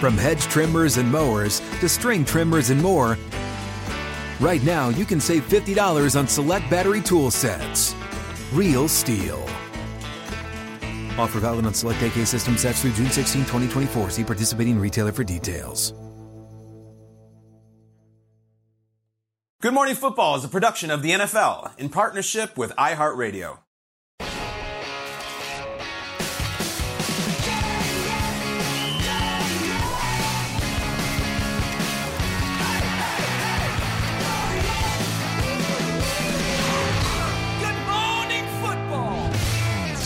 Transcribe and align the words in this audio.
From 0.00 0.18
hedge 0.18 0.42
trimmers 0.42 0.98
and 0.98 1.10
mowers 1.10 1.60
to 1.80 1.88
string 1.88 2.22
trimmers 2.22 2.68
and 2.68 2.82
more, 2.82 3.16
right 4.40 4.62
now 4.62 4.90
you 4.90 5.06
can 5.06 5.20
save 5.20 5.48
$50 5.48 6.18
on 6.18 6.28
select 6.28 6.68
battery 6.68 7.00
tool 7.00 7.30
sets. 7.30 7.94
Real 8.52 8.88
STIHL. 8.88 9.42
Offer 11.18 11.40
valid 11.40 11.64
on 11.64 11.72
select 11.72 12.02
AK 12.02 12.26
system 12.26 12.58
sets 12.58 12.82
through 12.82 12.92
June 12.92 13.10
16, 13.10 13.42
2024. 13.42 14.10
See 14.10 14.24
participating 14.24 14.78
retailer 14.78 15.12
for 15.12 15.24
details. 15.24 15.94
Good 19.62 19.72
Morning 19.72 19.94
Football 19.94 20.36
is 20.36 20.44
a 20.44 20.48
production 20.48 20.90
of 20.90 21.00
the 21.00 21.12
NFL 21.12 21.78
in 21.78 21.88
partnership 21.88 22.58
with 22.58 22.72
iHeartRadio. 22.76 23.60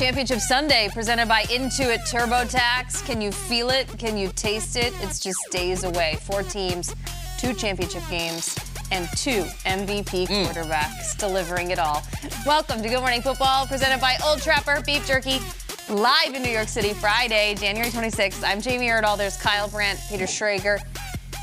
Championship 0.01 0.41
Sunday 0.41 0.89
presented 0.95 1.29
by 1.29 1.43
Intuit 1.43 2.09
TurboTax. 2.09 3.05
Can 3.05 3.21
you 3.21 3.31
feel 3.31 3.69
it? 3.69 3.87
Can 3.99 4.17
you 4.17 4.33
taste 4.35 4.77
it? 4.77 4.95
It's 5.03 5.21
just 5.21 5.39
days 5.51 5.85
away. 5.85 6.17
Four 6.23 6.43
teams, 6.43 6.95
two 7.39 7.53
championship 7.53 8.03
games, 8.09 8.57
and 8.91 9.07
two 9.19 9.45
MVP 9.67 10.27
Mm. 10.27 10.47
quarterbacks 10.47 11.19
delivering 11.19 11.71
it 11.71 11.79
all. 11.79 12.03
Welcome 12.47 12.83
to 12.83 12.89
Good 12.89 13.01
Morning 13.01 13.21
Football 13.21 13.67
presented 13.67 14.01
by 14.01 14.17
Old 14.25 14.41
Trapper 14.41 14.81
Beef 14.87 15.07
Jerky. 15.07 15.39
Live 15.91 16.33
in 16.35 16.43
New 16.43 16.49
York 16.49 16.69
City 16.69 16.95
Friday, 16.95 17.55
January 17.57 17.91
26th. 17.91 18.43
I'm 18.43 18.63
Jamie 18.63 18.89
Erdahl. 18.89 19.19
There's 19.19 19.37
Kyle 19.37 19.69
Brandt, 19.69 20.01
Peter 20.09 20.25
Schrager, 20.25 20.81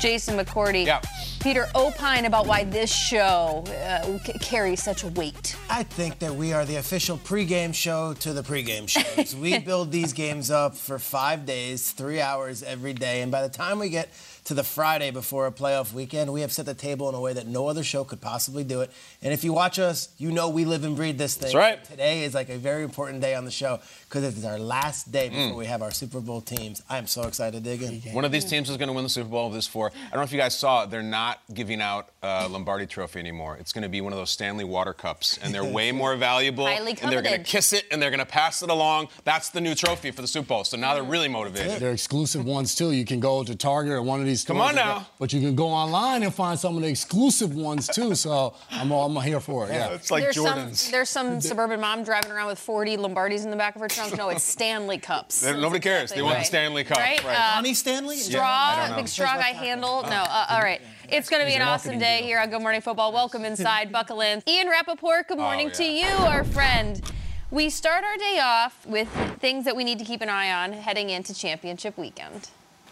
Jason 0.00 0.36
McCourty. 0.36 0.84
Yeah. 0.84 1.00
Peter, 1.40 1.68
opine 1.74 2.24
about 2.24 2.46
why 2.46 2.64
this 2.64 2.92
show 2.92 3.64
uh, 3.68 4.18
c- 4.18 4.32
carries 4.40 4.82
such 4.82 5.04
weight. 5.04 5.56
I 5.70 5.82
think 5.84 6.18
that 6.18 6.34
we 6.34 6.52
are 6.52 6.64
the 6.64 6.76
official 6.76 7.16
pregame 7.18 7.72
show 7.72 8.14
to 8.14 8.32
the 8.32 8.42
pregame 8.42 8.88
shows. 8.88 9.36
we 9.40 9.58
build 9.58 9.92
these 9.92 10.12
games 10.12 10.50
up 10.50 10.76
for 10.76 10.98
five 10.98 11.46
days, 11.46 11.92
three 11.92 12.20
hours 12.20 12.62
every 12.62 12.92
day, 12.92 13.22
and 13.22 13.30
by 13.30 13.42
the 13.42 13.48
time 13.48 13.78
we 13.78 13.88
get 13.88 14.08
to 14.48 14.54
the 14.54 14.64
Friday 14.64 15.10
before 15.10 15.46
a 15.46 15.52
playoff 15.52 15.92
weekend, 15.92 16.32
we 16.32 16.40
have 16.40 16.50
set 16.50 16.64
the 16.64 16.72
table 16.72 17.06
in 17.10 17.14
a 17.14 17.20
way 17.20 17.34
that 17.34 17.46
no 17.46 17.66
other 17.68 17.84
show 17.84 18.02
could 18.02 18.18
possibly 18.22 18.64
do 18.64 18.80
it. 18.80 18.90
And 19.20 19.30
if 19.30 19.44
you 19.44 19.52
watch 19.52 19.78
us, 19.78 20.08
you 20.16 20.30
know 20.32 20.48
we 20.48 20.64
live 20.64 20.84
and 20.84 20.96
breathe 20.96 21.18
this 21.18 21.34
thing. 21.34 21.52
That's 21.52 21.54
right. 21.54 21.84
Today 21.84 22.24
is 22.24 22.32
like 22.32 22.48
a 22.48 22.56
very 22.56 22.82
important 22.82 23.20
day 23.20 23.34
on 23.34 23.44
the 23.44 23.50
show 23.50 23.78
because 24.08 24.24
it 24.24 24.38
is 24.38 24.46
our 24.46 24.58
last 24.58 25.12
day 25.12 25.28
before 25.28 25.38
Mm. 25.52 25.56
we 25.56 25.66
have 25.66 25.82
our 25.82 25.90
Super 25.90 26.20
Bowl 26.20 26.40
teams. 26.40 26.82
I 26.88 26.96
am 26.96 27.06
so 27.06 27.24
excited 27.24 27.62
to 27.62 27.76
dig 27.76 27.82
in. 28.06 28.14
One 28.14 28.24
of 28.24 28.32
these 28.32 28.46
teams 28.46 28.70
is 28.70 28.78
going 28.78 28.86
to 28.88 28.94
win 28.94 29.04
the 29.04 29.10
Super 29.10 29.28
Bowl 29.28 29.46
of 29.48 29.52
this 29.52 29.66
four. 29.66 29.92
I 29.94 30.10
don't 30.10 30.16
know 30.20 30.22
if 30.22 30.32
you 30.32 30.38
guys 30.38 30.56
saw, 30.56 30.86
they're 30.86 31.02
not 31.02 31.40
giving 31.52 31.82
out 31.82 32.08
uh, 32.22 32.48
Lombardi 32.50 32.86
Trophy 32.86 33.20
anymore. 33.20 33.58
It's 33.60 33.72
going 33.74 33.82
to 33.82 33.88
be 33.90 34.00
one 34.00 34.14
of 34.14 34.18
those 34.18 34.30
Stanley 34.30 34.64
Water 34.64 34.94
Cups, 34.94 35.38
and 35.42 35.54
they're 35.54 35.62
way 35.62 35.92
more 35.92 36.16
valuable. 36.30 36.64
Highly 36.66 36.96
and 37.02 37.12
they're 37.12 37.20
going 37.22 37.36
to 37.36 37.44
kiss 37.44 37.74
it, 37.74 37.84
and 37.90 38.00
they're 38.00 38.10
going 38.10 38.18
to 38.18 38.24
pass 38.26 38.62
it 38.62 38.70
along. 38.70 39.08
That's 39.24 39.50
the 39.50 39.60
new 39.60 39.74
trophy 39.74 40.10
for 40.10 40.22
the 40.22 40.28
Super 40.28 40.48
Bowl. 40.48 40.64
So 40.64 40.78
now 40.78 40.94
they're 40.94 41.02
really 41.02 41.28
motivated. 41.28 41.80
They're 41.80 41.92
exclusive 41.92 42.46
ones 42.46 42.74
too. 42.74 42.92
You 42.92 43.04
can 43.04 43.20
go 43.20 43.44
to 43.44 43.54
Target 43.54 43.92
or 43.92 44.00
one 44.02 44.20
of 44.20 44.26
these. 44.26 44.37
Come 44.44 44.56
stores 44.56 44.68
on 44.70 44.74
now. 44.74 45.06
But 45.18 45.32
you 45.32 45.40
can 45.40 45.54
go 45.54 45.66
online 45.68 46.22
and 46.22 46.34
find 46.34 46.58
some 46.58 46.76
of 46.76 46.82
the 46.82 46.88
exclusive 46.88 47.54
ones 47.54 47.88
too. 47.88 48.14
So 48.14 48.54
I'm, 48.70 48.90
I'm 48.90 49.16
here 49.22 49.40
for 49.40 49.66
it. 49.66 49.72
Yeah. 49.72 49.88
It's 49.90 50.10
like 50.10 50.22
there's 50.24 50.36
Jordans. 50.36 50.76
Some, 50.76 50.92
there's 50.92 51.10
some 51.10 51.40
suburban 51.40 51.80
mom 51.80 52.04
driving 52.04 52.30
around 52.30 52.48
with 52.48 52.58
40 52.58 52.96
Lombardis 52.96 53.44
in 53.44 53.50
the 53.50 53.56
back 53.56 53.74
of 53.74 53.80
her 53.80 53.88
trunk. 53.88 54.16
No, 54.16 54.28
it's 54.28 54.44
Stanley 54.44 54.98
Cups. 54.98 55.44
Nobody 55.44 55.80
cares. 55.80 56.10
They 56.10 56.22
want 56.22 56.38
the 56.38 56.44
Stanley 56.44 56.84
Cup. 56.84 56.98
Right? 56.98 57.22
Right. 57.24 57.34
Uh, 57.36 57.40
Honey 57.52 57.74
Stanley? 57.74 58.16
straw, 58.16 58.42
I 58.44 58.92
big 58.96 59.08
straw 59.08 59.34
guy 59.36 59.52
handle. 59.52 60.02
No, 60.02 60.08
uh, 60.08 60.46
all 60.50 60.60
right. 60.60 60.80
It's 61.08 61.28
going 61.30 61.42
to 61.42 61.46
be 61.46 61.54
an 61.54 61.62
awesome 61.62 61.98
day 61.98 62.18
deal. 62.18 62.26
here 62.26 62.38
on 62.40 62.50
Good 62.50 62.60
Morning 62.60 62.80
Football. 62.80 63.12
Welcome 63.12 63.44
inside, 63.44 63.90
buckle 63.90 64.20
in. 64.20 64.42
Ian 64.46 64.68
Rapoport, 64.68 65.28
good 65.28 65.38
morning 65.38 65.70
to 65.70 65.84
Oh, 65.84 65.86
yeah. 65.86 66.18
you, 66.20 66.26
our 66.26 66.44
friend. 66.44 67.00
We 67.50 67.70
start 67.70 68.04
our 68.04 68.16
day 68.18 68.40
off 68.42 68.86
with 68.86 69.08
things 69.40 69.64
that 69.64 69.74
we 69.74 69.82
need 69.82 69.98
to 70.00 70.04
keep 70.04 70.20
an 70.20 70.28
eye 70.28 70.52
on 70.52 70.72
heading 70.74 71.08
into 71.08 71.32
championship 71.32 71.96
weekend. 71.96 72.50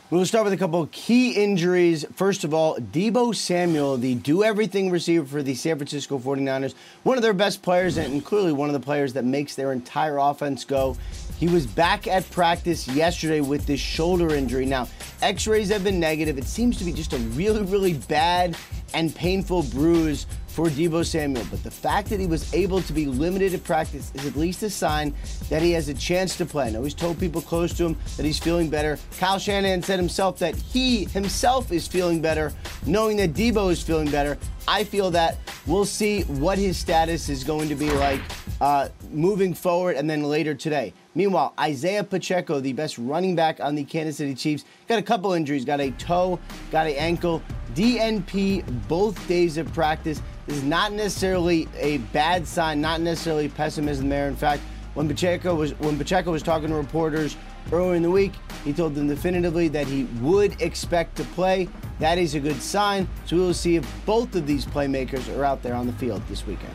We'll 0.08 0.24
start 0.24 0.44
with 0.44 0.52
a 0.52 0.56
couple 0.56 0.80
of 0.80 0.92
key 0.92 1.32
injuries. 1.32 2.04
First 2.14 2.44
of 2.44 2.54
all, 2.54 2.76
Deebo 2.76 3.34
Samuel, 3.34 3.96
the 3.96 4.14
do 4.14 4.44
everything 4.44 4.88
receiver 4.88 5.26
for 5.26 5.42
the 5.42 5.56
San 5.56 5.78
Francisco 5.78 6.16
49ers, 6.16 6.74
one 7.02 7.18
of 7.18 7.24
their 7.24 7.32
best 7.32 7.60
players 7.60 7.96
and 7.96 8.24
clearly 8.24 8.52
one 8.52 8.68
of 8.68 8.72
the 8.72 8.78
players 8.78 9.14
that 9.14 9.24
makes 9.24 9.56
their 9.56 9.72
entire 9.72 10.18
offense 10.18 10.64
go. 10.64 10.96
He 11.38 11.48
was 11.48 11.66
back 11.66 12.06
at 12.06 12.30
practice 12.30 12.86
yesterday 12.86 13.40
with 13.40 13.66
this 13.66 13.80
shoulder 13.80 14.32
injury. 14.32 14.64
Now, 14.64 14.86
x 15.22 15.48
rays 15.48 15.70
have 15.70 15.82
been 15.82 15.98
negative. 15.98 16.38
It 16.38 16.44
seems 16.44 16.78
to 16.78 16.84
be 16.84 16.92
just 16.92 17.12
a 17.12 17.18
really, 17.18 17.62
really 17.62 17.94
bad 17.94 18.56
and 18.94 19.12
painful 19.12 19.64
bruise 19.64 20.26
for 20.56 20.68
Deebo 20.68 21.04
Samuel. 21.04 21.44
But 21.50 21.62
the 21.62 21.70
fact 21.70 22.08
that 22.08 22.18
he 22.18 22.26
was 22.26 22.52
able 22.54 22.80
to 22.80 22.92
be 22.94 23.04
limited 23.04 23.52
at 23.52 23.62
practice 23.62 24.10
is 24.14 24.24
at 24.24 24.36
least 24.36 24.62
a 24.62 24.70
sign 24.70 25.12
that 25.50 25.60
he 25.60 25.72
has 25.72 25.90
a 25.90 25.94
chance 25.94 26.34
to 26.38 26.46
play. 26.46 26.74
I 26.74 26.82
he's 26.82 26.94
told 26.94 27.20
people 27.20 27.42
close 27.42 27.74
to 27.74 27.84
him 27.84 27.96
that 28.16 28.24
he's 28.24 28.38
feeling 28.38 28.70
better. 28.70 28.98
Kyle 29.18 29.38
Shanahan 29.38 29.82
said 29.82 29.98
himself 29.98 30.38
that 30.38 30.56
he 30.56 31.04
himself 31.04 31.72
is 31.72 31.86
feeling 31.86 32.22
better, 32.22 32.54
knowing 32.86 33.18
that 33.18 33.34
Deebo 33.34 33.70
is 33.70 33.82
feeling 33.82 34.10
better. 34.10 34.38
I 34.66 34.82
feel 34.84 35.10
that 35.10 35.36
we'll 35.66 35.84
see 35.84 36.22
what 36.22 36.56
his 36.56 36.78
status 36.78 37.28
is 37.28 37.44
going 37.44 37.68
to 37.68 37.74
be 37.74 37.90
like 37.90 38.22
uh, 38.62 38.88
moving 39.12 39.52
forward 39.52 39.96
and 39.96 40.08
then 40.08 40.22
later 40.22 40.54
today. 40.54 40.94
Meanwhile, 41.14 41.52
Isaiah 41.60 42.02
Pacheco, 42.02 42.60
the 42.60 42.72
best 42.72 42.96
running 42.96 43.36
back 43.36 43.60
on 43.60 43.74
the 43.74 43.84
Kansas 43.84 44.16
City 44.16 44.34
Chiefs, 44.34 44.64
got 44.88 44.98
a 44.98 45.02
couple 45.02 45.34
injuries, 45.34 45.66
got 45.66 45.80
a 45.80 45.90
toe, 45.92 46.38
got 46.70 46.86
an 46.86 46.94
ankle, 46.94 47.42
DNP 47.74 48.88
both 48.88 49.28
days 49.28 49.58
of 49.58 49.70
practice. 49.74 50.22
This 50.46 50.58
is 50.58 50.64
not 50.64 50.92
necessarily 50.92 51.68
a 51.76 51.98
bad 51.98 52.46
sign, 52.46 52.80
not 52.80 53.00
necessarily 53.00 53.48
pessimism 53.48 54.08
there. 54.08 54.28
In 54.28 54.36
fact, 54.36 54.62
when 54.94 55.08
Pacheco 55.08 55.54
was 55.54 55.72
when 55.80 55.98
Pacheco 55.98 56.30
was 56.30 56.42
talking 56.42 56.68
to 56.68 56.74
reporters 56.74 57.36
earlier 57.72 57.96
in 57.96 58.02
the 58.02 58.10
week, 58.10 58.32
he 58.64 58.72
told 58.72 58.94
them 58.94 59.08
definitively 59.08 59.68
that 59.68 59.86
he 59.86 60.04
would 60.20 60.60
expect 60.62 61.16
to 61.16 61.24
play. 61.24 61.68
That 61.98 62.18
is 62.18 62.34
a 62.34 62.40
good 62.40 62.62
sign. 62.62 63.08
So 63.26 63.36
we 63.36 63.42
will 63.42 63.54
see 63.54 63.76
if 63.76 64.06
both 64.06 64.34
of 64.34 64.46
these 64.46 64.64
playmakers 64.64 65.34
are 65.36 65.44
out 65.44 65.62
there 65.62 65.74
on 65.74 65.86
the 65.86 65.92
field 65.94 66.22
this 66.28 66.46
weekend. 66.46 66.72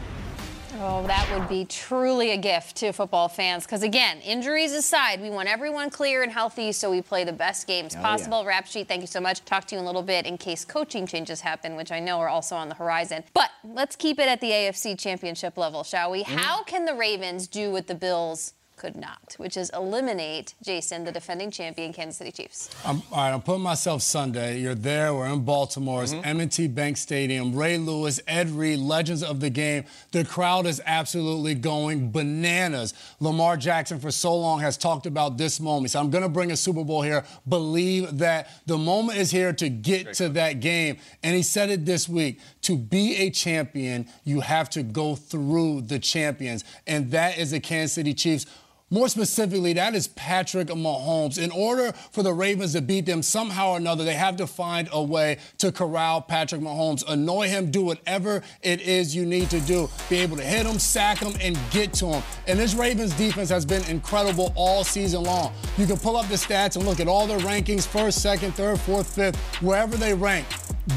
Oh, 0.83 1.05
that 1.05 1.29
would 1.31 1.47
be 1.47 1.63
truly 1.65 2.31
a 2.31 2.37
gift 2.37 2.77
to 2.77 2.91
football 2.91 3.27
fans. 3.27 3.65
Because 3.65 3.83
again, 3.83 4.19
injuries 4.21 4.71
aside, 4.71 5.21
we 5.21 5.29
want 5.29 5.47
everyone 5.47 5.91
clear 5.91 6.23
and 6.23 6.31
healthy 6.31 6.71
so 6.71 6.89
we 6.89 7.03
play 7.03 7.23
the 7.23 7.31
best 7.31 7.67
games 7.67 7.95
Oh, 7.95 8.01
possible. 8.01 8.43
Rap 8.45 8.65
sheet, 8.65 8.87
thank 8.87 9.01
you 9.01 9.07
so 9.07 9.21
much. 9.21 9.45
Talk 9.45 9.65
to 9.65 9.75
you 9.75 9.79
in 9.79 9.83
a 9.83 9.87
little 9.87 10.01
bit 10.01 10.25
in 10.25 10.39
case 10.39 10.65
coaching 10.65 11.05
changes 11.05 11.41
happen, 11.41 11.75
which 11.75 11.91
I 11.91 11.99
know 11.99 12.19
are 12.19 12.29
also 12.29 12.55
on 12.55 12.67
the 12.67 12.73
horizon. 12.73 13.23
But 13.35 13.51
let's 13.63 13.95
keep 13.95 14.17
it 14.17 14.27
at 14.27 14.41
the 14.41 14.49
AFC 14.49 14.97
championship 14.97 15.55
level, 15.55 15.83
shall 15.83 16.09
we? 16.09 16.23
Mm-hmm. 16.23 16.37
How 16.37 16.63
can 16.63 16.85
the 16.85 16.95
Ravens 16.95 17.47
do 17.47 17.69
what 17.69 17.85
the 17.85 17.93
Bills 17.93 18.53
could 18.81 18.95
not, 18.95 19.35
which 19.37 19.57
is 19.57 19.69
eliminate 19.75 20.55
Jason, 20.63 21.03
the 21.03 21.11
defending 21.11 21.51
champion 21.51 21.93
Kansas 21.93 22.17
City 22.17 22.31
Chiefs? 22.31 22.67
I'm, 22.83 23.03
all 23.11 23.19
right, 23.19 23.31
I'm 23.31 23.41
putting 23.43 23.61
myself 23.61 24.01
Sunday. 24.01 24.59
You're 24.59 24.73
there. 24.73 25.13
We're 25.13 25.27
in 25.27 25.45
Baltimore. 25.45 26.01
It's 26.01 26.15
mm-hmm. 26.15 26.41
M&T 26.41 26.67
Bank 26.69 26.97
Stadium. 26.97 27.55
Ray 27.55 27.77
Lewis, 27.77 28.19
Ed 28.25 28.49
Reed, 28.49 28.79
legends 28.79 29.21
of 29.21 29.39
the 29.39 29.51
game. 29.51 29.83
The 30.13 30.25
crowd 30.25 30.65
is 30.65 30.81
absolutely 30.83 31.53
going 31.53 32.11
bananas. 32.11 32.95
Lamar 33.19 33.55
Jackson, 33.55 33.99
for 33.99 34.09
so 34.09 34.35
long, 34.35 34.61
has 34.61 34.77
talked 34.77 35.05
about 35.05 35.37
this 35.37 35.59
moment. 35.59 35.91
So 35.91 35.99
I'm 35.99 36.09
going 36.09 36.23
to 36.23 36.29
bring 36.29 36.49
a 36.49 36.57
Super 36.57 36.83
Bowl 36.83 37.03
here. 37.03 37.23
Believe 37.47 38.17
that 38.17 38.49
the 38.65 38.79
moment 38.79 39.19
is 39.19 39.29
here 39.29 39.53
to 39.53 39.69
get 39.69 40.13
to 40.15 40.29
that 40.29 40.59
game. 40.59 40.97
And 41.21 41.35
he 41.35 41.43
said 41.43 41.69
it 41.69 41.85
this 41.85 42.09
week. 42.09 42.39
To 42.63 42.77
be 42.77 43.15
a 43.17 43.29
champion, 43.29 44.07
you 44.23 44.39
have 44.39 44.71
to 44.71 44.81
go 44.81 45.15
through 45.15 45.81
the 45.81 45.99
champions. 45.99 46.63
And 46.87 47.11
that 47.11 47.37
is 47.37 47.51
the 47.51 47.59
Kansas 47.59 47.93
City 47.93 48.15
Chiefs. 48.15 48.47
More 48.93 49.07
specifically, 49.07 49.71
that 49.73 49.95
is 49.95 50.09
Patrick 50.09 50.67
Mahomes. 50.67 51.41
In 51.41 51.49
order 51.51 51.93
for 52.11 52.23
the 52.23 52.33
Ravens 52.33 52.73
to 52.73 52.81
beat 52.81 53.05
them 53.05 53.23
somehow 53.23 53.71
or 53.71 53.77
another, 53.77 54.03
they 54.03 54.15
have 54.15 54.35
to 54.35 54.45
find 54.45 54.89
a 54.91 55.01
way 55.01 55.37
to 55.59 55.71
corral 55.71 56.19
Patrick 56.19 56.59
Mahomes, 56.59 57.01
annoy 57.07 57.47
him, 57.47 57.71
do 57.71 57.83
whatever 57.83 58.43
it 58.61 58.81
is 58.81 59.15
you 59.15 59.25
need 59.25 59.49
to 59.49 59.61
do. 59.61 59.89
Be 60.09 60.17
able 60.17 60.35
to 60.35 60.43
hit 60.43 60.65
him, 60.65 60.77
sack 60.77 61.19
him, 61.19 61.33
and 61.41 61.57
get 61.71 61.93
to 61.93 62.07
him. 62.07 62.23
And 62.47 62.59
this 62.59 62.73
Ravens 62.73 63.13
defense 63.13 63.49
has 63.49 63.65
been 63.65 63.83
incredible 63.85 64.51
all 64.57 64.83
season 64.83 65.23
long. 65.23 65.53
You 65.77 65.87
can 65.87 65.95
pull 65.95 66.17
up 66.17 66.27
the 66.27 66.35
stats 66.35 66.75
and 66.75 66.85
look 66.85 66.99
at 66.99 67.07
all 67.07 67.27
their 67.27 67.39
rankings 67.39 67.87
first, 67.87 68.21
second, 68.21 68.55
third, 68.55 68.77
fourth, 68.81 69.15
fifth, 69.15 69.37
wherever 69.61 69.95
they 69.95 70.13
rank. 70.13 70.45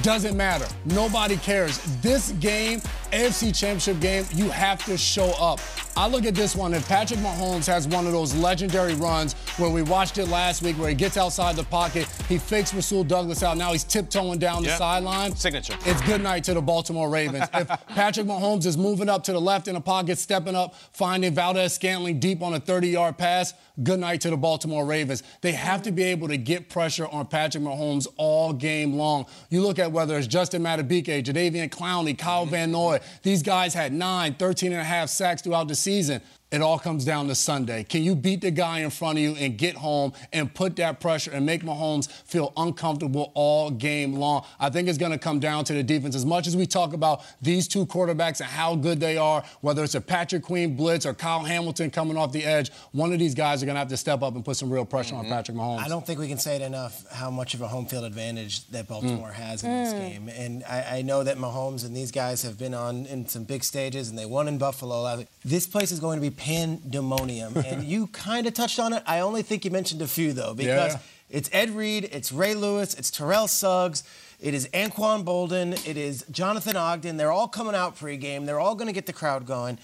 Doesn't 0.02 0.36
matter. 0.36 0.66
Nobody 0.86 1.36
cares. 1.36 1.78
This 2.00 2.32
game, 2.32 2.80
AFC 3.12 3.54
Championship 3.54 4.00
game, 4.00 4.24
you 4.32 4.48
have 4.48 4.84
to 4.86 4.96
show 4.96 5.30
up. 5.32 5.60
I 5.96 6.08
look 6.08 6.24
at 6.24 6.34
this 6.34 6.56
one, 6.56 6.74
and 6.74 6.84
Patrick 6.86 7.20
Mahomes 7.20 7.66
has 7.66 7.86
one 7.86 8.06
of 8.06 8.12
those 8.12 8.34
legendary 8.34 8.94
runs 8.94 9.34
where 9.58 9.70
we 9.70 9.82
watched 9.82 10.18
it 10.18 10.26
last 10.26 10.62
week 10.62 10.76
where 10.76 10.88
he 10.88 10.94
gets 10.94 11.16
outside 11.16 11.54
the 11.54 11.62
pocket, 11.64 12.08
he 12.28 12.36
fakes 12.36 12.74
Rasul 12.74 13.04
Douglas 13.04 13.44
out, 13.44 13.56
now 13.56 13.70
he's 13.72 13.84
tiptoeing 13.84 14.40
down 14.40 14.64
the 14.64 14.70
sideline. 14.70 15.36
Signature. 15.36 15.74
It's 15.84 16.00
good 16.02 16.20
night 16.20 16.42
to 16.44 16.54
the 16.54 16.62
Baltimore 16.62 17.08
Ravens. 17.08 17.46
if 17.54 17.68
Patrick 17.88 18.26
Mahomes 18.26 18.66
is 18.66 18.76
moving 18.76 19.08
up 19.08 19.22
to 19.24 19.32
the 19.32 19.40
left 19.40 19.68
in 19.68 19.74
the 19.74 19.80
pocket, 19.80 20.18
stepping 20.18 20.56
up, 20.56 20.74
finding 20.92 21.32
Valdes-Scantling 21.32 22.18
deep 22.18 22.42
on 22.42 22.54
a 22.54 22.60
30 22.60 22.88
yard 22.88 23.16
pass, 23.16 23.54
good 23.82 24.00
night 24.00 24.20
to 24.22 24.30
the 24.30 24.36
Baltimore 24.36 24.84
Ravens. 24.84 25.22
They 25.42 25.52
have 25.52 25.82
to 25.82 25.92
be 25.92 26.02
able 26.04 26.26
to 26.28 26.36
get 26.36 26.68
pressure 26.68 27.06
on 27.06 27.26
Patrick 27.26 27.62
Mahomes 27.62 28.08
all 28.16 28.52
game 28.52 28.94
long. 28.94 29.26
You 29.50 29.62
look 29.62 29.73
at 29.78 29.92
whether 29.92 30.16
it's 30.16 30.26
Justin 30.26 30.62
Madubuike, 30.62 31.22
Jadeveon 31.22 31.70
Clowney, 31.70 32.16
Kyle 32.16 32.42
mm-hmm. 32.42 32.50
Van 32.50 32.72
Noy, 32.72 33.00
these 33.22 33.42
guys 33.42 33.74
had 33.74 33.92
nine, 33.92 34.34
13 34.34 34.72
and 34.72 34.80
a 34.80 34.84
half 34.84 35.08
sacks 35.08 35.42
throughout 35.42 35.68
the 35.68 35.74
season. 35.74 36.20
It 36.54 36.62
all 36.62 36.78
comes 36.78 37.04
down 37.04 37.26
to 37.26 37.34
Sunday. 37.34 37.82
Can 37.82 38.04
you 38.04 38.14
beat 38.14 38.40
the 38.40 38.52
guy 38.52 38.78
in 38.78 38.90
front 38.90 39.18
of 39.18 39.24
you 39.24 39.34
and 39.34 39.58
get 39.58 39.74
home 39.74 40.12
and 40.32 40.54
put 40.54 40.76
that 40.76 41.00
pressure 41.00 41.32
and 41.32 41.44
make 41.44 41.64
Mahomes 41.64 42.08
feel 42.08 42.52
uncomfortable 42.56 43.32
all 43.34 43.72
game 43.72 44.14
long? 44.14 44.46
I 44.60 44.70
think 44.70 44.86
it's 44.86 44.96
going 44.96 45.10
to 45.10 45.18
come 45.18 45.40
down 45.40 45.64
to 45.64 45.72
the 45.72 45.82
defense. 45.82 46.14
As 46.14 46.24
much 46.24 46.46
as 46.46 46.56
we 46.56 46.64
talk 46.64 46.92
about 46.92 47.22
these 47.42 47.66
two 47.66 47.84
quarterbacks 47.86 48.38
and 48.38 48.48
how 48.48 48.76
good 48.76 49.00
they 49.00 49.16
are, 49.16 49.42
whether 49.62 49.82
it's 49.82 49.96
a 49.96 50.00
Patrick 50.00 50.44
Queen 50.44 50.76
blitz 50.76 51.04
or 51.04 51.12
Kyle 51.12 51.42
Hamilton 51.42 51.90
coming 51.90 52.16
off 52.16 52.30
the 52.30 52.44
edge, 52.44 52.70
one 52.92 53.12
of 53.12 53.18
these 53.18 53.34
guys 53.34 53.60
are 53.60 53.66
going 53.66 53.74
to 53.74 53.80
have 53.80 53.88
to 53.88 53.96
step 53.96 54.22
up 54.22 54.36
and 54.36 54.44
put 54.44 54.56
some 54.56 54.70
real 54.70 54.84
pressure 54.84 55.16
on 55.16 55.24
mm-hmm. 55.24 55.32
Patrick 55.32 55.56
Mahomes. 55.56 55.80
I 55.80 55.88
don't 55.88 56.06
think 56.06 56.20
we 56.20 56.28
can 56.28 56.38
say 56.38 56.54
it 56.54 56.62
enough 56.62 57.04
how 57.10 57.32
much 57.32 57.54
of 57.54 57.62
a 57.62 57.66
home 57.66 57.86
field 57.86 58.04
advantage 58.04 58.64
that 58.68 58.86
Baltimore 58.86 59.30
mm. 59.30 59.34
has 59.34 59.64
in 59.64 59.70
this 59.70 59.92
mm. 59.92 59.98
game. 59.98 60.28
And 60.28 60.62
I, 60.70 60.98
I 60.98 61.02
know 61.02 61.24
that 61.24 61.36
Mahomes 61.36 61.84
and 61.84 61.96
these 61.96 62.12
guys 62.12 62.42
have 62.42 62.60
been 62.60 62.74
on 62.74 63.06
in 63.06 63.26
some 63.26 63.42
big 63.42 63.64
stages 63.64 64.08
and 64.08 64.16
they 64.16 64.26
won 64.26 64.46
in 64.46 64.56
Buffalo. 64.56 65.24
This 65.44 65.66
place 65.66 65.90
is 65.90 65.98
going 65.98 66.18
to 66.18 66.22
be 66.22 66.30
pandemonium. 66.44 67.56
and 67.56 67.84
you 67.84 68.06
kind 68.08 68.46
of 68.46 68.54
touched 68.54 68.78
on 68.78 68.92
it. 68.92 69.02
I 69.06 69.20
only 69.20 69.42
think 69.42 69.64
you 69.64 69.70
mentioned 69.70 70.02
a 70.02 70.06
few, 70.06 70.32
though, 70.32 70.54
because 70.54 70.92
Yeah. 70.94 70.98
it's 71.30 71.48
Ed 71.52 71.70
Reed, 71.70 72.08
it's 72.12 72.32
Ray 72.32 72.54
Lewis, 72.54 72.94
it's 72.94 73.10
Terrell 73.10 73.48
Suggs. 73.48 74.02
It 74.40 74.52
is 74.52 74.68
Anquan 74.74 75.24
Boldin. 75.24 75.72
It 75.86 75.96
is 75.96 76.24
Jonathan 76.30 76.76
Ogden. 76.76 77.16
They're 77.16 77.32
all 77.32 77.48
coming 77.48 77.74
out 77.74 77.96
pregame. 77.96 78.44
They're 78.44 78.60
all 78.60 78.74
going 78.74 78.88
to 78.88 78.92
get 78.92 79.06
the 79.06 79.12
crowd 79.12 79.46
going. 79.46 79.78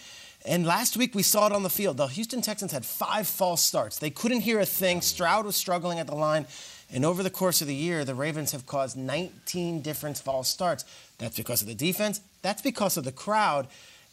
And 0.45 0.67
last 0.67 0.97
week 0.99 1.15
we 1.15 1.23
saw 1.23 1.47
it 1.47 1.53
on 1.53 1.63
the 1.63 1.71
field. 1.71 1.97
The 1.97 2.09
Houston 2.09 2.43
Texans 2.43 2.73
had 2.73 2.85
five 2.85 3.27
false 3.27 3.63
starts. 3.63 3.99
They 3.99 4.11
couldn't 4.11 4.41
hear 4.41 4.59
a 4.61 4.67
thing. 4.67 5.01
Stroud 5.01 5.47
was 5.47 5.57
struggling 5.57 5.99
at 5.99 6.07
the 6.07 6.15
line. 6.15 6.47
And 6.93 7.05
over 7.07 7.23
the 7.23 7.31
course 7.31 7.63
of 7.63 7.69
the 7.69 7.75
year, 7.75 8.05
the 8.05 8.15
Ravens 8.15 8.53
have 8.53 8.67
caused 8.67 8.97
19 8.97 9.81
different 9.81 10.19
false 10.19 10.49
starts. 10.49 10.85
That's 11.19 11.37
because 11.37 11.63
of 11.63 11.69
the 11.69 11.75
defense. 11.75 12.21
That's 12.43 12.61
because 12.61 12.97
of 12.99 13.05
the 13.05 13.13
crowd. 13.13 13.69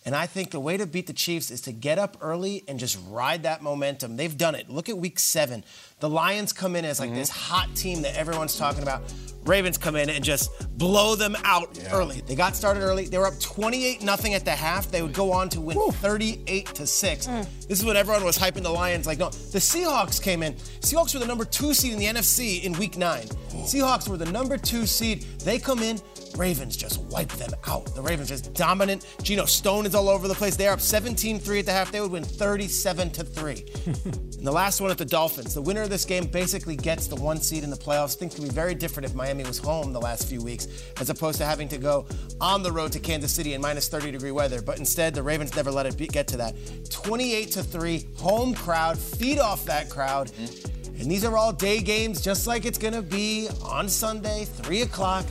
And 0.07 0.15
I 0.15 0.25
think 0.25 0.51
the 0.51 0.59
way 0.61 0.77
to 0.77 0.85
beat 0.85 1.07
the 1.07 1.11
Chiefs 1.11 1.51
is 1.51 1.59
to 1.63 1.73
get 1.73 1.99
up 1.99 2.15
early 2.21 2.63
and 2.69 2.79
just 2.79 2.97
ride 3.09 3.43
that 3.43 3.61
momentum. 3.61 4.15
They've 4.15 4.37
done 4.37 4.55
it. 4.55 4.69
Look 4.69 4.87
at 4.87 4.97
week 4.97 5.19
seven. 5.19 5.65
The 5.99 6.09
Lions 6.09 6.53
come 6.53 6.75
in 6.75 6.85
as 6.85 6.99
like 6.99 7.09
mm-hmm. 7.09 7.17
this 7.17 7.29
hot 7.29 7.75
team 7.75 8.03
that 8.03 8.15
everyone's 8.15 8.55
talking 8.55 8.83
about. 8.83 9.01
Ravens 9.45 9.79
come 9.79 9.95
in 9.95 10.11
and 10.11 10.23
just 10.23 10.51
blow 10.77 11.15
them 11.15 11.35
out 11.43 11.79
early. 11.91 12.21
They 12.21 12.35
got 12.35 12.55
started 12.55 12.81
early. 12.81 13.07
They 13.07 13.17
were 13.17 13.25
up 13.25 13.39
28 13.39 14.03
nothing 14.03 14.35
at 14.35 14.45
the 14.45 14.51
half. 14.51 14.91
They 14.91 15.01
would 15.01 15.13
go 15.13 15.31
on 15.31 15.49
to 15.49 15.61
win 15.61 15.91
38 15.93 16.67
to 16.67 16.85
6. 16.85 17.27
Mm. 17.27 17.67
This 17.67 17.79
is 17.79 17.85
what 17.85 17.95
everyone 17.95 18.25
was 18.25 18.37
hyping 18.37 18.61
the 18.61 18.69
Lions 18.69 19.07
like, 19.07 19.17
no, 19.17 19.29
the 19.29 19.57
Seahawks 19.57 20.21
came 20.21 20.43
in. 20.43 20.53
Seahawks 20.81 21.15
were 21.15 21.19
the 21.19 21.25
number 21.25 21.45
2 21.45 21.73
seed 21.73 21.93
in 21.93 21.97
the 21.99 22.05
NFC 22.05 22.63
in 22.63 22.73
week 22.73 22.97
9. 22.97 23.23
Seahawks 23.63 24.07
were 24.07 24.17
the 24.17 24.31
number 24.31 24.57
2 24.57 24.85
seed. 24.85 25.23
They 25.39 25.57
come 25.57 25.79
in 25.79 25.99
Ravens 26.37 26.77
just 26.77 27.01
wipe 27.03 27.29
them 27.29 27.51
out. 27.67 27.85
The 27.95 28.01
Ravens 28.01 28.29
just 28.29 28.53
dominant. 28.53 29.05
Geno 29.23 29.45
Stone 29.45 29.85
is 29.85 29.95
all 29.95 30.09
over 30.09 30.27
the 30.27 30.35
place. 30.35 30.55
They're 30.55 30.71
up 30.71 30.79
17-3 30.79 31.59
at 31.59 31.65
the 31.65 31.71
half. 31.71 31.91
They 31.91 31.99
would 31.99 32.11
win 32.11 32.23
37 32.23 33.09
to 33.11 33.23
3. 33.23 33.65
and 33.85 34.47
the 34.47 34.51
last 34.51 34.79
one 34.79 34.91
at 34.91 34.97
the 34.97 35.05
Dolphins. 35.05 35.53
The 35.53 35.61
winner 35.61 35.86
of 35.87 35.91
this 35.91 36.05
game 36.05 36.25
basically 36.25 36.75
gets 36.75 37.07
the 37.07 37.15
one 37.15 37.37
seed 37.37 37.63
in 37.63 37.69
the 37.69 37.77
playoffs. 37.77 38.15
Things 38.15 38.35
could 38.35 38.43
be 38.43 38.49
very 38.49 38.75
different 38.75 39.05
if 39.05 39.15
Miami 39.15 39.43
was 39.43 39.57
home 39.57 39.93
the 39.93 40.01
last 40.01 40.27
few 40.27 40.41
weeks, 40.41 40.67
as 40.99 41.09
opposed 41.09 41.37
to 41.39 41.45
having 41.45 41.67
to 41.69 41.77
go 41.77 42.05
on 42.39 42.61
the 42.61 42.71
road 42.71 42.91
to 42.91 42.99
Kansas 42.99 43.31
City 43.31 43.53
in 43.53 43.61
minus 43.61 43.87
30 43.87 44.11
degree 44.11 44.31
weather. 44.31 44.61
But 44.61 44.77
instead, 44.79 45.15
the 45.15 45.23
Ravens 45.23 45.55
never 45.55 45.71
let 45.71 45.85
it 45.85 45.97
be, 45.97 46.07
get 46.07 46.27
to 46.27 46.37
that. 46.37 46.55
28 46.89 47.51
to 47.51 47.63
3, 47.63 48.07
home 48.17 48.53
crowd, 48.53 48.99
feed 48.99 49.39
off 49.39 49.65
that 49.65 49.89
crowd. 49.89 50.27
Mm-hmm. 50.27 51.01
And 51.01 51.11
these 51.11 51.23
are 51.23 51.37
all 51.37 51.53
day 51.53 51.79
games, 51.81 52.21
just 52.21 52.47
like 52.47 52.65
it's 52.65 52.77
gonna 52.77 53.01
be 53.01 53.47
on 53.63 53.87
Sunday, 53.87 54.45
3 54.45 54.81
o'clock. 54.81 55.25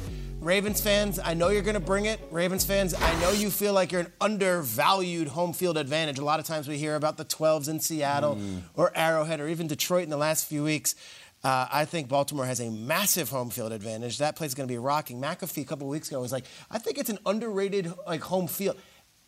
Ravens 0.46 0.80
fans, 0.80 1.18
I 1.18 1.34
know 1.34 1.48
you're 1.48 1.62
going 1.62 1.74
to 1.74 1.80
bring 1.80 2.04
it. 2.04 2.20
Ravens 2.30 2.64
fans, 2.64 2.94
I 2.94 3.20
know 3.20 3.32
you 3.32 3.50
feel 3.50 3.72
like 3.72 3.90
you're 3.90 4.02
an 4.02 4.12
undervalued 4.20 5.26
home 5.26 5.52
field 5.52 5.76
advantage. 5.76 6.20
A 6.20 6.24
lot 6.24 6.38
of 6.38 6.46
times 6.46 6.68
we 6.68 6.78
hear 6.78 6.94
about 6.94 7.16
the 7.16 7.24
12s 7.24 7.68
in 7.68 7.80
Seattle 7.80 8.36
mm. 8.36 8.62
or 8.74 8.92
Arrowhead 8.94 9.40
or 9.40 9.48
even 9.48 9.66
Detroit 9.66 10.04
in 10.04 10.10
the 10.10 10.16
last 10.16 10.46
few 10.46 10.62
weeks. 10.62 10.94
Uh, 11.42 11.66
I 11.72 11.84
think 11.84 12.08
Baltimore 12.08 12.46
has 12.46 12.60
a 12.60 12.70
massive 12.70 13.28
home 13.28 13.50
field 13.50 13.72
advantage. 13.72 14.18
That 14.18 14.36
place 14.36 14.50
is 14.50 14.54
going 14.54 14.68
to 14.68 14.72
be 14.72 14.78
rocking. 14.78 15.20
McAfee 15.20 15.62
a 15.62 15.64
couple 15.64 15.88
weeks 15.88 16.10
ago 16.10 16.20
was 16.20 16.30
like, 16.30 16.44
I 16.70 16.78
think 16.78 16.98
it's 16.98 17.10
an 17.10 17.18
underrated 17.26 17.92
like 18.06 18.20
home 18.20 18.46
field. 18.46 18.76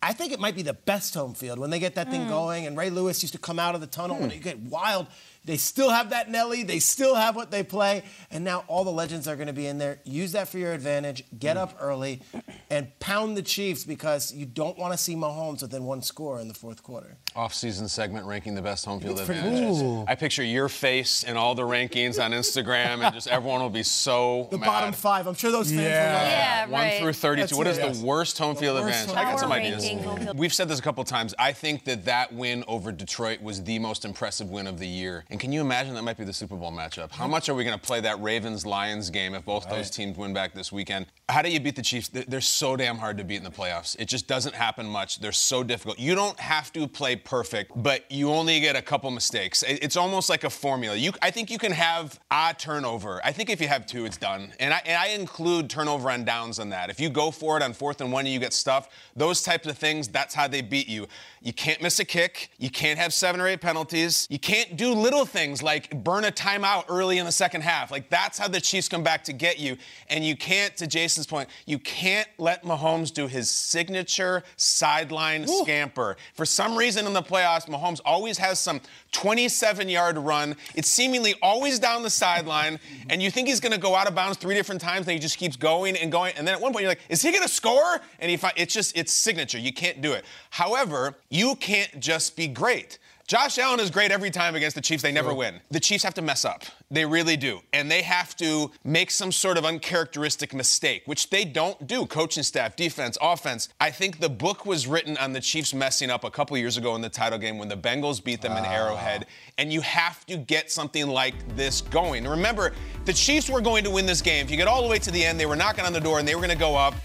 I 0.01 0.13
think 0.13 0.31
it 0.31 0.39
might 0.39 0.55
be 0.55 0.61
the 0.61 0.73
best 0.73 1.13
home 1.15 1.33
field 1.33 1.59
when 1.59 1.69
they 1.69 1.79
get 1.79 1.95
that 1.95 2.09
thing 2.09 2.21
mm. 2.21 2.29
going. 2.29 2.65
And 2.65 2.77
Ray 2.77 2.91
Lewis 2.91 3.21
used 3.21 3.33
to 3.33 3.41
come 3.41 3.59
out 3.59 3.75
of 3.75 3.81
the 3.81 3.87
tunnel 3.87 4.15
hmm. 4.15 4.21
when 4.21 4.31
it 4.31 4.41
get 4.41 4.57
wild. 4.57 5.07
They 5.45 5.57
still 5.57 5.89
have 5.89 6.11
that 6.11 6.29
Nelly. 6.29 6.63
They 6.63 6.79
still 6.79 7.15
have 7.15 7.35
what 7.35 7.49
they 7.49 7.63
play. 7.63 8.03
And 8.29 8.43
now 8.43 8.65
all 8.67 8.83
the 8.83 8.91
legends 8.91 9.27
are 9.27 9.35
going 9.35 9.47
to 9.47 9.53
be 9.53 9.65
in 9.67 9.77
there. 9.79 9.99
Use 10.03 10.33
that 10.33 10.47
for 10.47 10.57
your 10.59 10.73
advantage. 10.73 11.23
Get 11.39 11.57
up 11.57 11.75
early 11.79 12.21
and 12.69 12.87
pound 12.99 13.35
the 13.35 13.41
Chiefs 13.41 13.83
because 13.83 14.31
you 14.33 14.45
don't 14.45 14.77
want 14.77 14.93
to 14.93 14.97
see 14.97 15.15
Mahomes 15.15 15.61
within 15.61 15.85
one 15.85 16.01
score 16.03 16.39
in 16.39 16.47
the 16.47 16.53
fourth 16.53 16.83
quarter. 16.83 17.17
Off-season 17.35 17.87
segment 17.87 18.25
ranking 18.27 18.53
the 18.53 18.61
best 18.61 18.85
home 18.85 18.99
field 18.99 19.17
It's 19.17 19.25
pretty. 19.27 20.03
I 20.07 20.15
picture 20.15 20.43
your 20.43 20.67
face 20.69 21.23
in 21.23 21.37
all 21.37 21.55
the 21.55 21.63
rankings 21.63 22.23
on 22.23 22.31
Instagram, 22.31 23.03
and 23.03 23.13
just 23.13 23.27
everyone 23.27 23.61
will 23.61 23.69
be 23.69 23.83
so 23.83 24.47
The 24.51 24.57
mad. 24.57 24.65
bottom 24.67 24.93
five. 24.93 25.25
I'm 25.25 25.35
sure 25.35 25.51
those 25.51 25.69
fans 25.69 25.77
will 25.79 25.85
love. 25.85 25.93
Yeah, 25.93 26.63
One 26.65 26.71
right. 26.81 26.99
through 27.01 27.13
32. 27.13 27.41
That's 27.41 27.53
What 27.55 27.67
is 27.67 27.77
it. 27.77 27.93
the 27.93 28.05
worst 28.05 28.37
home 28.37 28.55
field 28.55 28.79
worst 28.83 28.87
advantage? 29.07 29.15
home 29.15 29.17
I 29.27 29.31
got 29.31 29.39
some 29.39 29.51
ideas. 29.51 29.83
ranking 29.83 30.03
home 30.03 30.19
field. 30.19 30.37
We've 30.37 30.53
said 30.53 30.67
this 30.69 30.79
a 30.79 30.81
couple 30.81 31.03
times. 31.05 31.33
I 31.39 31.53
think 31.53 31.85
that 31.85 32.05
that 32.05 32.33
win 32.33 32.63
over 32.67 32.91
Detroit 32.91 33.41
was 33.41 33.63
the 33.63 33.79
most 33.79 34.05
impressive 34.05 34.49
win 34.49 34.67
of 34.67 34.77
the 34.79 34.87
year. 34.87 35.23
And 35.31 35.39
can 35.39 35.51
you 35.51 35.61
imagine 35.61 35.93
that 35.93 36.01
might 36.01 36.17
be 36.17 36.23
the 36.23 36.33
Super 36.33 36.55
Bowl 36.55 36.71
matchup? 36.71 37.11
How 37.11 37.27
much 37.27 37.49
are 37.49 37.53
we 37.53 37.63
going 37.63 37.77
to 37.77 37.85
play 37.85 38.01
that 38.01 38.19
Ravens 38.19 38.65
Lions 38.65 39.11
game 39.11 39.35
if 39.35 39.45
both 39.45 39.69
those 39.69 39.91
teams 39.91 40.17
win 40.17 40.33
back 40.33 40.55
this 40.55 40.71
weekend? 40.71 41.05
How 41.29 41.43
do 41.43 41.51
you 41.51 41.59
beat 41.59 41.75
the 41.75 41.83
Chiefs? 41.83 42.07
They're- 42.07 42.23
They're 42.27 42.41
so 42.41 42.75
damn 42.75 42.97
hard 42.97 43.19
to 43.19 43.23
beat 43.23 43.35
in 43.35 43.43
the 43.43 43.51
playoffs. 43.51 43.95
It 43.99 44.05
just 44.05 44.25
doesn't 44.25 44.55
happen 44.55 44.87
much. 44.87 45.19
They're 45.19 45.31
so 45.31 45.61
difficult. 45.63 45.99
You 45.99 46.15
don't 46.15 46.39
have 46.39 46.73
to 46.73 46.87
play 46.87 47.15
perfect, 47.15 47.71
but 47.75 48.11
you 48.11 48.31
only 48.31 48.59
get 48.59 48.75
a 48.75 48.81
couple 48.81 49.11
mistakes. 49.11 49.63
It's 49.67 49.95
almost 49.95 50.29
like 50.31 50.43
a 50.43 50.49
formula. 50.49 50.95
You, 50.95 51.11
I 51.21 51.29
think 51.29 51.51
you 51.51 51.59
can 51.59 51.73
have 51.73 52.19
a 52.31 52.55
turnover. 52.57 53.21
I 53.23 53.31
think 53.31 53.51
if 53.51 53.61
you 53.61 53.67
have 53.67 53.85
two, 53.85 54.05
it's 54.05 54.17
done. 54.17 54.51
And 54.59 54.73
I, 54.73 54.81
and 54.83 54.97
I 54.99 55.09
include 55.09 55.69
turnover 55.69 56.09
on 56.09 56.25
downs 56.25 56.57
on 56.57 56.69
that. 56.69 56.89
If 56.89 56.99
you 56.99 57.09
go 57.11 57.29
for 57.29 57.55
it 57.55 57.61
on 57.61 57.73
fourth 57.73 58.01
and 58.01 58.11
one 58.11 58.25
and 58.25 58.33
you 58.33 58.39
get 58.39 58.51
stuffed, 58.53 58.91
those 59.15 59.43
types 59.43 59.67
of 59.67 59.77
things, 59.77 60.07
that's 60.07 60.33
how 60.33 60.47
they 60.47 60.61
beat 60.61 60.87
you. 60.89 61.05
You 61.43 61.53
can't 61.53 61.81
miss 61.83 61.99
a 61.99 62.05
kick. 62.05 62.49
You 62.57 62.71
can't 62.71 62.97
have 62.97 63.13
seven 63.13 63.39
or 63.39 63.47
eight 63.47 63.61
penalties. 63.61 64.25
You 64.31 64.39
can't 64.39 64.75
do 64.75 64.93
little 64.93 65.18
things 65.25 65.63
like 65.63 66.03
burn 66.03 66.25
a 66.25 66.31
timeout 66.31 66.85
early 66.89 67.17
in 67.17 67.25
the 67.25 67.31
second 67.31 67.61
half. 67.61 67.91
Like 67.91 68.09
that's 68.09 68.37
how 68.37 68.47
the 68.47 68.61
Chiefs 68.61 68.87
come 68.87 69.03
back 69.03 69.23
to 69.25 69.33
get 69.33 69.59
you. 69.59 69.77
And 70.09 70.25
you 70.25 70.35
can't, 70.35 70.75
to 70.77 70.87
Jason's 70.87 71.27
point, 71.27 71.49
you 71.65 71.79
can't 71.79 72.27
let 72.37 72.63
Mahomes 72.63 73.13
do 73.13 73.27
his 73.27 73.49
signature 73.49 74.43
sideline 74.57 75.47
scamper. 75.47 76.17
For 76.33 76.45
some 76.45 76.75
reason 76.75 77.05
in 77.05 77.13
the 77.13 77.21
playoffs, 77.21 77.67
Mahomes 77.67 78.01
always 78.03 78.37
has 78.37 78.59
some 78.59 78.81
27 79.11 79.89
yard 79.89 80.17
run. 80.17 80.55
It's 80.75 80.89
seemingly 80.89 81.35
always 81.41 81.79
down 81.79 82.03
the 82.03 82.09
sideline, 82.09 82.79
and 83.09 83.21
you 83.21 83.31
think 83.31 83.47
he's 83.47 83.59
going 83.59 83.73
to 83.73 83.79
go 83.79 83.95
out 83.95 84.07
of 84.07 84.15
bounds 84.15 84.37
three 84.37 84.55
different 84.55 84.81
times, 84.81 85.07
and 85.07 85.13
he 85.13 85.19
just 85.19 85.37
keeps 85.37 85.55
going 85.55 85.95
and 85.97 86.11
going. 86.11 86.33
And 86.37 86.47
then 86.47 86.55
at 86.55 86.61
one 86.61 86.71
point, 86.71 86.83
you're 86.83 86.91
like, 86.91 87.01
is 87.09 87.21
he 87.21 87.31
going 87.31 87.43
to 87.43 87.49
score? 87.49 88.01
And 88.19 88.29
he 88.29 88.39
it's 88.55 88.73
just, 88.73 88.97
it's 88.97 89.11
signature. 89.11 89.57
You 89.57 89.73
can't 89.73 90.01
do 90.01 90.13
it. 90.13 90.25
However, 90.49 91.15
you 91.29 91.55
can't 91.55 91.99
just 91.99 92.35
be 92.35 92.47
great. 92.47 92.99
Josh 93.29 93.59
Allen 93.59 93.79
is 93.79 93.91
great 93.91 94.09
every 94.09 94.31
time 94.31 94.55
against 94.55 94.73
the 94.73 94.81
Chiefs. 94.81 95.03
They 95.03 95.11
never 95.11 95.35
win. 95.35 95.61
The 95.69 95.79
Chiefs 95.79 96.03
have 96.03 96.15
to 96.15 96.21
mess 96.23 96.45
up. 96.45 96.63
They 96.89 97.05
really 97.05 97.37
do. 97.37 97.59
And 97.73 97.91
they 97.91 98.01
have 98.01 98.35
to 98.37 98.71
make 98.83 99.11
some 99.11 99.31
sort 99.31 99.55
of 99.55 99.65
uncharacteristic 99.65 100.51
mistake, 100.51 101.03
which 101.05 101.29
they 101.29 101.45
don't 101.45 101.85
do. 101.85 102.07
Coaching 102.07 102.41
staff, 102.41 102.75
defense, 102.75 103.19
offense. 103.21 103.69
I 103.79 103.91
think 103.91 104.19
the 104.19 104.29
book 104.29 104.65
was 104.65 104.87
written 104.87 105.15
on 105.17 105.33
the 105.33 105.41
Chiefs 105.41 105.75
messing 105.75 106.09
up 106.09 106.23
a 106.23 106.31
couple 106.31 106.57
years 106.57 106.75
ago 106.75 106.95
in 106.95 107.01
the 107.01 107.09
title 107.09 107.37
game 107.37 107.59
when 107.59 107.67
the 107.67 107.77
Bengals 107.77 108.23
beat 108.23 108.41
them 108.41 108.53
in 108.53 108.65
ah. 108.65 108.73
Arrowhead. 108.73 109.27
And 109.59 109.71
you 109.71 109.81
have 109.81 110.25
to 110.25 110.35
get 110.35 110.71
something 110.71 111.07
like 111.07 111.35
this 111.55 111.81
going. 111.81 112.27
Remember, 112.27 112.73
the 113.05 113.13
Chiefs 113.13 113.47
were 113.47 113.61
going 113.61 113.83
to 113.83 113.91
win 113.91 114.07
this 114.07 114.23
game. 114.23 114.43
If 114.43 114.49
you 114.49 114.57
get 114.57 114.67
all 114.67 114.81
the 114.81 114.89
way 114.89 114.97
to 114.97 115.11
the 115.11 115.23
end, 115.23 115.39
they 115.39 115.45
were 115.45 115.55
knocking 115.55 115.85
on 115.85 115.93
the 115.93 116.01
door 116.01 116.17
and 116.17 116.27
they 116.27 116.33
were 116.33 116.41
going 116.41 116.49
to 116.49 116.57
go 116.57 116.75
up. 116.75 116.95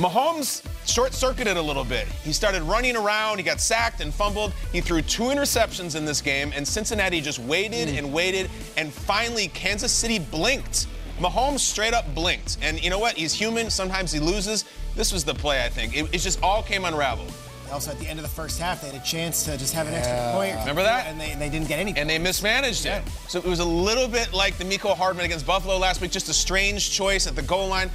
Mahomes 0.00 0.64
short 0.86 1.12
circuited 1.12 1.58
a 1.58 1.62
little 1.62 1.84
bit. 1.84 2.06
He 2.24 2.32
started 2.32 2.62
running 2.62 2.96
around, 2.96 3.36
he 3.36 3.42
got 3.42 3.60
sacked 3.60 4.00
and 4.00 4.14
fumbled. 4.14 4.54
He 4.72 4.80
threw 4.80 5.02
two 5.02 5.24
interceptions 5.24 5.94
in 5.94 6.06
this 6.06 6.22
game, 6.22 6.52
and 6.56 6.66
Cincinnati 6.66 7.20
just 7.20 7.38
waited 7.38 7.90
and 7.90 8.10
waited, 8.10 8.48
and 8.78 8.90
finally, 8.90 9.48
Kansas 9.48 9.92
City 9.92 10.18
blinked. 10.18 10.86
Mahomes 11.18 11.58
straight 11.58 11.92
up 11.92 12.14
blinked. 12.14 12.56
And 12.62 12.82
you 12.82 12.88
know 12.88 12.98
what? 12.98 13.14
He's 13.14 13.34
human. 13.34 13.68
Sometimes 13.68 14.10
he 14.10 14.20
loses. 14.20 14.64
This 14.96 15.12
was 15.12 15.22
the 15.22 15.34
play, 15.34 15.66
I 15.66 15.68
think. 15.68 15.94
It, 15.94 16.06
it 16.14 16.18
just 16.18 16.42
all 16.42 16.62
came 16.62 16.86
unraveled. 16.86 17.30
Also, 17.70 17.90
at 17.90 17.98
the 17.98 18.08
end 18.08 18.18
of 18.18 18.22
the 18.22 18.30
first 18.30 18.58
half, 18.58 18.80
they 18.80 18.88
had 18.88 19.00
a 19.00 19.04
chance 19.04 19.44
to 19.44 19.56
just 19.58 19.74
have 19.74 19.86
an 19.86 19.92
extra 19.92 20.32
point. 20.32 20.56
Remember 20.60 20.82
that? 20.82 21.06
And 21.08 21.20
they, 21.20 21.30
and 21.30 21.40
they 21.40 21.50
didn't 21.50 21.68
get 21.68 21.78
anything. 21.78 22.00
and 22.00 22.08
they 22.08 22.18
mismanaged 22.18 22.86
it. 22.86 23.02
So 23.28 23.38
it 23.38 23.44
was 23.44 23.60
a 23.60 23.64
little 23.64 24.08
bit 24.08 24.32
like 24.32 24.56
the 24.56 24.64
Mecole 24.64 24.96
Hardman 24.96 25.26
against 25.26 25.46
Buffalo 25.46 25.76
last 25.76 26.00
week, 26.00 26.10
just 26.10 26.30
a 26.30 26.34
strange 26.34 26.90
choice 26.90 27.26
at 27.26 27.36
the 27.36 27.42
goal 27.42 27.68
line. 27.68 27.90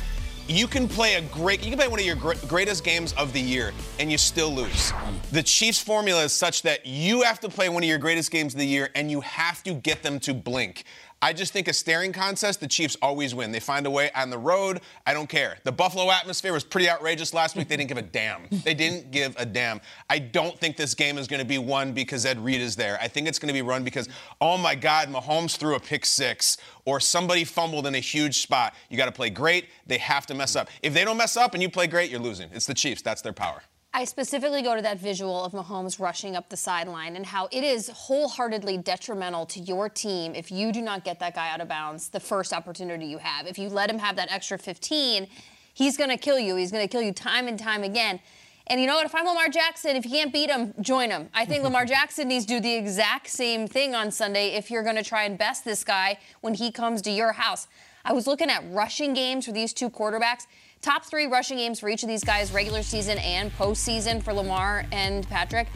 You 0.47 0.67
can 0.67 0.87
play 0.87 1.15
a 1.15 1.21
great, 1.21 1.63
you 1.63 1.71
can 1.71 1.79
play 1.79 1.87
one 1.87 1.99
of 1.99 2.05
your 2.05 2.15
gr- 2.15 2.33
greatest 2.47 2.83
games 2.83 3.13
of 3.13 3.33
the 3.33 3.41
year, 3.41 3.73
and 3.99 4.11
you 4.11 4.17
still 4.19 4.53
lose. 4.53 4.93
The 5.31 5.41
Chiefs' 5.41 5.81
formula 5.81 6.23
is 6.23 6.33
such 6.33 6.61
that 6.61 6.85
you 6.85 7.23
have 7.23 7.39
to 7.39 7.49
play 7.49 7.67
one 7.67 7.81
of 7.81 7.89
your 7.89 7.97
greatest 7.97 8.29
games 8.29 8.53
of 8.53 8.59
the 8.59 8.67
year, 8.67 8.91
and 8.93 9.09
you 9.09 9.21
have 9.21 9.63
to 9.63 9.73
get 9.73 10.03
them 10.03 10.19
to 10.19 10.35
blink. 10.35 10.83
I 11.25 11.33
just 11.33 11.53
think 11.53 11.67
a 11.67 11.73
staring 11.73 12.13
contest, 12.13 12.59
the 12.59 12.67
Chiefs 12.67 12.95
always 13.01 13.33
win. 13.33 13.51
They 13.51 13.59
find 13.59 13.87
a 13.87 13.89
way 13.89 14.11
on 14.15 14.29
the 14.29 14.37
road. 14.37 14.81
I 15.07 15.13
don't 15.15 15.27
care. 15.27 15.57
The 15.63 15.71
Buffalo 15.71 16.11
atmosphere 16.11 16.53
was 16.53 16.63
pretty 16.63 16.87
outrageous 16.87 17.33
last 17.33 17.55
week. 17.55 17.67
They 17.67 17.75
didn't 17.75 17.89
give 17.89 17.97
a 17.97 18.03
damn. 18.03 18.43
They 18.63 18.75
didn't 18.75 19.09
give 19.09 19.35
a 19.39 19.43
damn. 19.43 19.81
I 20.07 20.19
don't 20.19 20.55
think 20.59 20.77
this 20.77 20.93
game 20.93 21.17
is 21.17 21.27
going 21.27 21.39
to 21.39 21.45
be 21.45 21.57
won 21.57 21.93
because 21.93 22.27
Ed 22.27 22.37
Reed 22.37 22.61
is 22.61 22.75
there. 22.75 22.99
I 23.01 23.07
think 23.07 23.27
it's 23.27 23.39
going 23.39 23.47
to 23.47 23.55
be 23.55 23.63
run 23.63 23.83
because, 23.83 24.07
oh 24.39 24.55
my 24.55 24.75
God, 24.75 25.07
Mahomes 25.07 25.57
threw 25.57 25.73
a 25.73 25.79
pick 25.79 26.05
six 26.05 26.57
or 26.85 26.99
somebody 26.99 27.43
fumbled 27.43 27.87
in 27.87 27.95
a 27.95 27.99
huge 27.99 28.43
spot. 28.43 28.75
You 28.91 28.95
got 28.95 29.07
to 29.07 29.11
play 29.11 29.31
great. 29.31 29.69
They 29.87 29.97
have 29.97 30.27
to 30.27 30.35
mess 30.35 30.55
up. 30.55 30.69
If 30.83 30.93
they 30.93 31.03
don't 31.03 31.17
mess 31.17 31.37
up 31.37 31.55
and 31.55 31.63
you 31.63 31.71
play 31.71 31.87
great, 31.87 32.11
you're 32.11 32.19
losing. 32.19 32.51
It's 32.53 32.67
the 32.67 32.75
Chiefs. 32.75 33.01
That's 33.01 33.23
their 33.23 33.33
power. 33.33 33.63
I 33.97 34.03
specifically 34.03 34.61
go 34.61 34.75
to 34.75 34.81
that 34.81 34.99
visual 34.99 35.45
of 35.45 35.53
Mahomes 35.53 36.01
rushing 36.01 36.35
up 36.35 36.49
the 36.49 36.57
sideline 36.57 37.15
and 37.15 37.25
how 37.25 37.47
it 37.49 37.63
is 37.63 37.87
wholeheartedly 37.87 38.79
detrimental 38.79 39.45
to 39.45 39.61
your 39.61 39.87
team 39.87 40.35
if 40.35 40.51
you 40.51 40.73
do 40.73 40.81
not 40.81 41.05
get 41.05 41.17
that 41.19 41.33
guy 41.33 41.49
out 41.49 41.61
of 41.61 41.69
bounds 41.69 42.09
the 42.09 42.19
first 42.19 42.51
opportunity 42.51 43.05
you 43.05 43.19
have. 43.19 43.47
If 43.47 43.57
you 43.57 43.69
let 43.69 43.89
him 43.89 43.97
have 43.99 44.17
that 44.17 44.29
extra 44.29 44.57
15, 44.57 45.27
he's 45.73 45.95
going 45.95 46.09
to 46.09 46.17
kill 46.17 46.37
you. 46.37 46.57
He's 46.57 46.73
going 46.73 46.85
to 46.85 46.91
kill 46.91 47.03
you 47.03 47.13
time 47.13 47.47
and 47.47 47.57
time 47.57 47.83
again. 47.83 48.19
And 48.67 48.81
you 48.81 48.87
know 48.87 48.95
what? 48.95 49.05
If 49.05 49.15
I'm 49.15 49.25
Lamar 49.25 49.47
Jackson, 49.47 49.95
if 49.95 50.03
you 50.03 50.11
can't 50.11 50.33
beat 50.33 50.49
him, 50.49 50.73
join 50.81 51.09
him. 51.09 51.29
I 51.33 51.45
think 51.45 51.63
Lamar 51.63 51.85
Jackson 51.95 52.27
needs 52.27 52.45
to 52.47 52.55
do 52.55 52.59
the 52.59 52.75
exact 52.75 53.29
same 53.29 53.65
thing 53.65 53.95
on 53.95 54.11
Sunday 54.11 54.55
if 54.55 54.69
you're 54.69 54.83
going 54.83 54.97
to 54.97 55.03
try 55.03 55.23
and 55.23 55.37
best 55.37 55.63
this 55.63 55.85
guy 55.85 56.17
when 56.41 56.55
he 56.55 56.69
comes 56.69 57.01
to 57.03 57.11
your 57.11 57.31
house. 57.31 57.69
I 58.03 58.11
was 58.11 58.27
looking 58.27 58.49
at 58.49 58.61
rushing 58.71 59.13
games 59.13 59.45
for 59.45 59.53
these 59.53 59.71
two 59.71 59.89
quarterbacks. 59.89 60.47
Top 60.85 61.03
three 61.03 61.25
rushing 61.25 61.57
games 61.57 61.79
for 61.79 61.89
each 61.89 62.03
of 62.03 62.09
these 62.09 62.23
guys, 62.23 62.51
regular 62.51 62.83
season 62.83 63.17
and 63.17 63.51
postseason 63.57 64.21
for 64.21 64.31
Lamar 64.33 64.85
and 64.91 65.27
Patrick. 65.27 65.67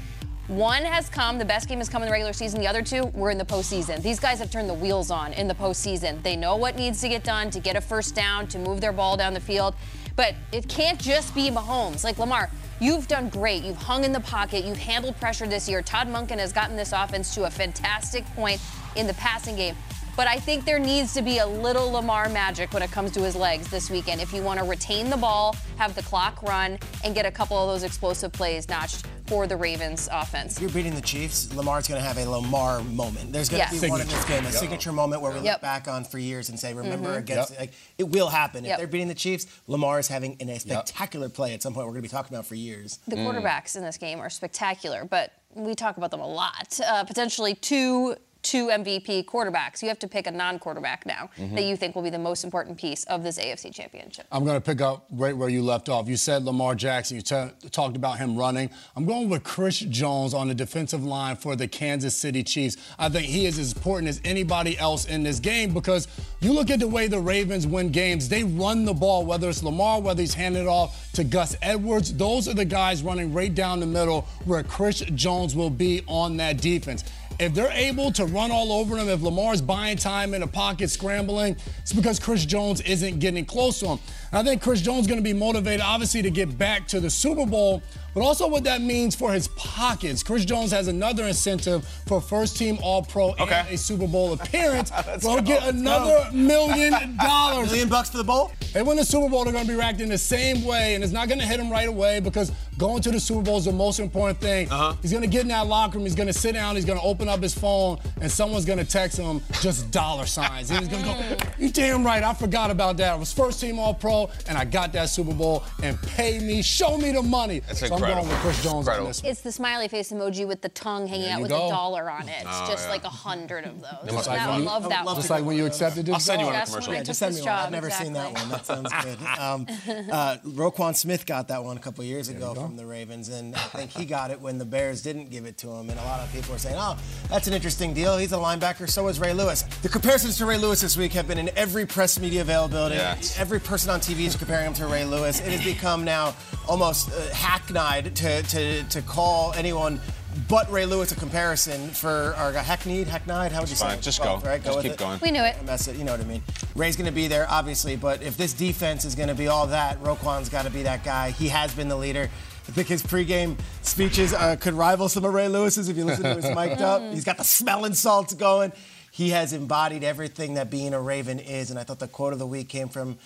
One 0.47 0.83
has 0.83 1.09
come, 1.09 1.39
the 1.39 1.45
best 1.45 1.67
game 1.67 1.79
has 1.79 1.89
come 1.89 2.03
in 2.03 2.05
the 2.05 2.11
regular 2.11 2.31
season. 2.31 2.59
The 2.59 2.67
other 2.67 2.83
two 2.83 3.05
were 3.15 3.31
in 3.31 3.39
the 3.39 3.43
postseason. 3.43 4.03
These 4.03 4.19
guys 4.19 4.37
have 4.37 4.51
turned 4.51 4.69
the 4.69 4.75
wheels 4.75 5.09
on 5.09 5.33
in 5.33 5.47
the 5.47 5.55
postseason. 5.55 6.21
They 6.21 6.35
know 6.35 6.57
what 6.57 6.75
needs 6.75 7.01
to 7.01 7.09
get 7.09 7.23
done 7.23 7.49
to 7.49 7.59
get 7.59 7.75
a 7.75 7.81
first 7.81 8.13
down, 8.13 8.45
to 8.49 8.59
move 8.59 8.81
their 8.81 8.93
ball 8.93 9.17
down 9.17 9.33
the 9.33 9.39
field. 9.39 9.73
But 10.15 10.35
it 10.51 10.69
can't 10.69 10.99
just 10.99 11.33
be 11.33 11.49
Mahomes. 11.49 12.03
Like 12.03 12.19
Lamar, 12.19 12.51
you've 12.79 13.07
done 13.07 13.29
great. 13.29 13.63
You've 13.63 13.77
hung 13.77 14.03
in 14.03 14.13
the 14.13 14.19
pocket. 14.19 14.63
You've 14.63 14.77
handled 14.77 15.19
pressure 15.19 15.47
this 15.47 15.67
year. 15.67 15.81
Todd 15.81 16.07
Monken 16.07 16.37
has 16.37 16.53
gotten 16.53 16.77
this 16.77 16.91
offense 16.91 17.33
to 17.33 17.45
a 17.45 17.49
fantastic 17.49 18.25
point 18.35 18.61
in 18.95 19.07
the 19.07 19.15
passing 19.15 19.55
game. 19.55 19.75
But 20.19 20.27
I 20.27 20.35
think 20.35 20.65
there 20.65 20.79
needs 20.79 21.13
to 21.13 21.21
be 21.21 21.38
a 21.38 21.47
little 21.47 21.89
Lamar 21.91 22.27
magic 22.27 22.73
when 22.73 22.83
it 22.83 22.91
comes 22.91 23.11
to 23.11 23.21
his 23.21 23.38
legs 23.38 23.69
this 23.69 23.89
weekend. 23.89 24.19
If 24.19 24.33
you 24.33 24.41
want 24.41 24.59
to 24.59 24.65
retain 24.65 25.09
the 25.09 25.15
ball, 25.15 25.55
have 25.77 25.95
the 25.95 26.01
clock 26.01 26.43
run, 26.43 26.77
and 27.05 27.15
get 27.15 27.25
a 27.25 27.31
couple 27.31 27.55
of 27.55 27.69
those 27.69 27.83
explosive 27.83 28.33
plays 28.33 28.67
notched 28.67 29.05
for 29.27 29.47
the 29.47 29.55
Ravens 29.55 30.09
offense. 30.11 30.57
If 30.57 30.61
you're 30.61 30.71
beating 30.71 30.93
the 30.93 30.99
Chiefs, 30.99 31.53
Lamar's 31.55 31.88
going 31.88 32.01
to 32.01 32.05
have 32.05 32.17
a 32.17 32.29
Lamar 32.29 32.81
moment. 32.81 33.31
There's 33.31 33.47
going 33.47 33.65
to 33.65 33.71
Yes. 33.73 33.81
be 33.81 33.89
one 33.89 34.01
in 34.01 34.09
this 34.09 34.25
game, 34.25 34.45
a 34.45 34.51
signature 34.51 34.91
moment 34.91 35.21
where 35.21 35.31
we 35.31 35.38
Yep. 35.38 35.43
Mm-hmm. 35.45 35.51
look 35.53 35.61
back 35.61 35.88
on 35.88 36.03
for 36.03 36.17
years 36.17 36.49
and 36.49 36.59
say, 36.59 36.73
remember 36.73 37.15
against, 37.15 37.57
like, 37.57 37.71
it 37.97 38.09
will 38.09 38.27
happen. 38.27 38.65
Yep. 38.65 38.73
If 38.73 38.77
they're 38.79 38.88
beating 38.88 39.07
the 39.07 39.15
Chiefs, 39.15 39.45
Lamar 39.67 39.99
is 39.99 40.09
having 40.09 40.35
an, 40.41 40.49
a 40.49 40.59
spectacular 40.59 41.29
play 41.29 41.53
at 41.53 41.61
some 41.61 41.73
point 41.73 41.85
we're 41.88 41.93
going 41.93 42.03
to 42.03 42.09
be 42.09 42.11
talking 42.11 42.35
about 42.35 42.45
for 42.45 42.55
years. 42.55 42.99
The 43.07 43.15
quarterbacks 43.15 43.77
in 43.77 43.83
this 43.83 43.97
game 43.97 44.19
are 44.19 44.29
spectacular, 44.29 45.05
but 45.05 45.31
we 45.55 45.75
talk 45.75 45.95
about 45.95 46.11
them 46.11 46.19
a 46.19 46.27
lot. 46.27 46.77
Uh, 46.85 47.05
potentially 47.05 47.55
two 47.55 48.17
two 48.41 48.67
MVP 48.67 49.25
quarterbacks. 49.25 49.81
You 49.81 49.89
have 49.89 50.00
to 50.00 50.08
pick 50.08 50.27
a 50.27 50.31
non-quarterback 50.31 51.05
now 51.05 51.29
mm-hmm. 51.38 51.55
that 51.55 51.63
you 51.63 51.75
think 51.75 51.96
will 51.96 52.01
be 52.01 52.10
the 52.10 52.19
most 52.19 52.43
important 52.43 52.77
piece 52.77 53.03
of 53.05 53.24
this 53.24 53.38
AFC 53.38 53.74
Championship. 53.74 54.25
I'm 54.31 54.46
going 54.46 54.55
to 54.55 54.62
pick 54.62 54.81
up 54.81 55.05
right 55.12 55.36
where 55.36 55.50
you 55.50 55.62
left 55.62 55.89
off. 55.89 56.08
You 56.08 56.15
said 56.17 56.43
Lamar 56.43 56.75
Jackson. 56.75 57.17
You 57.17 57.22
ta- 57.22 57.51
talked 57.72 57.96
about 57.96 58.17
him 58.17 58.38
running. 58.38 58.69
I'm 58.96 59.05
going 59.05 59.29
with 59.29 59.43
Chris 59.43 59.79
Jones 59.79 60.34
on 60.34 60.48
the 60.48 60.55
defensive 60.55 61.03
line 61.03 61.36
for 61.36 61.55
the 61.55 61.67
Kansas 61.67 62.15
City 62.15 62.43
Chiefs. 62.43 62.77
I 62.98 63.10
think 63.10 63.25
he 63.25 63.46
is 63.46 63.60
as 63.60 63.74
important 63.74 64.10
as 64.10 64.22
anybody 64.24 64.77
else 64.77 65.05
in 65.05 65.24
this 65.24 65.39
game 65.39 65.74
because 65.74 66.08
you 66.39 66.53
look 66.53 66.69
at 66.69 66.79
the 66.79 66.88
way 66.88 67.08
the 67.08 67.19
Ravens 67.19 67.67
win 67.67 67.91
games. 67.91 68.29
They 68.29 68.43
run 68.43 68.86
the 68.86 68.93
ball, 68.93 69.25
whether 69.25 69.50
it's 69.50 69.63
Lamar, 69.63 70.01
whether 70.01 70.22
he's 70.22 70.34
handed 70.34 70.67
off 70.67 71.12
to 71.13 71.24
Gus 71.24 71.58
Edwards. 71.62 72.13
Those 72.13 72.48
are 72.48 72.53
the 72.53 72.65
guys 72.65 73.03
running 73.03 73.34
right 73.34 73.53
down 73.53 73.79
the 73.79 73.86
middle 73.86 74.22
where 74.46 74.63
Chris 74.63 75.00
Jones 75.13 75.55
will 75.55 75.69
be 75.69 76.03
on 76.08 76.38
that 76.38 76.62
defense. 76.62 77.03
If 77.39 77.53
they're 77.53 77.72
able 77.72 78.12
to 78.13 78.25
run 78.25 78.51
all 78.51 78.74
over 78.74 78.98
him, 78.98 79.08
if 79.08 79.22
Lamar's 79.22 79.62
buying 79.62 79.96
time 79.96 80.34
in 80.34 80.41
the 80.41 80.48
pocket 80.48 80.89
scrambling, 80.89 81.55
it's 81.79 81.93
because 81.93 82.19
Chris 82.19 82.46
Jones 82.46 82.81
isn't 82.81 83.19
getting 83.19 83.46
close 83.46 83.79
to 83.79 83.88
him. 83.88 84.00
And 84.31 84.39
I 84.39 84.43
think 84.50 84.62
Chris 84.62 84.81
Jones 84.81 85.01
is 85.01 85.07
going 85.07 85.19
to 85.19 85.24
be 85.24 85.33
motivated, 85.33 85.81
obviously, 85.81 86.21
to 86.21 86.29
get 86.31 86.57
back 86.57 86.88
to 86.89 87.00
the 87.00 87.09
Super 87.09 87.45
Bowl, 87.45 87.81
but 88.13 88.21
also 88.21 88.48
what 88.48 88.63
that 88.65 88.81
means 88.81 89.15
for 89.15 89.31
his 89.31 89.48
pockets. 89.50 90.24
Chris 90.24 90.45
Jones 90.45 90.71
has 90.71 90.88
another 90.88 91.25
incentive 91.25 91.88
for 92.05 92.19
first 92.21 92.57
team 92.57 92.77
All 92.83 93.03
Pro 93.03 93.29
Okay. 93.39 93.59
and 93.65 93.69
a 93.69 93.77
Super 93.77 94.07
Bowl 94.07 94.33
appearance. 94.33 94.91
Will 95.24 95.41
get 95.41 95.63
another 95.67 96.29
million 96.31 97.17
dollars. 97.21 97.67
Million 97.69 97.89
bucks 97.89 98.09
for 98.09 98.17
the 98.17 98.24
bowl? 98.24 98.51
They 98.74 98.83
win 98.83 98.98
the 98.98 99.05
Super 99.05 99.29
Bowl, 99.29 99.43
they're 99.43 99.53
going 99.53 99.65
to 99.65 99.71
be 99.71 99.77
racked 99.77 100.00
in 100.01 100.09
the 100.09 100.17
same 100.17 100.63
way, 100.63 100.93
and 100.95 101.03
it's 101.03 101.13
not 101.13 101.27
going 101.27 101.39
to 101.39 101.45
hit 101.45 101.59
him 101.59 101.71
right 101.71 101.88
away 101.88 102.19
because 102.19 102.51
going 102.77 103.01
to 103.01 103.12
the 103.12 103.19
Super 103.19 103.41
Bowl 103.41 103.57
is 103.57 103.65
the 103.65 103.71
most 103.71 104.00
important 104.00 104.39
thing. 104.39 104.71
Uh-huh. 104.71 104.93
He's 105.01 105.12
going 105.12 105.24
to 105.24 105.27
get 105.29 105.41
in 105.41 105.48
that 105.48 105.65
locker 105.67 105.98
room, 105.98 106.05
he's 106.05 106.15
going 106.15 106.27
to 106.27 106.33
sit 106.33 106.53
down, 106.53 106.75
he's 106.75 106.86
going 106.86 107.00
to 107.00 107.05
open 107.05 107.27
up 107.27 107.41
his 107.41 107.53
phone, 107.57 107.98
and 108.21 108.31
someone's 108.31 108.65
going 108.65 108.77
to 108.79 108.86
text 108.86 109.17
him 109.17 109.41
just 109.62 109.89
dollar 109.91 110.25
signs. 110.27 110.69
And 110.69 110.79
he's 110.79 110.88
going 110.88 111.03
to 111.03 111.09
go, 111.38 111.51
You 111.57 111.71
damn 111.71 112.05
right, 112.05 112.21
I 112.24 112.33
forgot 112.36 112.69
about 112.69 112.98
that. 112.98 113.13
I 113.13 113.15
was 113.15 113.33
first 113.33 113.59
team 113.59 113.79
All 113.79 113.93
Pro, 113.93 114.18
and 114.47 114.57
I 114.57 114.65
got 114.65 114.91
that 114.93 115.09
Super 115.09 115.33
Bowl, 115.33 115.63
and 115.83 116.01
pay 116.01 116.39
me, 116.39 116.61
show 116.61 116.97
me 116.97 117.11
the 117.11 117.21
money. 117.23 117.59
That's 117.61 117.81
a 117.83 117.88
so 117.88 117.95
I'm 117.95 118.01
going 118.01 118.27
with 118.27 118.38
Chris 118.39 118.63
Jones 118.63 118.88
on 118.88 119.05
this 119.05 119.21
one. 119.23 119.31
It's 119.31 119.41
the 119.41 119.51
smiley 119.51 119.88
face 119.88 120.11
emoji 120.11 120.47
with 120.47 120.61
the 120.61 120.69
tongue 120.69 121.07
hanging 121.07 121.29
out 121.29 121.41
with 121.41 121.49
go. 121.51 121.67
a 121.67 121.69
dollar 121.69 122.09
on 122.09 122.27
it. 122.27 122.35
It's 122.39 122.45
Oh, 122.47 122.67
just 122.69 122.85
yeah. 122.85 122.91
like 122.91 123.03
a 123.03 123.09
hundred 123.09 123.65
of 123.65 123.81
those. 123.81 123.89
Just 124.11 124.25
That- 124.25 124.27
like 124.27 124.39
I 124.41 124.49
when 124.51 124.59
you- 124.59 124.65
love 124.65 124.89
that 124.89 125.05
one. 125.05 125.15
Just 125.15 125.29
like 125.29 125.43
when 125.45 125.55
you 125.57 125.65
accepted 125.65 126.05
this 126.05 126.13
I'll 126.15 126.19
send 126.19 126.41
you 126.41 126.47
job. 126.47 126.55
on 126.55 126.61
a 126.61 126.65
commercial. 126.65 126.91
I 126.91 126.95
Yeah, 126.95 126.99
took 127.01 127.07
just 127.07 127.19
send 127.19 127.35
this 127.35 127.41
me 127.41 127.47
one. 127.49 127.57
job, 127.57 127.65
I've 127.65 127.71
never 127.71 127.89
seen 127.89 128.13
that 128.13 128.33
one. 128.33 128.49
That 128.49 128.65
sounds 128.65 128.91
good. 129.03 129.17
Um, 129.39 129.65
uh, 130.11 130.38
Roquan 130.45 130.95
Smith 130.95 131.25
got 131.25 131.47
that 131.49 131.63
one 131.63 131.77
a 131.77 131.79
couple 131.79 132.03
years 132.03 132.29
ago 132.29 132.53
from 132.55 132.75
the 132.75 132.85
Ravens, 132.85 133.29
and 133.29 133.55
I 133.55 133.59
think 133.59 133.91
he 133.91 134.05
got 134.05 134.31
it 134.31 134.41
when 134.41 134.57
the 134.57 134.65
Bears 134.65 135.01
didn't 135.01 135.29
give 135.29 135.45
it 135.45 135.57
to 135.59 135.69
him. 135.69 135.89
And 135.89 135.99
a 135.99 136.03
lot 136.03 136.19
of 136.21 136.31
people 136.33 136.53
are 136.55 136.57
saying, 136.57 136.75
"Oh, 136.77 136.97
that's 137.29 137.47
an 137.47 137.53
interesting 137.53 137.93
deal. 137.93 138.17
He's 138.17 138.31
a 138.31 138.38
linebacker. 138.38 138.89
So 138.89 139.07
is 139.07 139.19
Ray 139.19 139.33
Lewis." 139.33 139.63
The 139.81 139.89
comparisons 139.89 140.38
to 140.38 140.45
Ray 140.45 140.57
Lewis 140.57 140.81
this 140.81 140.97
week 140.97 141.13
have 141.13 141.27
been 141.27 141.38
in 141.38 141.49
every 141.55 141.85
press 141.85 142.19
media 142.19 142.41
availability. 142.41 142.95
Yeah. 142.95 143.15
Every 143.38 143.59
person 143.59 143.89
on 143.89 143.99
TV 143.99 144.08
is 144.17 144.35
comparing 144.35 144.67
him 144.67 144.73
to 144.73 144.87
Ray 144.87 145.05
Lewis. 145.05 145.39
It 145.39 145.51
has 145.51 145.63
become 145.63 146.03
now 146.03 146.35
almost 146.67 147.11
uh, 147.11 147.21
hackneyed 147.33 148.15
to, 148.15 148.41
to 148.43 148.83
to 148.83 149.01
call 149.03 149.53
anyone. 149.53 150.01
But 150.47 150.71
Ray 150.71 150.85
Lewis 150.85 151.11
a 151.11 151.15
comparison 151.15 151.89
for 151.89 152.33
our 152.37 152.53
guy 152.53 152.61
Hackneyed, 152.61 153.07
Hackneyed, 153.07 153.51
how 153.51 153.61
would 153.61 153.69
you 153.69 153.75
say? 153.75 153.87
Fine, 153.87 153.97
it? 153.97 154.01
just 154.01 154.19
Well, 154.19 154.39
go. 154.39 154.47
Right, 154.47 154.63
go 154.63 154.65
Just 154.65 154.77
with 154.77 154.83
keep 154.85 154.93
it. 154.93 154.97
going. 154.99 155.19
We 155.21 155.31
knew 155.31 155.43
it. 155.43 155.55
Mess 155.65 155.87
it, 155.87 155.95
you 155.95 156.03
know 156.03 156.11
what 156.11 156.21
I 156.21 156.25
mean. 156.25 156.43
Ray's 156.75 156.95
going 156.95 157.07
to 157.07 157.11
be 157.11 157.27
there, 157.27 157.47
obviously, 157.49 157.95
but 157.95 158.21
if 158.21 158.37
this 158.37 158.53
defense 158.53 159.05
is 159.05 159.15
going 159.15 159.29
to 159.29 159.35
be 159.35 159.47
all 159.47 159.65
that, 159.67 159.99
Roquan's 160.01 160.47
got 160.47 160.65
to 160.65 160.71
be 160.71 160.83
that 160.83 161.03
guy. 161.03 161.31
He 161.31 161.49
has 161.49 161.73
been 161.73 161.89
the 161.89 161.97
leader. 161.97 162.29
I 162.67 162.71
think 162.71 162.87
his 162.87 163.01
pregame 163.01 163.57
speeches 163.81 164.31
uh, 164.33 164.55
could 164.55 164.75
rival 164.75 165.09
some 165.09 165.25
of 165.25 165.33
Ray 165.33 165.47
Lewis's 165.47 165.89
if 165.89 165.97
you 165.97 166.05
listen 166.05 166.23
to 166.23 166.35
his 166.35 166.45
mic'd 166.55 166.81
up. 166.81 167.01
He's 167.11 167.25
got 167.25 167.37
the 167.37 167.43
smelling 167.43 167.95
salts 167.95 168.35
going. 168.35 168.71
He 169.11 169.31
has 169.31 169.51
embodied 169.53 170.03
everything 170.03 170.53
that 170.53 170.69
being 170.69 170.93
a 170.93 171.01
Raven 171.01 171.39
is, 171.39 171.71
and 171.71 171.79
I 171.79 171.83
thought 171.83 171.97
the 171.99 172.07
quote 172.07 172.33
of 172.33 172.39
the 172.39 172.45
week 172.47 172.69
came 172.69 172.87
from 172.87 173.17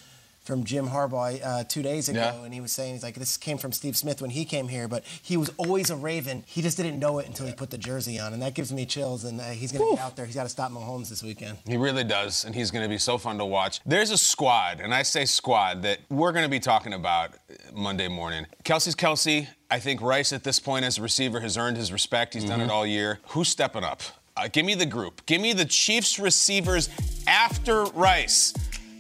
from 0.43 0.63
Jim 0.63 0.87
Harbaugh 0.89 1.39
uh, 1.43 1.63
two 1.63 1.81
days 1.81 2.09
ago, 2.09 2.19
Yeah. 2.19 2.43
and 2.43 2.53
he 2.53 2.59
was 2.61 2.71
saying, 2.71 2.93
he's 2.93 3.03
like, 3.03 3.15
this 3.15 3.37
came 3.37 3.57
from 3.57 3.71
Steve 3.71 3.95
Smith 3.95 4.21
when 4.21 4.29
he 4.31 4.43
came 4.45 4.67
here, 4.67 4.87
but 4.87 5.03
he 5.21 5.37
was 5.37 5.49
always 5.57 5.89
a 5.89 5.95
Raven. 5.95 6.43
He 6.45 6.61
just 6.61 6.75
didn't 6.77 6.99
know 6.99 7.19
it 7.19 7.27
until 7.27 7.45
he 7.47 7.53
put 7.53 7.69
the 7.69 7.77
jersey 7.77 8.19
on, 8.19 8.33
and 8.33 8.41
that 8.41 8.53
gives 8.53 8.71
me 8.73 8.85
chills, 8.85 9.23
and 9.23 9.39
uh, 9.39 9.45
he's 9.45 9.71
going 9.71 9.89
to 9.89 9.95
be 9.95 10.01
out 10.01 10.15
there. 10.15 10.25
He's 10.25 10.35
got 10.35 10.43
to 10.43 10.49
stop 10.49 10.71
Mahomes 10.71 11.09
this 11.09 11.23
weekend. 11.23 11.57
He 11.65 11.77
really 11.77 12.03
does, 12.03 12.43
and 12.45 12.53
he's 12.53 12.71
going 12.71 12.83
to 12.83 12.89
be 12.89 12.97
so 12.97 13.17
fun 13.17 13.37
to 13.37 13.45
watch. 13.45 13.79
There's 13.85 14.11
a 14.11 14.17
squad, 14.17 14.79
and 14.81 14.93
I 14.93 15.03
say 15.03 15.25
squad, 15.25 15.81
that 15.83 15.99
we're 16.09 16.31
going 16.33 16.43
to 16.45 16.49
be 16.51 16.59
talking 16.59 16.93
about 16.93 17.31
Monday 17.73 18.07
morning. 18.07 18.45
Kelce's 18.63 18.95
Kelce. 18.95 19.47
I 19.71 19.79
think 19.79 20.01
Rice 20.01 20.33
at 20.33 20.43
this 20.43 20.59
point 20.59 20.85
as 20.85 20.97
a 20.99 21.01
receiver 21.01 21.39
has 21.39 21.57
earned 21.57 21.77
his 21.77 21.91
respect. 21.91 22.33
He's 22.35 22.45
done 22.45 22.61
it 22.61 22.69
all 22.69 22.85
year. 22.85 23.19
Who's 23.29 23.47
stepping 23.47 23.83
up? 23.83 24.01
Uh, 24.35 24.47
give 24.51 24.65
me 24.65 24.75
the 24.75 24.85
group. 24.85 25.25
Give 25.25 25.41
me 25.41 25.53
the 25.53 25.65
Chiefs 25.65 26.19
receivers 26.19 26.89
after 27.27 27.85
Rice. 27.85 28.53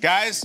Guys, 0.03 0.43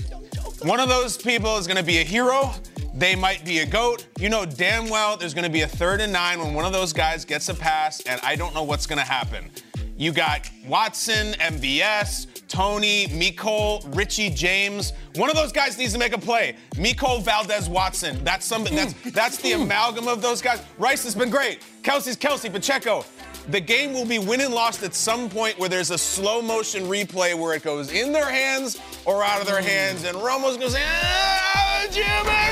one 0.63 0.79
of 0.79 0.89
those 0.89 1.17
people 1.17 1.57
is 1.57 1.67
going 1.67 1.79
to 1.79 1.83
be 1.83 1.99
a 1.99 2.05
hero. 2.05 2.53
They 2.95 3.17
might 3.17 3.45
be 3.45 3.59
a 3.59 3.67
goat. 3.67 4.07
You 4.17 4.29
know 4.29 4.45
damn 4.45 4.89
well 4.89 5.17
there's 5.17 5.35
going 5.35 5.47
to 5.47 5.51
be 5.51 5.63
a 5.63 5.67
third 5.67 6.01
and 6.01 6.13
nine 6.13 6.39
when 6.39 6.55
one 6.55 6.65
of 6.65 6.73
those 6.73 6.93
guys 6.93 7.25
gets 7.25 7.49
a 7.49 7.55
pass, 7.55 8.01
and 8.03 8.21
I 8.23 8.37
don't 8.37 8.55
know 8.55 8.63
what's 8.63 8.87
going 8.87 9.01
to 9.01 9.05
happen. 9.05 9.51
You 9.97 10.13
got 10.13 10.49
Watson, 10.65 11.33
MVS, 11.41 12.47
Toney, 12.47 13.09
Mecole, 13.09 13.83
Richie 13.97 14.31
James. 14.31 14.93
One 15.17 15.29
of 15.29 15.35
those 15.35 15.51
guys 15.51 15.77
needs 15.77 15.93
to 15.93 15.99
make 15.99 16.13
a 16.13 16.19
play. 16.19 16.55
Mecole 16.77 17.21
Valdes 17.25 17.69
Watson. 17.69 18.23
That's 18.23 18.47
something. 18.47 18.77
That's 18.77 18.95
that's 19.11 19.39
the 19.39 19.53
amalgam 19.61 20.07
of 20.07 20.23
those 20.23 20.41
guys. 20.41 20.63
Rice 20.79 21.03
has 21.03 21.17
been 21.17 21.31
great. 21.31 21.63
Kelce's 21.83 22.17
Kelce 22.17 22.49
Pacheco. 22.53 23.05
The 23.49 23.61
game 23.61 23.95
will 23.95 24.05
be 24.05 24.19
win 24.19 24.43
and 24.43 24.53
lost 24.53 24.83
at 24.83 24.95
some 24.95 25.31
point 25.31 25.59
where 25.59 25.71
there's 25.71 25.91
a 25.91 25.97
slow 25.97 26.43
motion 26.43 26.85
replay 26.85 27.35
where 27.35 27.55
it 27.55 27.63
goes 27.63 27.91
in 27.91 28.13
their 28.13 28.31
hands 28.31 28.79
or 29.07 29.25
out 29.25 29.41
of 29.41 29.47
their 29.47 29.63
hands, 29.63 30.05
and 30.05 30.17
Romo's 30.19 30.59
goes, 30.59 30.77
"Ah, 30.77 31.87
Jimmy!" 31.91 32.49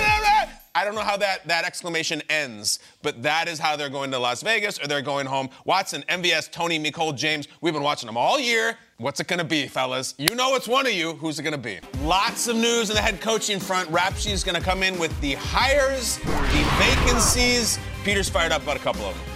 I 0.77 0.85
don't 0.85 0.95
know 0.95 1.01
how 1.01 1.17
that, 1.17 1.49
that 1.49 1.65
exclamation 1.65 2.21
ends, 2.29 2.81
but 3.01 3.23
that 3.23 3.49
is 3.49 3.59
how 3.59 3.77
they're 3.77 3.89
going 3.89 4.11
to 4.11 4.19
Las 4.19 4.43
Vegas 4.43 4.79
or 4.79 4.87
they're 4.87 5.01
going 5.01 5.25
home. 5.25 5.49
Watson, 5.65 6.05
MVS, 6.07 6.51
Toney, 6.51 6.79
Mecole, 6.79 7.17
James, 7.17 7.49
we've 7.63 7.73
been 7.73 7.83
watching 7.83 8.07
them 8.07 8.19
all 8.19 8.39
year. 8.39 8.77
What's 8.99 9.19
it 9.19 9.27
going 9.27 9.39
to 9.39 9.45
be, 9.45 9.69
fellas? 9.69 10.15
You 10.19 10.35
know 10.35 10.55
it's 10.55 10.69
one 10.69 10.87
of 10.87 10.93
you. 10.93 11.15
Who's 11.15 11.39
it 11.39 11.45
going 11.45 11.53
to 11.53 11.59
be? 11.59 11.79
Lots 12.03 12.47
of 12.47 12.57
news 12.57 12.91
in 12.91 12.97
the 12.97 13.01
head 13.01 13.23
coaching 13.23 13.59
front. 13.59 13.89
Rapshi 13.91 14.33
is 14.33 14.45
going 14.45 14.55
to 14.55 14.61
come 14.61 14.83
in 14.83 14.99
with 14.99 15.19
the 15.23 15.33
hires, 15.35 16.19
the 16.19 16.67
vacancies. 16.79 17.79
Peter's 18.05 18.29
fired 18.29 18.53
up 18.53 18.63
about 18.63 18.77
a 18.77 18.81
couple 18.81 19.07
of 19.07 19.15
them. 19.15 19.36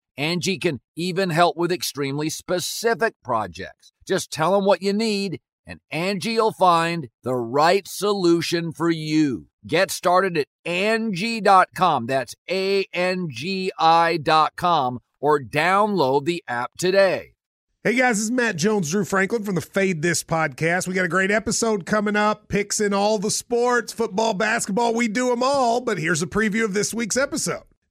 Angie 0.17 0.57
can 0.57 0.81
even 0.95 1.29
help 1.29 1.57
with 1.57 1.71
extremely 1.71 2.29
specific 2.29 3.15
projects. 3.23 3.93
Just 4.07 4.31
tell 4.31 4.53
them 4.53 4.65
what 4.65 4.81
you 4.81 4.93
need, 4.93 5.39
and 5.65 5.79
Angie 5.89 6.37
will 6.37 6.51
find 6.51 7.09
the 7.23 7.35
right 7.35 7.87
solution 7.87 8.71
for 8.71 8.89
you. 8.89 9.47
Get 9.65 9.91
started 9.91 10.37
at 10.37 10.47
Angie.com. 10.65 12.07
That's 12.07 12.35
A 12.49 12.85
N 12.93 13.27
G 13.29 13.71
I.com 13.77 14.99
or 15.19 15.39
download 15.39 16.25
the 16.25 16.43
app 16.47 16.71
today. 16.77 17.33
Hey 17.83 17.95
guys, 17.95 18.17
this 18.17 18.25
is 18.25 18.31
Matt 18.31 18.57
Jones, 18.57 18.91
Drew 18.91 19.05
Franklin 19.05 19.43
from 19.43 19.55
the 19.55 19.61
Fade 19.61 20.03
This 20.03 20.23
podcast. 20.23 20.87
We 20.87 20.93
got 20.93 21.05
a 21.05 21.07
great 21.07 21.31
episode 21.31 21.85
coming 21.85 22.15
up, 22.15 22.47
picks 22.47 22.79
in 22.79 22.93
all 22.93 23.17
the 23.17 23.31
sports, 23.31 23.91
football, 23.91 24.35
basketball, 24.35 24.93
we 24.93 25.07
do 25.07 25.29
them 25.29 25.41
all. 25.41 25.81
But 25.81 25.97
here's 25.97 26.21
a 26.21 26.27
preview 26.27 26.63
of 26.63 26.75
this 26.75 26.93
week's 26.93 27.17
episode. 27.17 27.63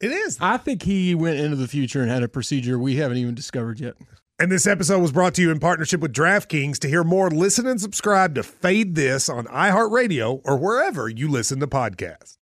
It 0.00 0.10
is. 0.12 0.36
I 0.42 0.58
think 0.58 0.82
he 0.82 1.14
went 1.14 1.38
into 1.38 1.56
the 1.56 1.68
future 1.68 2.02
and 2.02 2.10
had 2.10 2.22
a 2.22 2.28
procedure 2.28 2.78
we 2.78 2.96
haven't 2.96 3.16
even 3.16 3.34
discovered 3.34 3.80
yet. 3.80 3.94
And 4.38 4.52
this 4.52 4.66
episode 4.66 5.00
was 5.00 5.12
brought 5.12 5.32
to 5.34 5.42
you 5.42 5.50
in 5.50 5.58
partnership 5.58 6.00
with 6.00 6.12
DraftKings. 6.12 6.78
To 6.80 6.88
hear 6.88 7.02
more, 7.02 7.30
listen 7.30 7.66
and 7.66 7.80
subscribe 7.80 8.34
to 8.34 8.42
Fade 8.42 8.94
This 8.94 9.30
on 9.30 9.46
iHeartRadio 9.46 10.42
or 10.44 10.58
wherever 10.58 11.08
you 11.08 11.28
listen 11.30 11.60
to 11.60 11.66
podcasts. 11.66 12.36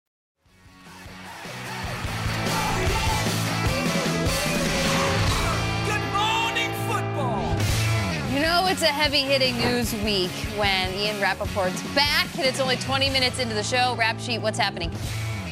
Good 5.84 6.02
morning, 6.14 6.70
football. 6.88 7.58
You 8.32 8.40
know 8.40 8.66
it's 8.68 8.80
a 8.80 8.86
heavy 8.86 9.20
hitting 9.20 9.58
news 9.58 9.92
week 10.02 10.30
when 10.56 10.94
Ian 10.94 11.20
Rapoport's 11.20 11.82
back 11.94 12.34
and 12.38 12.46
it's 12.46 12.60
only 12.60 12.76
20 12.76 13.10
minutes 13.10 13.38
into 13.38 13.54
the 13.54 13.62
show. 13.62 13.94
Rap 13.98 14.18
sheet, 14.18 14.38
what's 14.38 14.58
happening? 14.58 14.90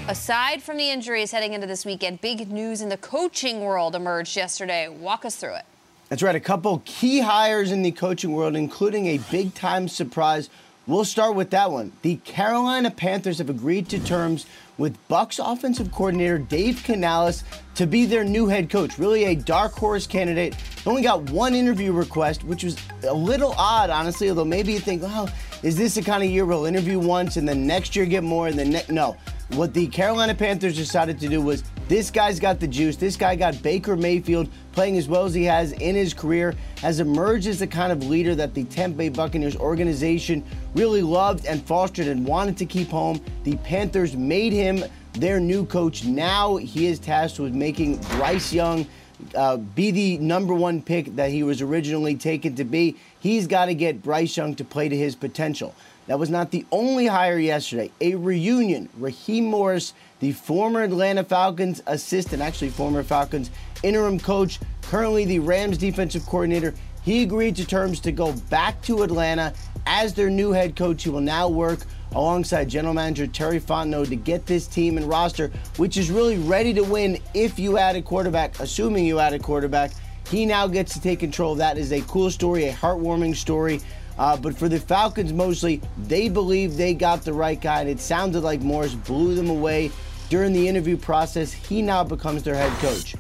Aside 0.09 0.63
from 0.63 0.77
the 0.77 0.91
injuries 0.91 1.31
heading 1.31 1.53
into 1.53 1.67
this 1.67 1.85
weekend, 1.85 2.21
big 2.21 2.51
news 2.51 2.81
in 2.81 2.89
the 2.89 2.97
coaching 2.97 3.61
world 3.61 3.95
emerged 3.95 4.37
yesterday. 4.37 4.89
Walk 4.89 5.25
us 5.25 5.37
through 5.37 5.55
it. 5.55 5.65
That's 6.09 6.23
right. 6.23 6.35
A 6.35 6.41
couple 6.41 6.83
key 6.85 7.21
hires 7.21 7.71
in 7.71 7.83
the 7.83 7.93
coaching 7.93 8.33
world, 8.33 8.57
including 8.57 9.07
a 9.07 9.19
big 9.31 9.55
time 9.55 9.87
surprise. 9.87 10.51
We'll 10.87 11.05
start 11.05 11.37
with 11.37 11.51
that 11.51 11.71
one. 11.71 11.93
The 12.03 12.17
Carolina 12.17 12.91
Panthers 12.91 13.39
have 13.39 13.51
agreed 13.51 13.89
to 13.91 14.01
terms 14.01 14.47
with 14.79 14.97
Bucks 15.07 15.39
offensive 15.39 15.93
coordinator 15.93 16.39
Dave 16.39 16.83
Canales 16.83 17.45
to 17.77 17.87
be 17.87 18.07
their 18.07 18.25
new 18.25 18.49
head 18.49 18.69
coach. 18.71 18.99
Really 18.99 19.27
a 19.27 19.37
dark 19.37 19.73
horse 19.75 20.07
candidate. 20.07 20.57
Only 20.87 21.03
got 21.03 21.31
one 21.31 21.55
interview 21.55 21.93
request, 21.93 22.43
which 22.43 22.65
was 22.65 22.77
a 23.07 23.15
little 23.15 23.55
odd, 23.57 23.91
honestly. 23.91 24.31
Although 24.31 24.47
maybe 24.47 24.73
you 24.73 24.81
think, 24.81 25.03
well, 25.03 25.29
is 25.63 25.77
this 25.77 25.95
the 25.95 26.03
kind 26.03 26.25
of 26.25 26.31
year 26.31 26.47
we'll 26.47 26.65
interview 26.65 26.99
once 26.99 27.37
and 27.37 27.49
then 27.49 27.67
next 27.67 27.95
year 27.95 28.07
get 28.07 28.25
more 28.25 28.49
and 28.49 28.59
then 28.59 28.71
ne- 28.71 28.85
no. 28.89 29.17
What 29.55 29.75
the 29.75 29.89
Carolina 29.89 30.33
Panthers 30.33 30.77
decided 30.77 31.19
to 31.21 31.29
do 31.29 31.43
was 31.43 31.65
this 31.89 32.09
guy's 32.09 32.39
got 32.39 32.61
the 32.61 32.69
juice. 32.69 32.95
This 32.95 33.17
guy 33.17 33.35
got 33.35 33.61
Baker 33.63 33.97
Mayfield 33.97 34.49
playing 34.71 34.97
as 34.97 35.09
well 35.09 35.25
as 35.25 35.35
he 35.35 35.43
has 35.45 35.73
in 35.73 35.97
his 35.97 36.15
career, 36.15 36.55
has 36.77 37.01
emerged 37.01 37.49
as 37.49 37.59
the 37.59 37.67
kind 37.67 37.91
of 37.91 38.09
leader 38.09 38.37
that 38.37 38.55
the 38.55 38.63
Tampa 38.65 38.99
Bay 38.99 39.09
Buccaneers 39.09 39.57
organization 39.57 40.45
really 40.77 41.03
loved 41.03 41.47
and 41.47 41.67
fostered 41.67 42.07
and 42.07 42.25
wanted 42.25 42.57
to 42.59 42.65
keep 42.65 42.91
home. 42.91 43.21
The 43.43 43.57
Panthers 43.57 44.17
made 44.17 44.53
him 44.53 44.85
their 45.15 45.41
new 45.41 45.67
coach. 45.67 46.05
Now 46.05 46.57
he 46.57 46.87
is 46.87 47.01
tasked 47.01 47.41
with 47.41 47.53
making 47.53 47.97
Bryce 48.03 48.53
Young 48.53 48.87
uh, 49.35 49.57
be 49.57 49.91
the 49.91 50.19
number 50.19 50.55
one 50.55 50.83
pick 50.83 51.17
that 51.17 51.31
he 51.31 51.43
was 51.43 51.61
originally 51.61 52.17
taken 52.17 52.55
to 52.57 52.65
be. 52.65 52.97
He's 53.19 53.47
got 53.47 53.67
to 53.67 53.75
get 53.75 54.03
Bryce 54.03 54.37
Young 54.37 54.55
to 54.57 54.65
play 54.65 54.89
to 54.89 54.97
his 54.97 55.15
potential. 55.15 55.75
That 56.07 56.19
was 56.19 56.31
not 56.31 56.51
the 56.51 56.67
only 56.73 57.07
hire 57.07 57.39
yesterday. 57.39 57.91
A 58.01 58.17
reunion. 58.17 58.89
Raheem 58.99 59.45
Morris, 59.45 59.93
the 60.19 60.33
former 60.33 60.83
Atlanta 60.83 61.23
Falcons 61.23 61.83
assistant, 61.87 62.43
actually 62.43 62.71
former 62.71 63.03
Falcons 63.03 63.51
interim 63.83 64.19
coach, 64.19 64.59
currently 64.83 65.25
the 65.25 65.39
Rams 65.39 65.79
defensive 65.79 66.27
coordinator, 66.27 66.75
he 67.03 67.23
agreed 67.23 67.57
to 67.57 67.67
terms 67.67 68.01
to 68.01 68.13
go 68.13 68.33
back 68.51 68.83
to 68.83 69.03
Atlanta 69.03 69.55
as 69.87 70.15
their 70.15 70.31
new 70.31 70.53
head 70.53 70.77
coach. 70.77 71.03
He 71.03 71.11
will 71.11 71.21
now 71.21 71.49
work 71.49 71.81
alongside 72.13 72.69
general 72.69 72.95
manager 72.95 73.27
Terry 73.27 73.61
Fontenot 73.61 74.09
to 74.09 74.17
get 74.17 74.47
this 74.47 74.67
team 74.67 74.97
and 74.97 75.09
roster, 75.09 75.51
which 75.77 75.97
is 75.97 76.11
really 76.11 76.39
ready 76.39 76.73
to 76.75 76.83
win 76.83 77.19
if 77.35 77.59
you 77.59 77.79
add 77.79 77.97
a 77.97 78.03
quarterback, 78.03 78.59
assuming 78.61 79.05
you 79.05 79.19
add 79.19 79.33
a 79.33 79.39
quarterback. 79.39 79.93
He 80.29 80.47
now 80.47 80.67
gets 80.67 80.93
to 80.95 81.01
take 81.01 81.21
control. 81.21 81.55
That 81.57 81.79
is 81.79 81.93
a 81.93 82.01
cool 82.03 82.31
story, 82.31 82.67
a 82.67 82.73
heartwarming 82.73 83.35
story. 83.37 83.81
Uh, 84.19 84.37
but 84.37 84.57
for 84.57 84.69
the 84.69 84.79
Falcons, 84.79 85.33
mostly, 85.33 85.81
they 86.07 86.29
believe 86.29 86.77
they 86.77 86.95
got 86.95 87.23
the 87.23 87.33
right 87.33 87.61
guy, 87.61 87.81
and 87.81 87.89
it 87.89 88.01
sounded 88.01 88.41
like 88.41 88.61
Morris 88.61 88.95
blew 88.95 89.35
them 89.35 89.49
away 89.49 89.91
during 90.29 90.53
the 90.53 90.69
interview 90.69 90.97
process. 90.97 91.53
He 91.53 91.81
now 91.81 92.05
becomes 92.05 92.43
their 92.43 92.55
head 92.55 92.73
coach. 92.81 93.17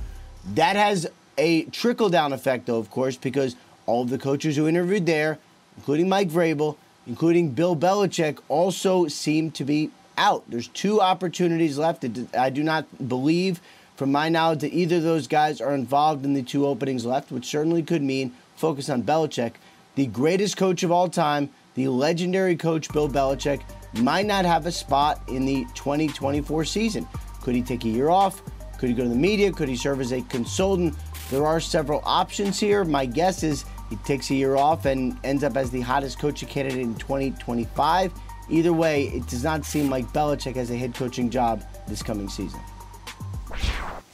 That 0.54 0.76
has 0.76 1.08
a 1.38 1.64
trickle 1.64 2.10
down 2.10 2.32
effect, 2.32 2.66
though, 2.66 2.78
of 2.78 2.90
course, 2.90 3.16
because 3.16 3.56
all 3.86 4.02
of 4.02 4.10
the 4.10 4.18
coaches 4.18 4.56
who 4.56 4.68
interviewed 4.68 5.06
there, 5.06 5.38
including 5.80 6.10
Mike 6.10 6.28
Vrabel, 6.28 6.76
including 7.06 7.52
Bill 7.52 7.74
Belichick, 7.74 8.38
also 8.48 9.08
seem 9.08 9.50
to 9.52 9.64
be 9.64 9.90
out. 10.18 10.44
There's 10.46 10.68
two 10.68 11.00
opportunities 11.00 11.78
left. 11.78 12.04
I 12.36 12.50
do 12.50 12.62
not 12.62 13.08
believe, 13.08 13.62
from 13.96 14.12
my 14.12 14.28
knowledge, 14.28 14.60
that 14.60 14.74
either 14.74 14.96
of 14.96 15.04
those 15.04 15.26
guys 15.26 15.58
are 15.58 15.74
involved 15.74 16.26
in 16.26 16.34
the 16.34 16.42
two 16.42 16.66
openings 16.66 17.06
left, 17.06 17.32
which 17.32 17.46
certainly 17.46 17.82
could 17.82 18.02
mean 18.02 18.34
focus 18.56 18.90
on 18.90 19.02
Belichick. 19.02 19.54
The 19.94 20.04
greatest 20.04 20.58
coach 20.58 20.82
of 20.82 20.92
all 20.92 21.08
time, 21.08 21.48
the 21.76 21.88
legendary 21.88 22.56
coach 22.56 22.92
Bill 22.92 23.08
Belichick, 23.08 23.62
might 23.94 24.26
not 24.26 24.44
have 24.44 24.66
a 24.66 24.72
spot 24.72 25.22
in 25.28 25.46
the 25.46 25.64
2024 25.74 26.62
season. 26.66 27.08
Could 27.40 27.54
he 27.54 27.62
take 27.62 27.86
a 27.86 27.88
year 27.88 28.10
off? 28.10 28.42
Could 28.76 28.90
he 28.90 28.94
go 28.94 29.04
to 29.04 29.08
the 29.08 29.14
media? 29.14 29.50
Could 29.50 29.70
he 29.70 29.76
serve 29.76 30.02
as 30.02 30.12
a 30.12 30.20
consultant? 30.20 30.94
There 31.30 31.46
are 31.46 31.58
several 31.58 32.02
options 32.04 32.60
here. 32.60 32.84
My 32.84 33.06
guess 33.06 33.42
is 33.42 33.64
he 33.90 33.96
takes 33.96 34.30
a 34.30 34.34
year 34.34 34.56
off 34.56 34.86
and 34.86 35.18
ends 35.24 35.44
up 35.44 35.56
as 35.56 35.70
the 35.70 35.80
hottest 35.80 36.18
coaching 36.18 36.48
candidate 36.48 36.80
in 36.80 36.94
2025. 36.94 38.12
Either 38.48 38.72
way, 38.72 39.08
it 39.08 39.26
does 39.26 39.44
not 39.44 39.64
seem 39.64 39.90
like 39.90 40.06
Belichick 40.12 40.54
has 40.54 40.70
a 40.70 40.76
head 40.76 40.94
coaching 40.94 41.28
job 41.28 41.64
this 41.86 42.02
coming 42.02 42.28
season. 42.28 42.60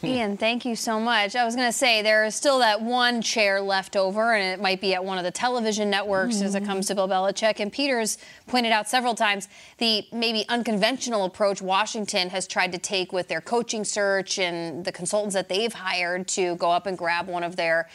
Hmm. 0.00 0.06
Ian, 0.06 0.36
thank 0.36 0.64
you 0.66 0.76
so 0.76 1.00
much. 1.00 1.34
I 1.36 1.44
was 1.44 1.56
going 1.56 1.68
to 1.68 1.76
say 1.76 2.02
there 2.02 2.24
is 2.24 2.34
still 2.34 2.58
that 2.58 2.82
one 2.82 3.22
chair 3.22 3.60
left 3.60 3.96
over, 3.96 4.34
and 4.34 4.44
it 4.44 4.62
might 4.62 4.80
be 4.80 4.94
at 4.94 5.04
one 5.04 5.16
of 5.16 5.24
the 5.24 5.30
television 5.30 5.88
networks 5.88 6.42
as 6.42 6.54
it 6.54 6.60
hmm. 6.60 6.66
comes 6.66 6.86
to 6.86 6.94
Bill 6.94 7.08
Belichick. 7.08 7.60
And 7.60 7.72
Peters 7.72 8.18
pointed 8.46 8.72
out 8.72 8.88
several 8.88 9.14
times 9.14 9.48
the 9.78 10.06
maybe 10.12 10.44
unconventional 10.48 11.24
approach 11.24 11.60
Washington 11.62 12.30
has 12.30 12.46
tried 12.46 12.72
to 12.72 12.78
take 12.78 13.12
with 13.12 13.28
their 13.28 13.40
coaching 13.40 13.84
search 13.84 14.38
and 14.38 14.84
the 14.84 14.92
consultants 14.92 15.34
that 15.34 15.48
they've 15.48 15.72
hired 15.72 16.28
to 16.28 16.56
go 16.56 16.70
up 16.70 16.86
and 16.86 16.96
grab 16.96 17.26
one 17.26 17.42
of 17.42 17.56
their 17.56 17.88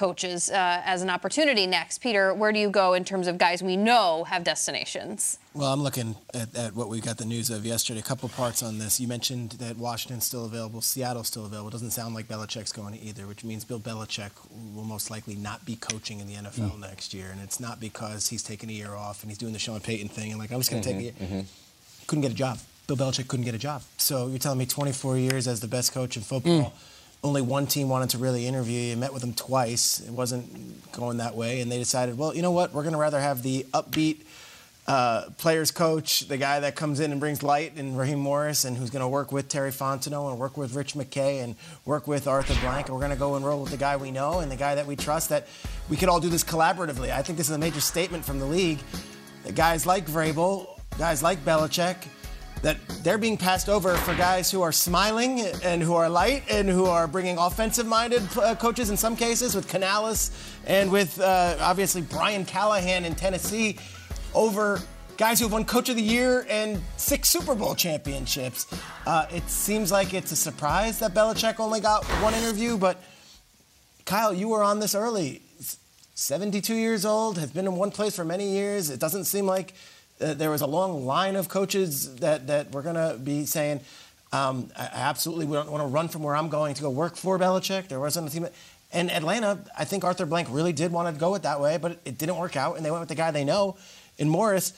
coaches 0.00 0.48
uh, 0.48 0.80
as 0.86 1.02
an 1.02 1.10
opportunity 1.10 1.66
next. 1.66 1.98
Peter, 1.98 2.32
where 2.32 2.52
do 2.52 2.58
you 2.58 2.70
go 2.70 2.94
in 2.94 3.04
terms 3.04 3.26
of 3.26 3.36
guys 3.36 3.62
we 3.62 3.76
know 3.76 4.24
have 4.24 4.42
destinations? 4.42 5.38
Well, 5.52 5.70
I'm 5.70 5.82
looking 5.82 6.16
at, 6.32 6.56
at, 6.56 6.74
what 6.74 6.88
we 6.88 7.02
got 7.02 7.18
the 7.18 7.26
news 7.26 7.50
of 7.50 7.66
yesterday. 7.66 8.00
A 8.00 8.02
couple 8.02 8.26
parts 8.30 8.62
on 8.62 8.78
this. 8.78 8.98
You 8.98 9.06
mentioned 9.06 9.50
that 9.64 9.76
Washington's 9.76 10.24
still 10.24 10.46
available, 10.46 10.80
Seattle's 10.80 11.26
still 11.26 11.44
available. 11.44 11.68
Doesn't 11.68 11.90
sound 11.90 12.14
like 12.14 12.28
Belichick's 12.28 12.72
going 12.72 12.94
to 12.94 13.00
either, 13.02 13.26
which 13.26 13.44
means 13.44 13.62
Bill 13.62 13.78
Belichick 13.78 14.30
will 14.74 14.84
most 14.84 15.10
likely 15.10 15.34
not 15.34 15.66
be 15.66 15.76
coaching 15.76 16.18
in 16.20 16.26
the 16.26 16.34
NFL 16.34 16.76
mm. 16.76 16.80
next 16.80 17.12
year. 17.12 17.28
And 17.30 17.38
it's 17.42 17.60
not 17.60 17.78
because 17.78 18.26
he's 18.26 18.42
taking 18.42 18.70
a 18.70 18.72
year 18.72 18.94
off 18.94 19.22
and 19.22 19.30
he's 19.30 19.36
doing 19.36 19.52
the 19.52 19.58
Sean 19.58 19.80
Payton 19.80 20.08
thing 20.08 20.30
and 20.30 20.40
like, 20.40 20.50
I'm 20.50 20.60
just 20.60 20.70
going 20.70 20.82
to 20.82 20.88
mm-hmm, 20.88 20.98
take 20.98 21.14
a 21.18 21.24
year. 21.24 21.28
Mm-hmm. 21.28 22.06
Couldn't 22.06 22.22
get 22.22 22.32
a 22.32 22.34
job. 22.34 22.58
Bill 22.86 22.96
Belichick 22.96 23.28
couldn't 23.28 23.44
get 23.44 23.54
a 23.54 23.58
job. 23.58 23.82
So 23.98 24.28
you're 24.28 24.38
telling 24.38 24.58
me 24.58 24.64
24 24.64 25.18
years 25.18 25.46
as 25.46 25.60
the 25.60 25.68
best 25.68 25.92
coach 25.92 26.16
in 26.16 26.22
football. 26.22 26.70
Mm 26.70 26.72
only 27.22 27.42
one 27.42 27.66
team 27.66 27.88
wanted 27.88 28.10
to 28.10 28.18
really 28.18 28.46
interview 28.46 28.80
you. 28.80 28.96
Met 28.96 29.12
with 29.12 29.22
them 29.22 29.34
twice. 29.34 30.00
It 30.00 30.10
wasn't 30.10 30.90
going 30.92 31.18
that 31.18 31.36
way, 31.36 31.60
and 31.60 31.70
they 31.70 31.78
decided, 31.78 32.16
well, 32.16 32.34
you 32.34 32.42
know 32.42 32.50
what? 32.50 32.72
We're 32.72 32.82
going 32.82 32.94
to 32.94 32.98
rather 32.98 33.20
have 33.20 33.42
the 33.42 33.66
upbeat 33.74 34.22
uh, 34.86 35.28
players 35.36 35.70
coach, 35.70 36.20
the 36.28 36.38
guy 36.38 36.60
that 36.60 36.74
comes 36.74 36.98
in 36.98 37.12
and 37.12 37.20
brings 37.20 37.42
light, 37.42 37.76
and 37.76 37.96
Raheem 37.96 38.18
Morris, 38.18 38.64
and 38.64 38.76
who's 38.76 38.90
going 38.90 39.02
to 39.02 39.08
work 39.08 39.30
with 39.30 39.48
Terry 39.48 39.70
Fontenot 39.70 40.30
and 40.30 40.38
work 40.38 40.56
with 40.56 40.74
Rich 40.74 40.94
McKay 40.94 41.44
and 41.44 41.54
work 41.84 42.08
with 42.08 42.26
Arthur 42.26 42.58
Blank. 42.60 42.86
And 42.86 42.94
we're 42.94 43.00
going 43.00 43.12
to 43.12 43.18
go 43.18 43.36
and 43.36 43.44
roll 43.44 43.62
with 43.62 43.70
the 43.70 43.76
guy 43.76 43.96
we 43.96 44.10
know 44.10 44.40
and 44.40 44.50
the 44.50 44.56
guy 44.56 44.74
that 44.74 44.86
we 44.86 44.96
trust. 44.96 45.28
That 45.28 45.46
we 45.88 45.96
could 45.96 46.08
all 46.08 46.20
do 46.20 46.28
this 46.28 46.42
collaboratively. 46.42 47.10
I 47.10 47.22
think 47.22 47.38
this 47.38 47.48
is 47.48 47.54
a 47.54 47.58
major 47.58 47.80
statement 47.80 48.24
from 48.24 48.38
the 48.38 48.46
league. 48.46 48.78
That 49.44 49.54
guys 49.54 49.86
like 49.86 50.06
Vrabel, 50.06 50.66
guys 50.98 51.22
like 51.22 51.44
Belichick 51.44 51.96
that 52.62 52.76
they're 53.02 53.18
being 53.18 53.36
passed 53.36 53.68
over 53.68 53.94
for 53.96 54.14
guys 54.14 54.50
who 54.50 54.62
are 54.62 54.72
smiling 54.72 55.40
and 55.62 55.82
who 55.82 55.94
are 55.94 56.08
light 56.08 56.42
and 56.50 56.68
who 56.68 56.86
are 56.86 57.06
bringing 57.06 57.38
offensive-minded 57.38 58.22
uh, 58.36 58.54
coaches 58.54 58.90
in 58.90 58.96
some 58.96 59.16
cases 59.16 59.54
with 59.54 59.66
Canales 59.68 60.30
and 60.66 60.90
with 60.90 61.20
uh, 61.20 61.56
obviously 61.60 62.02
Brian 62.02 62.44
Callahan 62.44 63.04
in 63.04 63.14
Tennessee 63.14 63.78
over 64.34 64.80
guys 65.16 65.38
who 65.38 65.44
have 65.44 65.52
won 65.52 65.64
Coach 65.64 65.88
of 65.88 65.96
the 65.96 66.02
Year 66.02 66.46
and 66.48 66.80
six 66.96 67.28
Super 67.28 67.54
Bowl 67.54 67.74
championships. 67.74 68.66
Uh, 69.06 69.26
it 69.30 69.48
seems 69.48 69.92
like 69.92 70.14
it's 70.14 70.32
a 70.32 70.36
surprise 70.36 70.98
that 71.00 71.14
Belichick 71.14 71.60
only 71.60 71.80
got 71.80 72.04
one 72.22 72.34
interview, 72.34 72.78
but 72.78 73.02
Kyle, 74.04 74.32
you 74.32 74.48
were 74.48 74.62
on 74.62 74.80
this 74.80 74.94
early. 74.94 75.42
72 76.14 76.74
years 76.74 77.06
old, 77.06 77.38
has 77.38 77.50
been 77.50 77.66
in 77.66 77.76
one 77.76 77.90
place 77.90 78.16
for 78.16 78.24
many 78.24 78.50
years. 78.50 78.90
It 78.90 79.00
doesn't 79.00 79.24
seem 79.24 79.46
like 79.46 79.74
uh, 80.20 80.34
there 80.34 80.50
was 80.50 80.60
a 80.60 80.66
long 80.66 81.04
line 81.06 81.36
of 81.36 81.48
coaches 81.48 82.16
that, 82.16 82.46
that 82.46 82.72
were 82.72 82.82
going 82.82 82.96
to 82.96 83.18
be 83.22 83.46
saying, 83.46 83.80
um, 84.32 84.70
I 84.76 84.88
absolutely 84.92 85.46
don't 85.46 85.70
want 85.70 85.82
to 85.82 85.88
run 85.88 86.08
from 86.08 86.22
where 86.22 86.36
I'm 86.36 86.48
going 86.48 86.74
to 86.74 86.82
go 86.82 86.90
work 86.90 87.16
for 87.16 87.38
Belichick. 87.38 87.88
There 87.88 88.00
wasn't 88.00 88.28
a 88.28 88.30
team. 88.30 88.46
And 88.92 89.10
Atlanta, 89.10 89.58
I 89.76 89.84
think 89.84 90.04
Arthur 90.04 90.26
Blank 90.26 90.48
really 90.50 90.72
did 90.72 90.92
want 90.92 91.12
to 91.12 91.18
go 91.18 91.34
it 91.34 91.42
that 91.42 91.60
way, 91.60 91.78
but 91.78 92.00
it 92.04 92.18
didn't 92.18 92.36
work 92.36 92.56
out, 92.56 92.76
and 92.76 92.84
they 92.84 92.90
went 92.90 93.00
with 93.00 93.08
the 93.08 93.14
guy 93.14 93.30
they 93.30 93.44
know 93.44 93.76
in 94.18 94.28
Morris. 94.28 94.72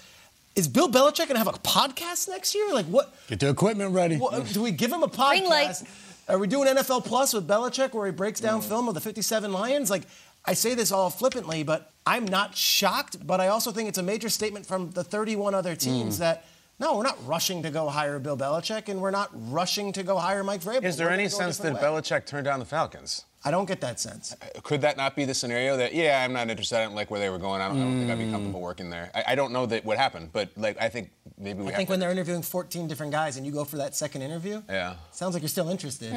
Is 0.55 0.69
Bill 0.69 0.89
Belichick 0.89 1.17
going 1.17 1.31
to 1.31 1.39
have 1.39 1.49
a 1.49 1.53
podcast 1.53 2.29
next 2.29 2.55
year? 2.55 2.73
Like 2.75 2.87
what? 2.87 3.15
Get 3.29 3.41
the 3.41 3.49
equipment 3.49 3.93
ready. 3.93 4.17
What, 4.17 4.47
do 4.53 4.63
we 4.63 4.71
give 4.71 4.93
him 4.93 5.03
a 5.03 5.09
podcast? 5.09 5.87
Are 6.29 6.39
we 6.39 6.47
doing 6.47 6.69
NFL 6.69 7.05
Plus 7.05 7.33
with 7.33 7.49
Belichick 7.49 7.95
where 7.95 8.07
he 8.07 8.13
breaks 8.13 8.39
down 8.39 8.61
mm. 8.61 8.65
film 8.65 8.87
of 8.87 8.95
the 8.95 9.01
57 9.01 9.53
Lions? 9.53 9.91
Like, 9.91 10.03
I 10.45 10.55
say 10.55 10.75
this 10.75 10.91
all 10.93 11.11
flippantly, 11.11 11.63
but 11.63 11.93
I'm 12.07 12.25
not 12.25 12.57
shocked, 12.57 13.25
but 13.27 13.41
I 13.41 13.49
also 13.49 13.71
think 13.71 13.89
it's 13.89 13.99
a 13.99 14.03
major 14.03 14.29
statement 14.29 14.67
from 14.67 14.91
the 14.91 15.05
31 15.05 15.55
other 15.55 15.77
teams 15.77 16.17
Mm. 16.17 16.19
that 16.21 16.45
no, 16.81 16.97
we're 16.97 17.05
not 17.05 17.25
rushing 17.29 17.63
to 17.63 17.71
go 17.71 17.89
hire 17.89 18.19
Bill 18.19 18.37
Belichick, 18.37 18.89
and 18.89 19.01
we're 19.01 19.13
not 19.13 19.31
rushing 19.33 19.93
to 19.93 20.03
go 20.03 20.19
hire 20.19 20.43
Mike 20.43 20.63
Vrabel. 20.63 20.83
Is 20.85 20.97
there 20.97 21.11
any 21.11 21.25
go 21.25 21.29
sense 21.29 21.59
that 21.59 21.75
way. 21.75 21.81
Belichick 21.81 22.27
turned 22.27 22.45
down 22.47 22.59
the 22.59 22.65
Falcons? 22.67 23.25
I 23.45 23.51
don't 23.51 23.65
get 23.67 23.81
that 23.81 23.99
sense. 23.99 24.35
Could 24.63 24.83
that 24.83 24.97
not 24.97 25.17
be 25.17 25.25
the 25.25 25.35
scenario 25.35 25.77
that, 25.77 25.93
yeah, 25.95 26.23
I'm 26.25 26.33
not 26.33 26.49
interested. 26.49 26.79
I 26.79 26.85
don't 26.85 26.95
like 26.95 27.11
where 27.11 27.19
they 27.19 27.29
were 27.29 27.39
going. 27.39 27.61
I 27.61 27.67
don't, 27.69 27.77
I 27.79 27.81
don't 27.85 27.99
think 27.99 28.11
I'd 28.11 28.19
be 28.19 28.25
Mm. 28.25 28.31
comfortable 28.31 28.61
working 28.61 28.89
there. 28.89 29.11
I, 29.15 29.25
I 29.29 29.35
don't 29.35 29.53
know 29.53 29.67
that 29.67 29.85
what 29.85 29.99
happened, 29.99 30.31
but 30.33 30.51
like 30.57 30.81
I 30.81 30.89
think 30.89 31.11
maybe 31.39 31.59
we 31.61 31.67
I 31.67 31.71
have 31.71 31.77
think 31.77 31.91
when 31.91 31.99
they're 31.99 32.13
interviewing 32.13 32.43
14 32.43 32.87
different 32.87 33.11
guys 33.11 33.37
and 33.37 33.45
you 33.45 33.51
go 33.53 33.65
for 33.65 33.79
that 33.79 33.97
second 33.97 34.23
interview, 34.23 34.63
Yeah. 34.69 34.95
sounds 35.11 35.35
like 35.35 35.43
you're 35.43 35.49
still 35.49 35.69
interested. 35.71 36.13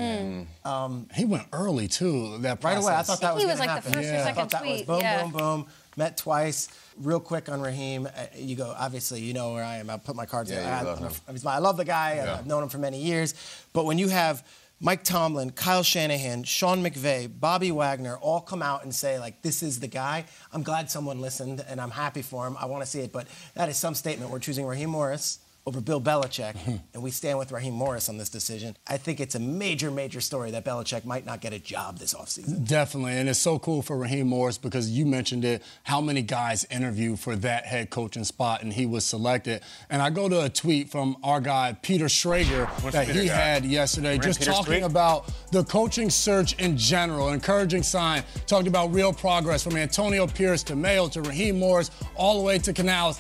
Um, 0.64 1.08
he 1.16 1.26
went 1.26 1.48
early 1.52 1.88
too. 1.88 2.38
That 2.40 2.64
right 2.64 2.78
away. 2.78 2.94
I 2.94 3.02
thought 3.02 3.20
that 3.22 3.32
I 3.32 3.34
was 3.34 3.44
think 3.44 3.52
he 3.52 3.54
was 3.54 3.60
gonna 3.60 3.72
like 3.74 3.84
the 3.84 3.90
happen. 3.90 3.94
first 3.94 4.10
or 4.10 4.16
I 4.16 4.24
second 4.24 4.36
thought 4.36 4.50
that 4.52 4.62
was 4.62 4.72
tweet, 4.72 4.88
boom, 4.88 5.00
yeah. 5.02 5.22
boom, 5.24 5.32
boom. 5.32 5.66
Met 5.98 6.18
twice. 6.18 6.68
Real 6.98 7.20
quick 7.22 7.50
on 7.50 7.62
Raheem, 7.62 8.06
uh, 8.06 8.10
you 8.36 8.56
go. 8.56 8.74
Obviously, 8.78 9.22
you 9.22 9.34
know 9.34 9.54
where 9.54 9.64
I 9.64 9.78
am. 9.78 9.90
I 9.90 9.98
put 9.98 10.16
my 10.16 10.26
cards. 10.26 10.52
Yeah, 10.52 10.58
in. 10.60 10.64
you 10.66 10.70
I, 10.70 10.82
love 10.82 10.98
I'm 11.28 11.36
him. 11.36 11.48
I, 11.48 11.56
I 11.56 11.58
love 11.60 11.78
the 11.78 11.86
guy. 11.86 12.16
Yeah. 12.16 12.36
I've 12.40 12.46
known 12.48 12.64
him 12.64 12.70
for 12.70 12.78
many 12.78 13.02
years. 13.02 13.34
But 13.74 13.86
when 13.86 13.98
you 13.98 14.10
have 14.10 14.46
Mike 14.82 15.04
Tomlin, 15.04 15.52
Kyle 15.52 15.84
Shanahan, 15.84 16.44
Sean 16.44 16.84
McVay, 16.84 17.32
Bobby 17.40 17.72
Wagner 17.72 18.18
all 18.18 18.42
come 18.42 18.62
out 18.62 18.84
and 18.84 18.94
say 18.94 19.18
like, 19.18 19.42
"This 19.42 19.64
is 19.64 19.80
the 19.80 19.88
guy." 19.88 20.26
I'm 20.52 20.64
glad 20.64 20.92
someone 20.92 21.22
listened, 21.22 21.64
and 21.68 21.80
I'm 21.80 21.92
happy 21.92 22.22
for 22.22 22.46
him. 22.46 22.58
I 22.60 22.66
want 22.66 22.84
to 22.84 22.90
see 22.90 23.00
it, 23.00 23.14
but 23.14 23.28
that 23.54 23.70
is 23.70 23.78
some 23.78 23.96
statement. 23.96 24.32
We're 24.32 24.40
choosing 24.40 24.66
Raheem 24.66 24.90
Morris 24.90 25.40
over 25.68 25.82
Bill 25.82 26.00
Belichick, 26.00 26.54
mm-hmm. 26.54 26.76
and 26.94 27.02
we 27.02 27.10
stand 27.10 27.40
with 27.40 27.52
Raheem 27.52 27.74
Morris 27.74 28.08
on 28.08 28.18
this 28.18 28.30
decision. 28.30 28.78
I 28.88 28.98
think 28.98 29.20
it's 29.20 29.34
a 29.34 29.40
major, 29.40 29.90
major 29.90 30.22
story 30.22 30.52
that 30.52 30.64
Belichick 30.64 31.06
might 31.06 31.26
not 31.26 31.42
get 31.42 31.54
a 31.54 31.60
job 31.60 31.98
this 31.98 32.14
offseason. 32.14 32.68
Definitely, 32.68 33.14
and 33.14 33.28
it's 33.28 33.40
so 33.40 33.58
cool 33.58 33.82
for 33.82 33.98
Raheem 33.98 34.28
Morris 34.28 34.60
because 34.60 34.92
you 34.92 35.06
mentioned 35.08 35.44
it. 35.44 35.64
How 35.84 36.02
many 36.02 36.22
guys 36.22 36.66
interviewed 36.70 37.20
for 37.20 37.36
that 37.38 37.66
head 37.66 37.90
coaching 37.90 38.24
spot, 38.24 38.62
and 38.62 38.72
he 38.72 38.86
was 38.86 39.06
selected. 39.06 39.64
And 39.90 40.02
I 40.02 40.12
go 40.12 40.30
to 40.30 40.44
a 40.44 40.50
tweet 40.50 40.90
from 40.92 41.18
our 41.24 41.42
guy 41.42 41.76
Peter 41.82 42.06
Schrager 42.06 42.68
What's 42.82 42.96
that 42.96 43.08
Peter 43.08 43.22
he 43.22 43.28
got? 43.28 43.36
had 43.36 43.66
yesterday, 43.66 44.18
We're 44.18 44.24
just 44.24 44.40
Peter's 44.40 44.56
talking 44.56 44.74
tweet? 44.82 44.84
about 44.84 45.32
the 45.52 45.64
coaching 45.64 46.12
search 46.12 46.54
in 46.60 46.78
general, 46.78 47.30
encouraging 47.30 47.82
sign. 47.82 48.24
Talked 48.46 48.68
about 48.68 48.94
real 48.94 49.12
progress 49.12 49.64
from 49.64 49.78
Antonio 49.78 50.28
Pierce 50.28 50.62
to 50.64 50.76
Mayo 50.76 51.08
to 51.08 51.22
Raheem 51.22 51.58
Morris, 51.58 51.90
all 52.16 52.38
the 52.38 52.44
way 52.44 52.60
to 52.60 52.72
Canales. 52.72 53.20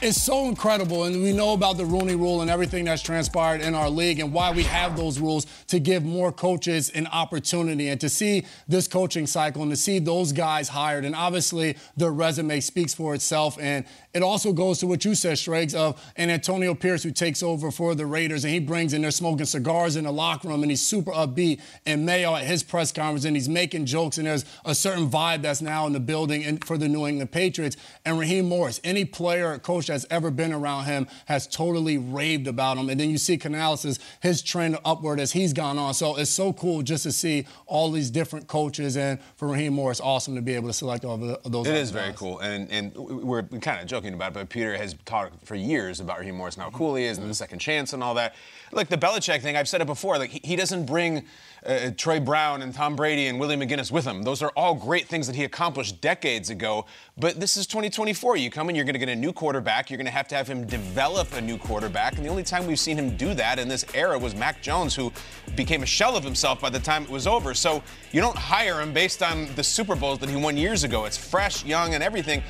It's 0.00 0.22
so 0.22 0.46
incredible, 0.46 1.04
and 1.04 1.24
we 1.24 1.32
know 1.32 1.54
about 1.54 1.76
the 1.76 1.84
Rooney 1.84 2.14
Rule 2.14 2.40
and 2.40 2.48
everything 2.48 2.84
that's 2.84 3.02
transpired 3.02 3.60
in 3.60 3.74
our 3.74 3.90
league, 3.90 4.20
and 4.20 4.32
why 4.32 4.52
we 4.52 4.62
have 4.62 4.96
those 4.96 5.18
rules 5.18 5.44
to 5.66 5.80
give 5.80 6.04
more 6.04 6.30
coaches 6.30 6.88
an 6.90 7.08
opportunity, 7.08 7.88
and 7.88 8.00
to 8.00 8.08
see 8.08 8.46
this 8.68 8.86
coaching 8.86 9.26
cycle, 9.26 9.62
and 9.62 9.72
to 9.72 9.76
see 9.76 9.98
those 9.98 10.30
guys 10.30 10.68
hired, 10.68 11.04
and 11.04 11.16
obviously 11.16 11.76
their 11.96 12.12
resume 12.12 12.60
speaks 12.60 12.94
for 12.94 13.12
itself, 13.12 13.58
and 13.60 13.84
it 14.14 14.22
also 14.22 14.52
goes 14.52 14.78
to 14.78 14.86
what 14.86 15.04
you 15.04 15.16
said, 15.16 15.36
Straights, 15.36 15.74
of 15.74 16.00
an 16.14 16.30
Antonio 16.30 16.74
Pierce 16.74 17.02
who 17.02 17.10
takes 17.10 17.42
over 17.42 17.72
for 17.72 17.96
the 17.96 18.06
Raiders, 18.06 18.44
and 18.44 18.54
he 18.54 18.60
brings 18.60 18.92
in, 18.92 19.02
they're 19.02 19.10
smoking 19.10 19.46
cigars 19.46 19.96
in 19.96 20.04
the 20.04 20.12
locker 20.12 20.46
room, 20.46 20.62
and 20.62 20.70
he's 20.70 20.80
super 20.80 21.10
upbeat, 21.10 21.60
and 21.86 22.06
Mayo 22.06 22.36
at 22.36 22.44
his 22.44 22.62
press 22.62 22.92
conference, 22.92 23.24
and 23.24 23.34
he's 23.34 23.48
making 23.48 23.84
jokes, 23.84 24.16
and 24.16 24.28
there's 24.28 24.44
a 24.64 24.76
certain 24.76 25.10
vibe 25.10 25.42
that's 25.42 25.60
now 25.60 25.88
in 25.88 25.92
the 25.92 25.98
building 25.98 26.44
and 26.44 26.64
for 26.64 26.78
the 26.78 26.86
New 26.86 27.04
England 27.04 27.32
Patriots, 27.32 27.76
and 28.04 28.16
Raheem 28.16 28.48
Morris, 28.48 28.80
any 28.84 29.04
player 29.04 29.58
coach 29.58 29.87
that's 29.88 30.06
ever 30.10 30.30
been 30.30 30.52
around 30.52 30.84
him 30.84 31.06
has 31.26 31.46
totally 31.46 31.98
raved 31.98 32.46
about 32.46 32.76
him. 32.78 32.88
And 32.88 32.98
then 33.00 33.10
you 33.10 33.18
see 33.18 33.36
Canales' 33.36 33.98
his 34.20 34.40
trend 34.42 34.78
upward 34.84 35.18
as 35.20 35.32
he's 35.32 35.52
gone 35.52 35.78
on. 35.78 35.92
So 35.94 36.16
it's 36.16 36.30
so 36.30 36.52
cool 36.52 36.82
just 36.82 37.02
to 37.02 37.12
see 37.12 37.46
all 37.66 37.90
these 37.90 38.10
different 38.10 38.46
coaches. 38.46 38.96
And 38.96 39.18
for 39.36 39.48
Raheem 39.48 39.72
Morris, 39.74 40.00
awesome 40.00 40.34
to 40.36 40.42
be 40.42 40.54
able 40.54 40.68
to 40.68 40.72
select 40.72 41.04
all 41.04 41.16
the- 41.16 41.40
those. 41.44 41.66
It 41.66 41.74
is 41.74 41.90
other 41.90 41.98
very 42.00 42.10
guys. 42.12 42.18
cool, 42.18 42.38
and 42.38 42.70
and 42.70 42.94
we're 42.94 43.42
kind 43.42 43.80
of 43.80 43.86
joking 43.86 44.14
about 44.14 44.32
it, 44.32 44.34
but 44.34 44.48
Peter 44.48 44.76
has 44.76 44.94
talked 45.04 45.44
for 45.46 45.54
years 45.54 46.00
about 46.00 46.18
Raheem 46.20 46.36
Morris 46.36 46.54
and 46.54 46.62
how 46.62 46.70
cool 46.70 46.94
he 46.94 47.04
is, 47.04 47.18
and 47.18 47.28
the 47.28 47.34
second 47.34 47.58
chance 47.58 47.92
and 47.92 48.02
all 48.02 48.14
that. 48.14 48.34
Like 48.72 48.88
the 48.88 48.98
Belichick 48.98 49.40
thing, 49.42 49.56
I've 49.56 49.68
said 49.68 49.80
it 49.80 49.86
before. 49.86 50.18
Like 50.18 50.30
he, 50.30 50.40
he 50.44 50.56
doesn't 50.56 50.84
bring 50.86 51.24
uh, 51.66 51.90
Troy 51.96 52.20
Brown 52.20 52.62
and 52.62 52.74
Tom 52.74 52.96
Brady 52.96 53.26
and 53.26 53.38
Willie 53.38 53.56
McGinest 53.56 53.90
with 53.90 54.04
him. 54.04 54.22
Those 54.22 54.42
are 54.42 54.50
all 54.56 54.74
great 54.74 55.06
things 55.06 55.26
that 55.26 55.36
he 55.36 55.44
accomplished 55.44 56.00
decades 56.00 56.50
ago. 56.50 56.86
But 57.16 57.40
this 57.40 57.56
is 57.56 57.66
2024. 57.66 58.36
You 58.36 58.50
come 58.50 58.70
in, 58.70 58.76
you're 58.76 58.84
going 58.84 58.94
to 58.94 58.98
get 58.98 59.08
a 59.08 59.16
new 59.16 59.32
quarterback. 59.32 59.90
You're 59.90 59.96
going 59.96 60.06
to 60.06 60.12
have 60.12 60.28
to 60.28 60.34
have 60.34 60.48
him 60.48 60.66
develop 60.66 61.32
a 61.34 61.40
new 61.40 61.58
quarterback, 61.58 62.16
and 62.16 62.24
the 62.24 62.30
only 62.30 62.44
time 62.44 62.66
we've 62.66 62.78
seen 62.78 62.96
him 62.96 63.16
do 63.16 63.34
that 63.34 63.58
in 63.58 63.68
this 63.68 63.84
era 63.94 64.18
was 64.18 64.34
Mac 64.34 64.62
Jones, 64.62 64.94
who 64.94 65.12
became 65.56 65.82
a 65.82 65.86
shell 65.86 66.16
of 66.16 66.24
himself 66.24 66.60
by 66.60 66.70
the 66.70 66.80
time 66.80 67.02
it 67.04 67.10
was 67.10 67.26
over. 67.26 67.54
So 67.54 67.82
you 68.12 68.20
don't 68.20 68.36
hire 68.36 68.80
him 68.80 68.92
based 68.92 69.22
on 69.22 69.52
the 69.54 69.64
Super 69.64 69.96
Bowls 69.96 70.18
that 70.20 70.28
he 70.28 70.36
won 70.36 70.56
years 70.56 70.84
ago. 70.84 71.04
It's 71.04 71.16
fresh, 71.16 71.64
young, 71.64 71.94
and 71.94 72.02
everything. 72.02 72.42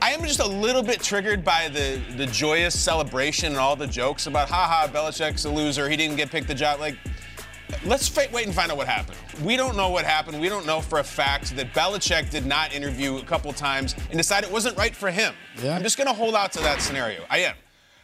I 0.00 0.12
am 0.12 0.22
just 0.22 0.38
a 0.38 0.46
little 0.46 0.82
bit 0.82 1.02
triggered 1.02 1.44
by 1.44 1.68
the, 1.68 2.00
the 2.16 2.26
joyous 2.26 2.78
celebration 2.78 3.48
and 3.48 3.56
all 3.56 3.74
the 3.74 3.86
jokes 3.86 4.28
about, 4.28 4.48
haha, 4.48 4.86
Belichick's 4.86 5.44
a 5.44 5.50
loser. 5.50 5.88
He 5.88 5.96
didn't 5.96 6.16
get 6.16 6.30
picked 6.30 6.46
the 6.46 6.54
job. 6.54 6.78
Like, 6.78 6.96
let's 7.84 8.08
fa- 8.08 8.28
wait 8.32 8.46
and 8.46 8.54
find 8.54 8.70
out 8.70 8.76
what 8.76 8.86
happened. 8.86 9.16
We 9.42 9.56
don't 9.56 9.76
know 9.76 9.90
what 9.90 10.04
happened. 10.04 10.40
We 10.40 10.48
don't 10.48 10.66
know 10.66 10.80
for 10.80 10.98
a 10.98 11.04
fact 11.04 11.54
that 11.56 11.72
Belichick 11.74 12.30
did 12.30 12.46
not 12.46 12.74
interview 12.74 13.16
a 13.18 13.22
couple 13.22 13.52
times 13.52 13.94
and 14.10 14.16
decide 14.16 14.44
it 14.44 14.52
wasn't 14.52 14.76
right 14.76 14.94
for 14.94 15.10
him. 15.10 15.34
Yeah. 15.62 15.76
I'm 15.76 15.82
just 15.82 15.96
going 15.96 16.08
to 16.08 16.14
hold 16.14 16.34
out 16.34 16.52
to 16.52 16.60
that 16.60 16.80
scenario. 16.80 17.24
I 17.30 17.38
am. 17.38 17.54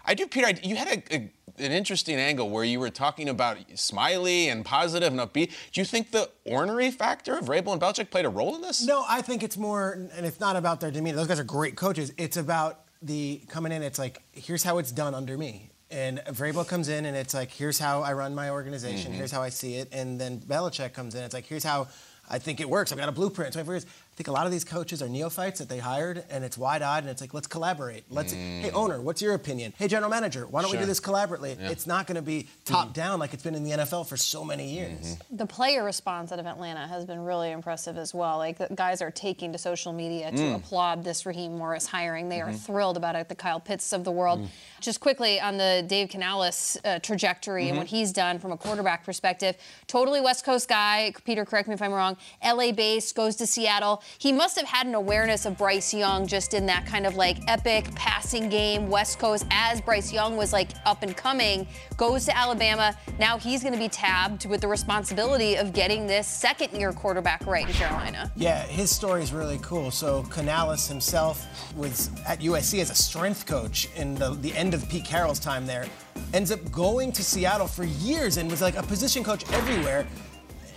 I 0.05 0.15
do, 0.15 0.27
Peter. 0.27 0.47
I, 0.47 0.55
you 0.63 0.77
had 0.77 0.89
a, 0.89 1.15
a, 1.15 1.17
an 1.59 1.73
interesting 1.73 2.17
angle 2.17 2.51
where 2.51 2.65
you 2.65 2.79
were 2.79 2.91
talking 2.91 3.29
about 3.29 3.57
smiley 3.75 4.49
and 4.49 4.65
positive 4.65 5.13
and 5.13 5.21
upbeat. 5.21 5.51
Do 5.73 5.81
you 5.81 5.85
think 5.85 6.11
the 6.11 6.31
ornery 6.45 6.91
factor 6.91 7.39
of 7.39 7.47
Vrabel 7.47 7.73
and 7.73 7.81
Belichick 7.81 8.11
played 8.11 8.27
a 8.27 8.29
role 8.29 8.55
in 8.55 8.61
this? 8.61 8.85
No, 8.87 9.05
I 9.09 9.23
think 9.23 9.43
it's 9.43 9.57
more, 9.57 9.93
and 10.15 10.27
it's 10.27 10.41
not 10.41 10.57
about 10.57 10.81
their 10.81 10.91
demeanor. 10.91 11.17
Those 11.17 11.29
guys 11.29 11.41
are 11.41 11.45
great 11.45 11.75
coaches. 11.77 12.13
It's 12.19 12.37
about 12.37 12.81
the 13.01 13.41
coming 13.49 13.73
in. 13.73 13.83
It's 13.83 13.99
like, 13.99 14.23
here's 14.33 14.63
how 14.63 14.79
it's 14.79 14.93
done 14.93 15.15
under 15.15 15.39
me. 15.39 15.71
And 15.95 16.19
Vrabel 16.27 16.67
comes 16.67 16.89
in, 16.89 17.05
and 17.05 17.17
it's 17.17 17.35
like, 17.35 17.53
here's 17.53 17.79
how 17.79 18.03
I 18.03 18.15
run 18.15 18.35
my 18.35 18.51
organization. 18.51 19.13
Mhm. 19.13 19.15
Here's 19.15 19.31
how 19.31 19.43
I 19.43 19.49
see 19.49 19.77
it. 19.77 19.89
And 19.93 20.21
then 20.21 20.41
Belichick 20.41 20.93
comes 20.93 21.15
in. 21.15 21.23
It's 21.23 21.33
like, 21.35 21.47
here's 21.47 21.63
how 21.63 21.87
I 22.29 22.41
think 22.41 22.59
it 22.59 22.69
works. 22.69 22.91
I've 22.91 22.99
got 22.99 23.09
a 23.09 23.13
blueprint. 23.13 23.53
24 23.53 23.75
years. 23.75 23.87
I 24.15 24.17
think 24.17 24.29
a 24.29 24.33
lot 24.33 24.47
of 24.47 24.53
these 24.53 24.63
coaches 24.63 25.03
are 25.03 25.09
neophytes 25.09 25.59
that 25.59 25.69
they 25.69 25.81
hired, 25.81 26.23
and 26.31 26.45
it's 26.45 26.57
wide-eyed, 26.57 27.03
and 27.03 27.11
it's 27.11 27.21
like, 27.21 27.35
let's 27.35 27.49
collaborate. 27.49 28.05
Let's, 28.11 28.33
hey 28.33 28.71
owner, 28.73 29.01
what's 29.01 29.21
your 29.21 29.35
opinion? 29.35 29.73
Hey 29.77 29.89
general 29.89 30.09
manager, 30.09 30.47
why 30.47 30.63
don't 30.63 30.71
we 30.71 30.79
do 30.79 30.87
this 30.87 31.01
collaboratively? 31.01 31.61
Yeah. 31.61 31.71
It's 31.71 31.85
not 31.85 32.07
going 32.07 32.15
to 32.15 32.23
be 32.23 32.47
top-down 32.65 33.19
like 33.19 33.35
it's 33.35 33.43
been 33.43 33.57
in 33.57 33.65
the 33.65 33.73
NFL 33.73 34.07
for 34.07 34.17
so 34.17 34.45
many 34.45 34.73
years. 34.73 35.17
The 35.33 35.47
player 35.47 35.83
response 35.83 36.31
out 36.31 36.39
of 36.39 36.47
Atlanta 36.47 36.87
has 36.87 37.05
been 37.05 37.25
really 37.25 37.51
impressive 37.51 37.99
as 37.99 38.15
well. 38.15 38.39
Like 38.39 38.57
the 38.57 38.69
guys 38.73 39.03
are 39.03 39.11
taking 39.11 39.51
to 39.51 39.59
social 39.59 39.93
media 39.93 40.31
to 40.31 40.37
Mm. 40.37 40.55
applaud 40.57 41.03
this 41.03 41.27
Raheem 41.27 41.59
Morris 41.59 41.89
hiring. 41.89 42.29
They 42.29 42.41
are 42.41 42.51
Mhm. 42.51 42.61
thrilled 42.61 42.97
about 42.97 43.17
it. 43.17 43.29
The 43.29 43.35
Kyle 43.35 43.59
Pitts 43.59 43.93
of 43.93 44.05
the 44.05 44.13
world. 44.13 44.49
Just 44.81 45.01
quickly 45.01 45.41
on 45.41 45.57
the 45.59 45.85
Dave 45.89 46.09
Canales 46.11 46.77
uh, 46.85 47.01
trajectory 47.01 47.69
and 47.69 47.77
what 47.79 47.89
he's 47.89 48.13
done 48.13 48.39
from 48.39 48.53
a 48.53 48.57
quarterback 48.57 49.05
perspective. 49.05 49.57
Totally 49.89 50.21
West 50.21 50.45
Coast 50.45 50.69
guy. 50.69 51.13
Peter, 51.25 51.45
correct 51.45 51.67
me 51.67 51.75
if 51.75 51.83
I'm 51.83 51.93
wrong. 51.93 52.17
LA 52.45 52.71
based, 52.71 53.17
goes 53.17 53.35
to 53.37 53.47
Seattle. 53.47 54.03
He 54.19 54.33
must 54.33 54.57
have 54.59 54.67
had 54.67 54.87
an 54.87 54.95
awareness 54.95 55.47
of 55.47 55.57
Bryce 55.59 55.93
Young 55.93 56.27
just 56.27 56.55
in 56.55 56.67
that 56.67 56.87
kind 56.87 57.07
of 57.07 57.17
like 57.17 57.39
epic 57.49 57.95
passing 57.95 58.49
game, 58.49 58.89
West 58.89 59.19
Coast, 59.19 59.47
as 59.51 59.81
Bryce 59.81 60.13
Young 60.13 60.37
was 60.37 60.53
like 60.53 60.71
up 60.85 61.03
and 61.03 61.17
coming. 61.17 61.67
Goes 61.97 62.25
to 62.27 62.37
Alabama. 62.37 62.97
Now 63.19 63.39
he's 63.39 63.63
going 63.63 63.75
to 63.75 63.79
be 63.79 63.89
tabbed 63.89 64.47
with 64.47 64.61
the 64.61 64.69
responsibility 64.69 65.57
of 65.57 65.73
getting 65.73 66.07
this 66.07 66.27
second 66.27 66.73
year 66.79 66.93
quarterback 66.93 67.47
right 67.47 67.67
in 67.67 67.73
Carolina. 67.75 68.31
Yeah, 68.37 68.63
his 68.65 68.91
story 68.91 69.23
is 69.23 69.33
really 69.33 69.59
cool. 69.63 69.91
So 69.91 70.23
Canales 70.25 70.89
himself 70.89 71.47
was 71.77 72.11
at 72.27 72.41
USC 72.41 72.81
as 72.81 72.91
a 72.91 72.95
strength 72.95 73.47
coach 73.47 73.89
in 73.97 74.15
the, 74.15 74.31
the 74.35 74.55
end 74.55 74.75
of 74.75 74.89
Pete 74.89 75.05
Carroll's 75.05 75.39
time 75.39 75.67
there. 75.67 75.87
Ends 76.33 76.51
up 76.51 76.71
going 76.71 77.13
to 77.13 77.23
Seattle 77.23 77.67
for 77.67 77.85
years 77.85 78.37
and 78.37 78.51
was 78.51 78.61
like 78.61 78.77
a 78.77 78.83
position 78.83 79.23
coach 79.25 79.51
everywhere. 79.53 80.07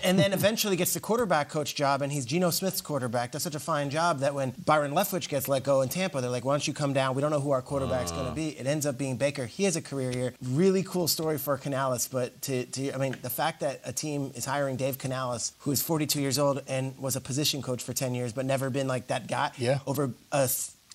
And 0.03 0.17
then 0.17 0.31
eventually 0.33 0.75
gets 0.75 0.93
the 0.93 0.99
quarterback 0.99 1.49
coach 1.49 1.75
job, 1.75 2.01
and 2.01 2.11
he's 2.11 2.25
Geno 2.25 2.49
Smith's 2.49 2.81
quarterback. 2.81 3.31
Does 3.31 3.43
such 3.43 3.55
a 3.55 3.59
fine 3.59 3.89
job 3.89 4.19
that 4.19 4.33
when 4.33 4.51
Byron 4.65 4.91
Leftwich 4.91 5.27
gets 5.27 5.47
let 5.47 5.63
go 5.63 5.81
in 5.81 5.89
Tampa, 5.89 6.21
they're 6.21 6.29
like, 6.29 6.45
"Why 6.45 6.53
don't 6.53 6.67
you 6.67 6.73
come 6.73 6.93
down? 6.93 7.15
We 7.15 7.21
don't 7.21 7.31
know 7.31 7.39
who 7.39 7.51
our 7.51 7.61
quarterback's 7.61 8.11
going 8.11 8.27
Uh. 8.27 8.29
to 8.29 8.35
be." 8.35 8.49
It 8.57 8.67
ends 8.67 8.85
up 8.85 8.97
being 8.97 9.17
Baker. 9.17 9.45
He 9.47 9.63
has 9.63 9.75
a 9.75 9.81
career 9.81 10.11
here. 10.11 10.33
Really 10.41 10.83
cool 10.83 11.07
story 11.07 11.37
for 11.37 11.57
Canales, 11.57 12.07
but 12.07 12.41
to, 12.43 12.65
to 12.65 12.91
I 12.93 12.97
mean, 12.97 13.15
the 13.21 13.29
fact 13.29 13.59
that 13.61 13.81
a 13.83 13.91
team 13.91 14.31
is 14.35 14.45
hiring 14.45 14.75
Dave 14.75 14.97
Canales, 14.97 15.53
who 15.59 15.71
is 15.71 15.81
42 15.81 16.21
years 16.21 16.37
old 16.39 16.61
and 16.67 16.97
was 16.97 17.15
a 17.15 17.21
position 17.21 17.61
coach 17.61 17.81
for 17.83 17.93
10 17.93 18.13
years, 18.15 18.33
but 18.33 18.45
never 18.45 18.69
been 18.69 18.87
like 18.87 19.07
that 19.07 19.27
guy. 19.27 19.51
Yeah. 19.57 19.79
Over 19.87 20.11
a 20.31 20.49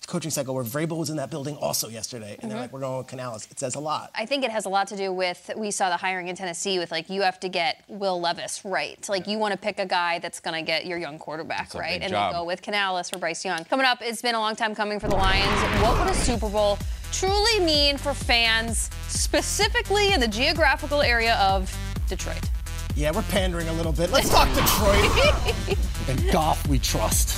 coaching 0.07 0.31
cycle 0.31 0.53
where 0.53 0.63
Vrabel 0.63 0.97
was 0.97 1.09
in 1.09 1.17
that 1.17 1.29
building 1.31 1.55
also 1.55 1.87
yesterday, 1.89 2.35
and 2.39 2.51
they're 2.51 2.57
Mhm. 2.57 2.61
like, 2.61 2.73
"We're 2.73 2.81
going 2.81 2.97
with 2.99 3.07
Canales." 3.07 3.47
It 3.49 3.59
says 3.59 3.75
a 3.75 3.79
lot. 3.79 4.11
I 4.15 4.25
think 4.25 4.43
it 4.43 4.51
has 4.51 4.65
a 4.65 4.69
lot 4.69 4.87
to 4.89 4.97
do 4.97 5.11
with 5.13 5.49
we 5.55 5.71
saw 5.71 5.89
the 5.89 5.97
hiring 5.97 6.27
in 6.27 6.35
Tennessee 6.35 6.77
with 6.79 6.91
like 6.91 7.09
you 7.09 7.21
have 7.21 7.39
to 7.41 7.49
get 7.49 7.81
Will 7.87 8.19
Levis 8.19 8.61
right. 8.65 9.03
Like 9.07 9.27
you 9.27 9.37
want 9.39 9.53
to 9.53 9.57
pick 9.57 9.79
a 9.79 9.85
guy 9.85 10.19
that's 10.19 10.39
going 10.39 10.55
to 10.55 10.61
get 10.65 10.85
your 10.85 10.97
young 10.97 11.17
quarterback 11.19 11.69
That's 11.69 11.75
right, 11.75 12.01
and 12.01 12.11
job. 12.11 12.33
then 12.33 12.41
go 12.41 12.45
with 12.45 12.61
Canales 12.61 13.11
or 13.13 13.17
Bryce 13.19 13.45
Young. 13.45 13.63
Coming 13.65 13.85
up, 13.85 13.99
it's 14.01 14.21
been 14.21 14.35
a 14.35 14.39
long 14.39 14.55
time 14.55 14.75
coming 14.75 14.99
for 14.99 15.07
the 15.07 15.15
Lions. 15.15 15.81
What 15.81 15.97
would 15.99 16.09
a 16.09 16.15
Super 16.15 16.49
Bowl 16.49 16.77
truly 17.11 17.59
mean 17.61 17.97
for 17.97 18.13
fans, 18.13 18.89
specifically 19.07 20.11
in 20.13 20.19
the 20.19 20.27
geographical 20.27 21.01
area 21.01 21.35
of 21.35 21.75
Detroit? 22.09 22.41
Yeah, 22.95 23.11
we're 23.11 23.23
pandering 23.23 23.67
a 23.69 23.73
little 23.73 23.91
bit. 23.93 24.11
Let's 24.11 24.29
talk 24.29 24.47
Detroit. 24.53 25.77
And 26.09 26.31
Goff 26.33 26.67
we 26.67 26.79
trust. 26.79 27.37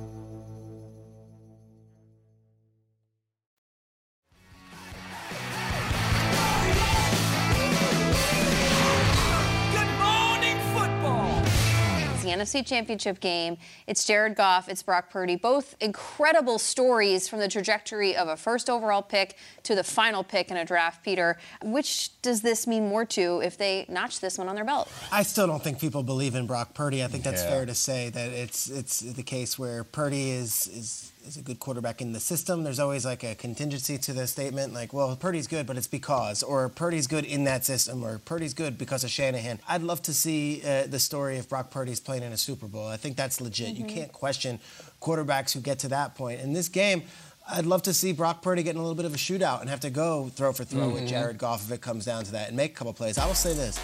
NFC 12.41 12.65
Championship 12.65 13.19
game. 13.19 13.57
It's 13.87 14.03
Jared 14.05 14.35
Goff, 14.35 14.67
it's 14.67 14.81
Brock 14.81 15.09
Purdy. 15.11 15.35
Both 15.35 15.75
incredible 15.79 16.57
stories 16.57 17.27
from 17.27 17.39
the 17.39 17.47
trajectory 17.47 18.15
of 18.15 18.27
a 18.27 18.35
first 18.35 18.69
overall 18.69 19.01
pick 19.03 19.37
to 19.63 19.75
the 19.75 19.83
final 19.83 20.23
pick 20.23 20.49
in 20.49 20.57
a 20.57 20.65
draft, 20.65 21.03
Peter. 21.03 21.37
Which 21.63 22.19
does 22.21 22.41
this 22.41 22.65
mean 22.65 22.89
more 22.89 23.05
to 23.05 23.41
if 23.41 23.57
they 23.57 23.85
notch 23.87 24.19
this 24.19 24.37
one 24.37 24.47
on 24.47 24.55
their 24.55 24.65
belt? 24.65 24.89
I 25.11 25.21
still 25.23 25.45
don't 25.45 25.63
think 25.63 25.79
people 25.79 26.01
believe 26.03 26.33
in 26.35 26.47
Brock 26.47 26.73
Purdy. 26.73 27.03
I 27.03 27.07
think 27.07 27.23
that's 27.23 27.43
Yeah. 27.43 27.49
fair 27.49 27.65
to 27.67 27.75
say 27.75 28.09
that 28.09 28.29
it's 28.31 28.69
it's 28.69 29.01
the 29.01 29.23
case 29.23 29.59
where 29.59 29.83
Purdy 29.83 30.31
is 30.31 30.67
is 30.67 31.10
is 31.31 31.37
a 31.37 31.41
good 31.41 31.59
quarterback 31.59 32.01
in 32.01 32.11
the 32.11 32.19
system. 32.19 32.63
There's 32.63 32.79
always 32.79 33.05
like 33.05 33.23
a 33.23 33.35
contingency 33.35 33.97
to 33.97 34.11
the 34.11 34.27
statement, 34.27 34.73
like, 34.73 34.91
well, 34.91 35.15
Purdy's 35.15 35.47
good, 35.47 35.65
but 35.65 35.77
it's 35.77 35.87
because, 35.87 36.43
or 36.43 36.67
Purdy's 36.67 37.07
good 37.07 37.23
in 37.23 37.45
that 37.45 37.63
system, 37.63 38.03
or 38.03 38.17
Purdy's 38.19 38.53
good 38.53 38.77
because 38.77 39.03
of 39.03 39.09
Shanahan. 39.09 39.59
I'd 39.67 39.81
love 39.81 40.01
to 40.03 40.13
see 40.13 40.61
uh, 40.65 40.87
the 40.87 40.99
story 40.99 41.37
if 41.37 41.47
Brock 41.47 41.71
Purdy's 41.71 42.01
playing 42.01 42.23
in 42.23 42.33
a 42.33 42.37
Super 42.37 42.67
Bowl. 42.67 42.85
I 42.87 42.97
think 42.97 43.15
that's 43.15 43.39
legit. 43.39 43.75
You 43.75 43.85
can't 43.85 44.11
question 44.11 44.59
quarterbacks 45.01 45.53
who 45.53 45.61
get 45.61 45.79
to 45.79 45.87
that 45.89 46.15
point. 46.15 46.41
In 46.41 46.51
this 46.51 46.67
game, 46.67 47.03
I'd 47.49 47.65
love 47.65 47.83
to 47.83 47.93
see 47.93 48.11
Brock 48.11 48.41
Purdy 48.41 48.61
get 48.61 48.71
in 48.71 48.77
a 48.77 48.81
little 48.81 48.95
bit 48.95 49.05
of 49.05 49.13
a 49.13 49.17
shootout 49.17 49.61
and 49.61 49.69
have 49.69 49.79
to 49.81 49.89
go 49.89 50.29
throw 50.35 50.51
for 50.51 50.65
throw 50.65 50.89
with 50.89 51.07
Jared 51.07 51.37
Goff 51.37 51.65
if 51.65 51.71
it 51.71 51.81
comes 51.81 52.05
down 52.05 52.25
to 52.25 52.31
that 52.33 52.49
and 52.49 52.57
make 52.57 52.71
a 52.71 52.75
couple 52.75 52.93
plays. 52.93 53.17
I 53.17 53.25
will 53.25 53.33
say 53.33 53.53
this 53.53 53.77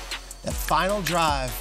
that 0.43 0.53
final 0.53 1.01
drive 1.01 1.51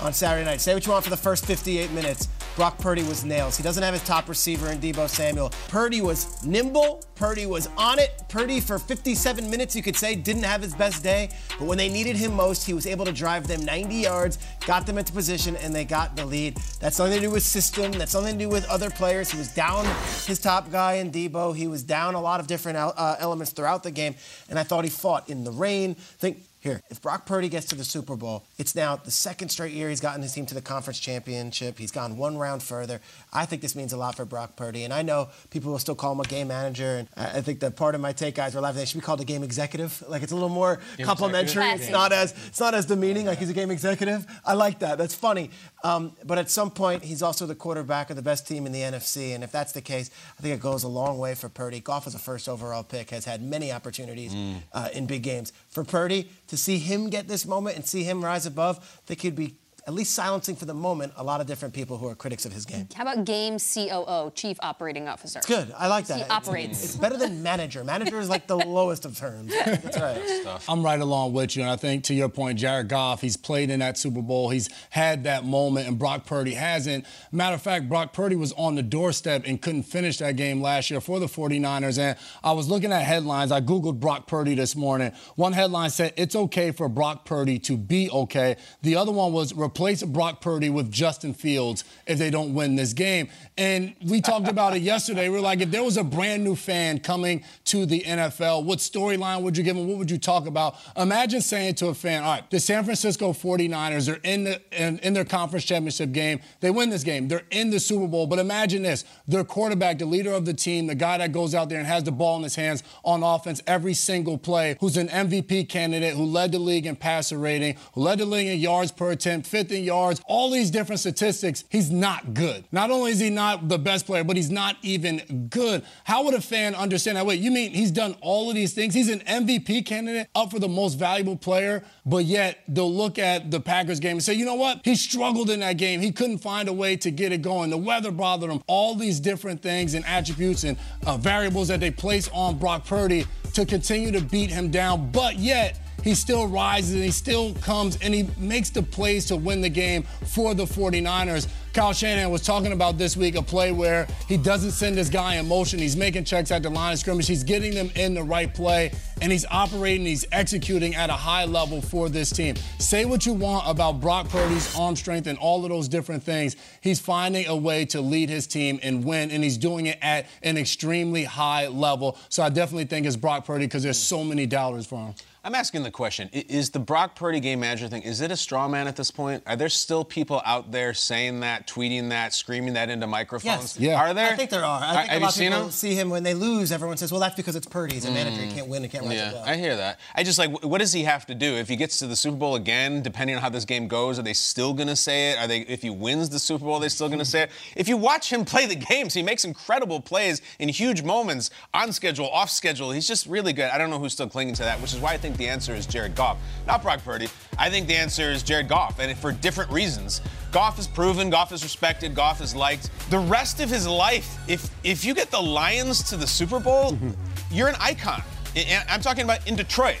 on 0.00 0.12
Saturday 0.12 0.44
night, 0.44 0.60
say 0.60 0.74
what 0.74 0.86
you 0.86 0.92
want 0.92 1.04
for 1.04 1.10
the 1.10 1.16
first 1.16 1.44
58 1.44 1.92
minutes. 1.92 2.28
Brock 2.58 2.76
Purdy 2.78 3.04
was 3.04 3.24
nails. 3.24 3.56
He 3.56 3.62
doesn't 3.62 3.84
have 3.84 3.94
his 3.94 4.02
top 4.02 4.28
receiver 4.28 4.72
in 4.72 4.80
Deebo 4.80 5.08
Samuel. 5.08 5.52
Purdy 5.68 6.00
was 6.00 6.44
nimble. 6.44 7.04
Purdy 7.14 7.46
was 7.46 7.68
on 7.76 8.00
it. 8.00 8.24
Purdy, 8.28 8.58
for 8.58 8.80
57 8.80 9.48
minutes, 9.48 9.76
you 9.76 9.82
could 9.84 9.94
say, 9.94 10.16
didn't 10.16 10.42
have 10.42 10.60
his 10.60 10.74
best 10.74 11.04
day. 11.04 11.30
But 11.56 11.66
when 11.66 11.78
they 11.78 11.88
needed 11.88 12.16
him 12.16 12.34
most, 12.34 12.66
he 12.66 12.74
was 12.74 12.84
able 12.84 13.04
to 13.04 13.12
drive 13.12 13.46
them 13.46 13.64
90 13.64 13.94
yards, 13.94 14.38
got 14.66 14.86
them 14.86 14.98
into 14.98 15.12
position, 15.12 15.54
and 15.54 15.72
they 15.72 15.84
got 15.84 16.16
the 16.16 16.26
lead. 16.26 16.56
That's 16.80 16.98
nothing 16.98 17.14
to 17.14 17.20
do 17.20 17.30
with 17.30 17.44
system. 17.44 17.92
That's 17.92 18.14
nothing 18.14 18.36
to 18.36 18.44
do 18.46 18.48
with 18.48 18.68
other 18.68 18.90
players. 18.90 19.30
He 19.30 19.38
was 19.38 19.54
down 19.54 19.84
his 20.26 20.40
top 20.40 20.68
guy 20.72 20.94
in 20.94 21.12
Deebo. 21.12 21.56
He 21.56 21.68
was 21.68 21.84
down 21.84 22.16
a 22.16 22.20
lot 22.20 22.40
of 22.40 22.48
different 22.48 22.76
uh, 22.76 23.14
elements 23.20 23.52
throughout 23.52 23.84
the 23.84 23.92
game. 23.92 24.16
And 24.50 24.58
I 24.58 24.64
thought 24.64 24.82
he 24.82 24.90
fought 24.90 25.30
in 25.30 25.44
the 25.44 25.52
rain. 25.52 25.94
think 25.94 26.42
here, 26.60 26.82
if 26.90 27.00
Brock 27.00 27.24
Purdy 27.24 27.48
gets 27.48 27.66
to 27.66 27.76
the 27.76 27.84
Super 27.84 28.16
Bowl, 28.16 28.44
it's 28.58 28.74
now 28.74 28.96
the 28.96 29.12
second 29.12 29.50
straight 29.50 29.72
year 29.72 29.90
he's 29.90 30.00
gotten 30.00 30.22
his 30.22 30.32
team 30.32 30.44
to 30.46 30.54
the 30.54 30.60
conference 30.60 30.98
championship. 30.98 31.78
He's 31.78 31.92
gone 31.92 32.16
one 32.16 32.36
round 32.36 32.64
further. 32.64 33.00
I 33.32 33.46
think 33.46 33.62
this 33.62 33.76
means 33.76 33.92
a 33.92 33.96
lot 33.96 34.16
for 34.16 34.24
Brock 34.24 34.56
Purdy. 34.56 34.82
And 34.82 34.92
I 34.92 35.02
know 35.02 35.28
people 35.50 35.70
will 35.70 35.78
still 35.78 35.94
call 35.94 36.12
him 36.12 36.20
a 36.20 36.24
game 36.24 36.48
manager. 36.48 36.96
And 36.98 37.08
I 37.16 37.42
think 37.42 37.60
that 37.60 37.76
part 37.76 37.94
of 37.94 38.00
my 38.00 38.12
take 38.12 38.34
guys 38.34 38.56
were 38.56 38.60
laughing. 38.60 38.80
They 38.80 38.86
should 38.86 39.00
be 39.00 39.04
called 39.04 39.20
a 39.20 39.24
game 39.24 39.44
executive. 39.44 40.02
Like 40.08 40.22
it's 40.24 40.32
a 40.32 40.34
little 40.34 40.48
more 40.48 40.80
complimentary. 41.00 41.62
executive? 41.62 41.80
It's 41.82 41.90
not 41.92 42.12
as 42.12 42.34
it's 42.48 42.60
not 42.60 42.74
as 42.74 42.86
demeaning. 42.86 43.26
Like 43.26 43.38
he's 43.38 43.50
a 43.50 43.54
game 43.54 43.70
executive. 43.70 44.26
I 44.44 44.54
like 44.54 44.80
that. 44.80 44.98
That's 44.98 45.14
funny. 45.14 45.50
Um, 45.84 46.12
but 46.24 46.38
at 46.38 46.50
some 46.50 46.70
point, 46.70 47.04
he's 47.04 47.22
also 47.22 47.46
the 47.46 47.54
quarterback 47.54 48.10
of 48.10 48.16
the 48.16 48.22
best 48.22 48.48
team 48.48 48.66
in 48.66 48.72
the 48.72 48.80
NFC. 48.80 49.34
And 49.34 49.44
if 49.44 49.52
that's 49.52 49.72
the 49.72 49.80
case, 49.80 50.10
I 50.38 50.42
think 50.42 50.54
it 50.54 50.60
goes 50.60 50.82
a 50.82 50.88
long 50.88 51.18
way 51.18 51.34
for 51.34 51.48
Purdy. 51.48 51.80
Goff 51.80 52.06
is 52.06 52.14
a 52.14 52.18
first 52.18 52.48
overall 52.48 52.82
pick, 52.82 53.10
has 53.10 53.24
had 53.24 53.42
many 53.42 53.70
opportunities 53.70 54.34
uh, 54.72 54.88
in 54.92 55.06
big 55.06 55.22
games. 55.22 55.52
For 55.68 55.84
Purdy 55.84 56.30
to 56.48 56.56
see 56.56 56.78
him 56.78 57.10
get 57.10 57.28
this 57.28 57.46
moment 57.46 57.76
and 57.76 57.86
see 57.86 58.02
him 58.02 58.24
rise 58.24 58.46
above, 58.46 58.78
I 58.78 59.06
think 59.06 59.22
he'd 59.22 59.36
be 59.36 59.56
at 59.88 59.94
least 59.94 60.12
silencing 60.14 60.54
for 60.54 60.66
the 60.66 60.74
moment 60.74 61.14
a 61.16 61.24
lot 61.24 61.40
of 61.40 61.46
different 61.46 61.72
people 61.72 61.96
who 61.96 62.06
are 62.06 62.14
critics 62.14 62.44
of 62.44 62.52
his 62.52 62.66
game. 62.66 62.86
How 62.94 63.04
about 63.04 63.24
game 63.24 63.56
COO, 63.58 64.30
Chief 64.34 64.58
Operating 64.60 65.08
Officer? 65.08 65.38
It's 65.38 65.48
good. 65.48 65.72
I 65.78 65.86
like 65.86 66.06
that. 66.08 66.16
He 66.18 66.22
It's- 66.24 66.36
operates. 66.36 66.84
It's, 66.84 66.96
better 66.96 67.16
than 67.16 67.42
manager. 67.42 67.82
Manager 67.84 68.20
is 68.20 68.28
like 68.28 68.46
the 68.46 68.56
lowest 68.66 69.06
of 69.06 69.16
terms. 69.16 69.50
That's 69.64 69.96
right. 69.98 70.60
I'm 70.68 70.82
right 70.84 71.00
along 71.00 71.32
with 71.32 71.56
you. 71.56 71.62
And 71.62 71.70
I 71.70 71.76
think, 71.76 72.04
to 72.04 72.14
your 72.14 72.28
point, 72.28 72.58
Jared 72.58 72.88
Goff, 72.88 73.22
he's 73.22 73.38
played 73.38 73.70
in 73.70 73.80
that 73.80 73.96
Super 73.96 74.20
Bowl. 74.20 74.50
He's 74.50 74.68
had 74.90 75.24
that 75.24 75.46
moment, 75.46 75.88
and 75.88 75.98
Brock 75.98 76.26
Purdy 76.26 76.52
hasn't. 76.52 77.06
Matter 77.32 77.54
of 77.54 77.62
fact, 77.62 77.88
Brock 77.88 78.12
Purdy 78.12 78.36
was 78.36 78.52
on 78.58 78.74
the 78.74 78.82
doorstep 78.82 79.44
and 79.46 79.62
couldn't 79.62 79.84
finish 79.84 80.18
that 80.18 80.36
game 80.36 80.60
last 80.60 80.90
year 80.90 81.00
for 81.00 81.18
the 81.18 81.26
49ers. 81.26 81.98
And 81.98 82.18
I 82.44 82.52
was 82.52 82.68
looking 82.68 82.92
at 82.92 83.04
headlines. 83.04 83.50
I 83.50 83.62
Googled 83.62 84.00
Brock 84.00 84.26
Purdy 84.26 84.54
this 84.54 84.76
morning. 84.76 85.12
One 85.36 85.54
headline 85.54 85.88
said, 85.88 86.12
It's 86.18 86.36
okay 86.36 86.72
for 86.72 86.90
Brock 86.90 87.24
Purdy 87.24 87.58
to 87.60 87.78
be 87.78 88.10
okay. 88.10 88.56
The 88.82 88.96
other 88.96 89.12
one 89.12 89.32
was, 89.32 89.54
replace 89.78 90.02
Brock 90.02 90.40
Purdy 90.40 90.70
with 90.70 90.90
Justin 90.90 91.32
Fields 91.32 91.84
if 92.04 92.18
they 92.18 92.30
don't 92.30 92.52
win 92.52 92.74
this 92.74 92.92
game. 92.92 93.28
And 93.56 93.94
we 94.04 94.20
talked 94.20 94.48
about 94.48 94.74
it 94.74 94.82
yesterday. 94.82 95.28
We 95.28 95.38
are 95.38 95.40
like, 95.40 95.60
if 95.60 95.70
there 95.70 95.84
was 95.84 95.96
a 95.96 96.02
brand 96.02 96.42
new 96.42 96.56
fan 96.56 96.98
coming 96.98 97.44
to 97.66 97.86
the 97.86 98.00
NFL, 98.00 98.64
what 98.64 98.80
storyline 98.80 99.42
would 99.42 99.56
you 99.56 99.62
give 99.62 99.76
them? 99.76 99.86
What 99.86 99.98
would 99.98 100.10
you 100.10 100.18
talk 100.18 100.48
about? 100.48 100.74
Imagine 100.96 101.40
saying 101.40 101.76
to 101.76 101.88
a 101.88 101.94
fan, 101.94 102.24
all 102.24 102.34
right, 102.34 102.50
the 102.50 102.58
San 102.58 102.82
Francisco 102.82 103.32
49ers 103.32 104.12
are 104.12 104.18
in, 104.24 104.44
the, 104.44 104.60
in, 104.72 104.98
in 104.98 105.12
their 105.12 105.24
conference 105.24 105.64
championship 105.64 106.10
game. 106.10 106.40
They 106.58 106.72
win 106.72 106.90
this 106.90 107.04
game. 107.04 107.28
They're 107.28 107.46
in 107.52 107.70
the 107.70 107.78
Super 107.78 108.08
Bowl. 108.08 108.26
But 108.26 108.40
imagine 108.40 108.82
this 108.82 109.04
their 109.28 109.44
quarterback, 109.44 109.98
the 109.98 110.06
leader 110.06 110.32
of 110.32 110.44
the 110.44 110.54
team, 110.54 110.88
the 110.88 110.96
guy 110.96 111.18
that 111.18 111.30
goes 111.30 111.54
out 111.54 111.68
there 111.68 111.78
and 111.78 111.86
has 111.86 112.02
the 112.02 112.10
ball 112.10 112.36
in 112.38 112.42
his 112.42 112.56
hands 112.56 112.82
on 113.04 113.22
offense 113.22 113.62
every 113.68 113.94
single 113.94 114.38
play, 114.38 114.76
who's 114.80 114.96
an 114.96 115.08
MVP 115.08 115.68
candidate, 115.68 116.14
who 116.14 116.24
led 116.24 116.50
the 116.50 116.58
league 116.58 116.86
in 116.86 116.96
passer 116.96 117.38
rating, 117.38 117.76
who 117.92 118.00
led 118.00 118.18
the 118.18 118.26
league 118.26 118.48
in 118.48 118.58
yards 118.58 118.90
per 118.90 119.12
attempt, 119.12 119.46
fifth 119.58 119.72
in 119.72 119.82
yards, 119.82 120.20
all 120.26 120.50
these 120.50 120.70
different 120.70 121.00
statistics. 121.00 121.64
He's 121.68 121.90
not 121.90 122.32
good. 122.32 122.64
Not 122.70 122.90
only 122.90 123.10
is 123.10 123.18
he 123.18 123.30
not 123.30 123.68
the 123.68 123.78
best 123.78 124.06
player, 124.06 124.22
but 124.22 124.36
he's 124.36 124.50
not 124.50 124.76
even 124.82 125.48
good. 125.50 125.84
How 126.04 126.24
would 126.24 126.34
a 126.34 126.40
fan 126.40 126.74
understand 126.74 127.16
that? 127.16 127.26
Wait, 127.26 127.40
you 127.40 127.50
mean 127.50 127.72
he's 127.72 127.90
done 127.90 128.16
all 128.20 128.48
of 128.48 128.54
these 128.54 128.72
things? 128.72 128.94
He's 128.94 129.08
an 129.08 129.20
MVP 129.20 129.84
candidate 129.84 130.28
up 130.34 130.52
for 130.52 130.60
the 130.60 130.68
most 130.68 130.94
valuable 130.94 131.36
player, 131.36 131.82
but 132.06 132.24
yet 132.24 132.58
they'll 132.68 132.92
look 132.92 133.18
at 133.18 133.50
the 133.50 133.58
Packers 133.58 133.98
game 133.98 134.12
and 134.12 134.22
say, 134.22 134.34
you 134.34 134.44
know 134.44 134.54
what? 134.54 134.80
He 134.84 134.94
struggled 134.94 135.50
in 135.50 135.60
that 135.60 135.76
game. 135.76 136.00
He 136.00 136.12
couldn't 136.12 136.38
find 136.38 136.68
a 136.68 136.72
way 136.72 136.96
to 136.98 137.10
get 137.10 137.32
it 137.32 137.42
going. 137.42 137.70
The 137.70 137.78
weather 137.78 138.12
bothered 138.12 138.50
him. 138.50 138.62
All 138.68 138.94
these 138.94 139.18
different 139.18 139.60
things 139.60 139.94
and 139.94 140.04
attributes 140.06 140.62
and 140.62 140.78
uh, 141.04 141.16
variables 141.16 141.68
that 141.68 141.80
they 141.80 141.90
place 141.90 142.28
on 142.32 142.58
Brock 142.58 142.86
Purdy 142.86 143.26
to 143.54 143.66
continue 143.66 144.12
to 144.12 144.20
beat 144.20 144.50
him 144.50 144.70
down, 144.70 145.10
but 145.10 145.36
yet 145.36 145.80
he 146.02 146.14
still 146.14 146.46
rises 146.46 146.94
and 146.94 147.02
he 147.02 147.10
still 147.10 147.54
comes 147.54 147.98
and 148.02 148.14
he 148.14 148.28
makes 148.38 148.70
the 148.70 148.82
plays 148.82 149.26
to 149.26 149.36
win 149.36 149.60
the 149.60 149.68
game 149.68 150.04
for 150.26 150.54
the 150.54 150.64
49ers. 150.64 151.48
Kyle 151.74 151.92
Shanahan 151.92 152.30
was 152.30 152.42
talking 152.42 152.72
about 152.72 152.98
this 152.98 153.16
week 153.16 153.36
a 153.36 153.42
play 153.42 153.72
where 153.72 154.08
he 154.26 154.36
doesn't 154.36 154.72
send 154.72 154.96
this 154.96 155.08
guy 155.08 155.36
in 155.36 155.46
motion. 155.46 155.78
He's 155.78 155.96
making 155.96 156.24
checks 156.24 156.50
at 156.50 156.62
the 156.62 156.70
line 156.70 156.94
of 156.94 156.98
scrimmage. 156.98 157.28
He's 157.28 157.44
getting 157.44 157.72
them 157.72 157.90
in 157.94 158.14
the 158.14 158.22
right 158.22 158.52
play, 158.52 158.90
and 159.20 159.30
he's 159.30 159.46
operating, 159.50 160.04
he's 160.04 160.24
executing 160.32 160.96
at 160.96 161.08
a 161.08 161.14
high 161.14 161.44
level 161.44 161.80
for 161.80 162.08
this 162.08 162.30
team. 162.30 162.56
Say 162.78 163.04
what 163.04 163.26
you 163.26 163.32
want 163.32 163.68
about 163.68 164.00
Brock 164.00 164.28
Purdy's 164.28 164.74
arm 164.76 164.96
strength 164.96 165.28
and 165.28 165.38
all 165.38 165.62
of 165.62 165.70
those 165.70 165.88
different 165.88 166.22
things. 166.22 166.56
He's 166.80 166.98
finding 166.98 167.46
a 167.46 167.54
way 167.54 167.84
to 167.86 168.00
lead 168.00 168.28
his 168.28 168.46
team 168.46 168.80
and 168.82 169.04
win, 169.04 169.30
and 169.30 169.44
he's 169.44 169.58
doing 169.58 169.86
it 169.86 169.98
at 170.02 170.26
an 170.42 170.56
extremely 170.56 171.24
high 171.24 171.68
level. 171.68 172.18
So 172.28 172.42
I 172.42 172.48
definitely 172.48 172.86
think 172.86 173.06
it's 173.06 173.14
Brock 173.14 173.44
Purdy 173.44 173.66
because 173.66 173.82
there's 173.82 173.98
so 173.98 174.24
many 174.24 174.46
dollars 174.46 174.86
for 174.86 174.98
him. 175.06 175.14
I'm 175.44 175.54
asking 175.54 175.82
the 175.82 175.90
question: 175.90 176.28
Is 176.32 176.70
the 176.70 176.78
Brock 176.78 177.14
Purdy 177.14 177.40
game 177.40 177.60
manager 177.60 177.88
thing? 177.88 178.02
Is 178.02 178.20
it 178.20 178.30
a 178.30 178.36
straw 178.36 178.68
man 178.68 178.86
at 178.88 178.96
this 178.96 179.10
point? 179.10 179.42
Are 179.46 179.56
there 179.56 179.68
still 179.68 180.04
people 180.04 180.42
out 180.44 180.72
there 180.72 180.94
saying 180.94 181.40
that, 181.40 181.66
tweeting 181.66 182.08
that, 182.10 182.34
screaming 182.34 182.74
that 182.74 182.90
into 182.90 183.06
microphones? 183.06 183.78
Yes. 183.78 183.80
Yeah. 183.80 184.00
Are 184.00 184.14
there? 184.14 184.32
I 184.32 184.36
think 184.36 184.50
there 184.50 184.64
are. 184.64 184.80
I 184.82 184.96
think 184.96 185.08
have 185.10 185.22
a 185.22 185.24
lot 185.24 185.26
you 185.26 185.32
seen 185.32 185.46
of 185.48 185.52
people 185.52 185.66
him? 185.66 185.72
see 185.72 185.94
him 185.94 186.10
when 186.10 186.22
they 186.22 186.34
lose. 186.34 186.72
Everyone 186.72 186.96
says, 186.96 187.12
"Well, 187.12 187.20
that's 187.20 187.36
because 187.36 187.56
it's 187.56 187.66
Purdy. 187.66 187.94
He's 187.94 188.04
a 188.04 188.10
manager. 188.10 188.40
He 188.40 188.48
mm. 188.48 188.54
can't 188.54 188.68
win. 188.68 188.82
He 188.82 188.88
can't 188.88 189.04
rise 189.04 189.14
Yeah, 189.14 189.30
above." 189.30 189.48
I 189.48 189.56
hear 189.56 189.76
that. 189.76 190.00
I 190.14 190.24
just 190.24 190.38
like, 190.38 190.64
what 190.64 190.78
does 190.78 190.92
he 190.92 191.04
have 191.04 191.26
to 191.26 191.34
do 191.34 191.54
if 191.54 191.68
he 191.68 191.76
gets 191.76 191.98
to 191.98 192.06
the 192.06 192.16
Super 192.16 192.36
Bowl 192.36 192.56
again? 192.56 193.02
Depending 193.02 193.36
on 193.36 193.42
how 193.42 193.48
this 193.48 193.64
game 193.64 193.88
goes, 193.88 194.18
are 194.18 194.22
they 194.22 194.34
still 194.34 194.74
going 194.74 194.88
to 194.88 194.96
say 194.96 195.30
it? 195.32 195.38
Are 195.38 195.46
they, 195.46 195.60
if 195.60 195.82
he 195.82 195.90
wins 195.90 196.30
the 196.30 196.38
Super 196.38 196.64
Bowl, 196.64 196.74
are 196.74 196.80
they 196.80 196.88
still 196.88 197.08
going 197.08 197.20
to 197.20 197.24
say 197.24 197.42
it? 197.42 197.50
If 197.76 197.88
you 197.88 197.96
watch 197.96 198.32
him 198.32 198.44
play 198.44 198.66
the 198.66 198.74
games, 198.74 199.14
he 199.14 199.22
makes 199.22 199.44
incredible 199.44 200.00
plays 200.00 200.42
in 200.58 200.68
huge 200.68 201.02
moments, 201.02 201.50
on 201.72 201.92
schedule, 201.92 202.28
off 202.28 202.50
schedule. 202.50 202.90
He's 202.90 203.06
just 203.06 203.26
really 203.26 203.52
good. 203.52 203.70
I 203.70 203.78
don't 203.78 203.90
know 203.90 203.98
who's 203.98 204.12
still 204.12 204.28
clinging 204.28 204.54
to 204.54 204.62
that, 204.62 204.80
which 204.80 204.92
is 204.92 204.98
why 204.98 205.12
I 205.12 205.16
think 205.18 205.27
the 205.36 205.48
answer 205.48 205.74
is 205.74 205.86
Jared 205.86 206.14
Goff, 206.14 206.38
not 206.66 206.82
Brock 206.82 207.04
Purdy. 207.04 207.28
I 207.58 207.70
think 207.70 207.86
the 207.86 207.96
answer 207.96 208.30
is 208.30 208.42
Jared 208.42 208.68
Goff, 208.68 208.98
and 208.98 209.16
for 209.18 209.32
different 209.32 209.70
reasons. 209.70 210.20
Goff 210.52 210.78
is 210.78 210.86
proven, 210.86 211.30
Goff 211.30 211.52
is 211.52 211.62
respected, 211.62 212.14
Goff 212.14 212.40
is 212.40 212.54
liked. 212.54 212.90
The 213.10 213.18
rest 213.18 213.60
of 213.60 213.68
his 213.68 213.86
life, 213.86 214.38
if 214.48 214.70
if 214.84 215.04
you 215.04 215.14
get 215.14 215.30
the 215.30 215.40
Lions 215.40 216.02
to 216.10 216.16
the 216.16 216.26
Super 216.26 216.60
Bowl, 216.60 216.92
mm-hmm. 216.92 217.10
you're 217.50 217.68
an 217.68 217.76
icon. 217.80 218.22
And 218.56 218.88
I'm 218.88 219.00
talking 219.00 219.24
about 219.24 219.46
in 219.46 219.56
Detroit. 219.56 219.98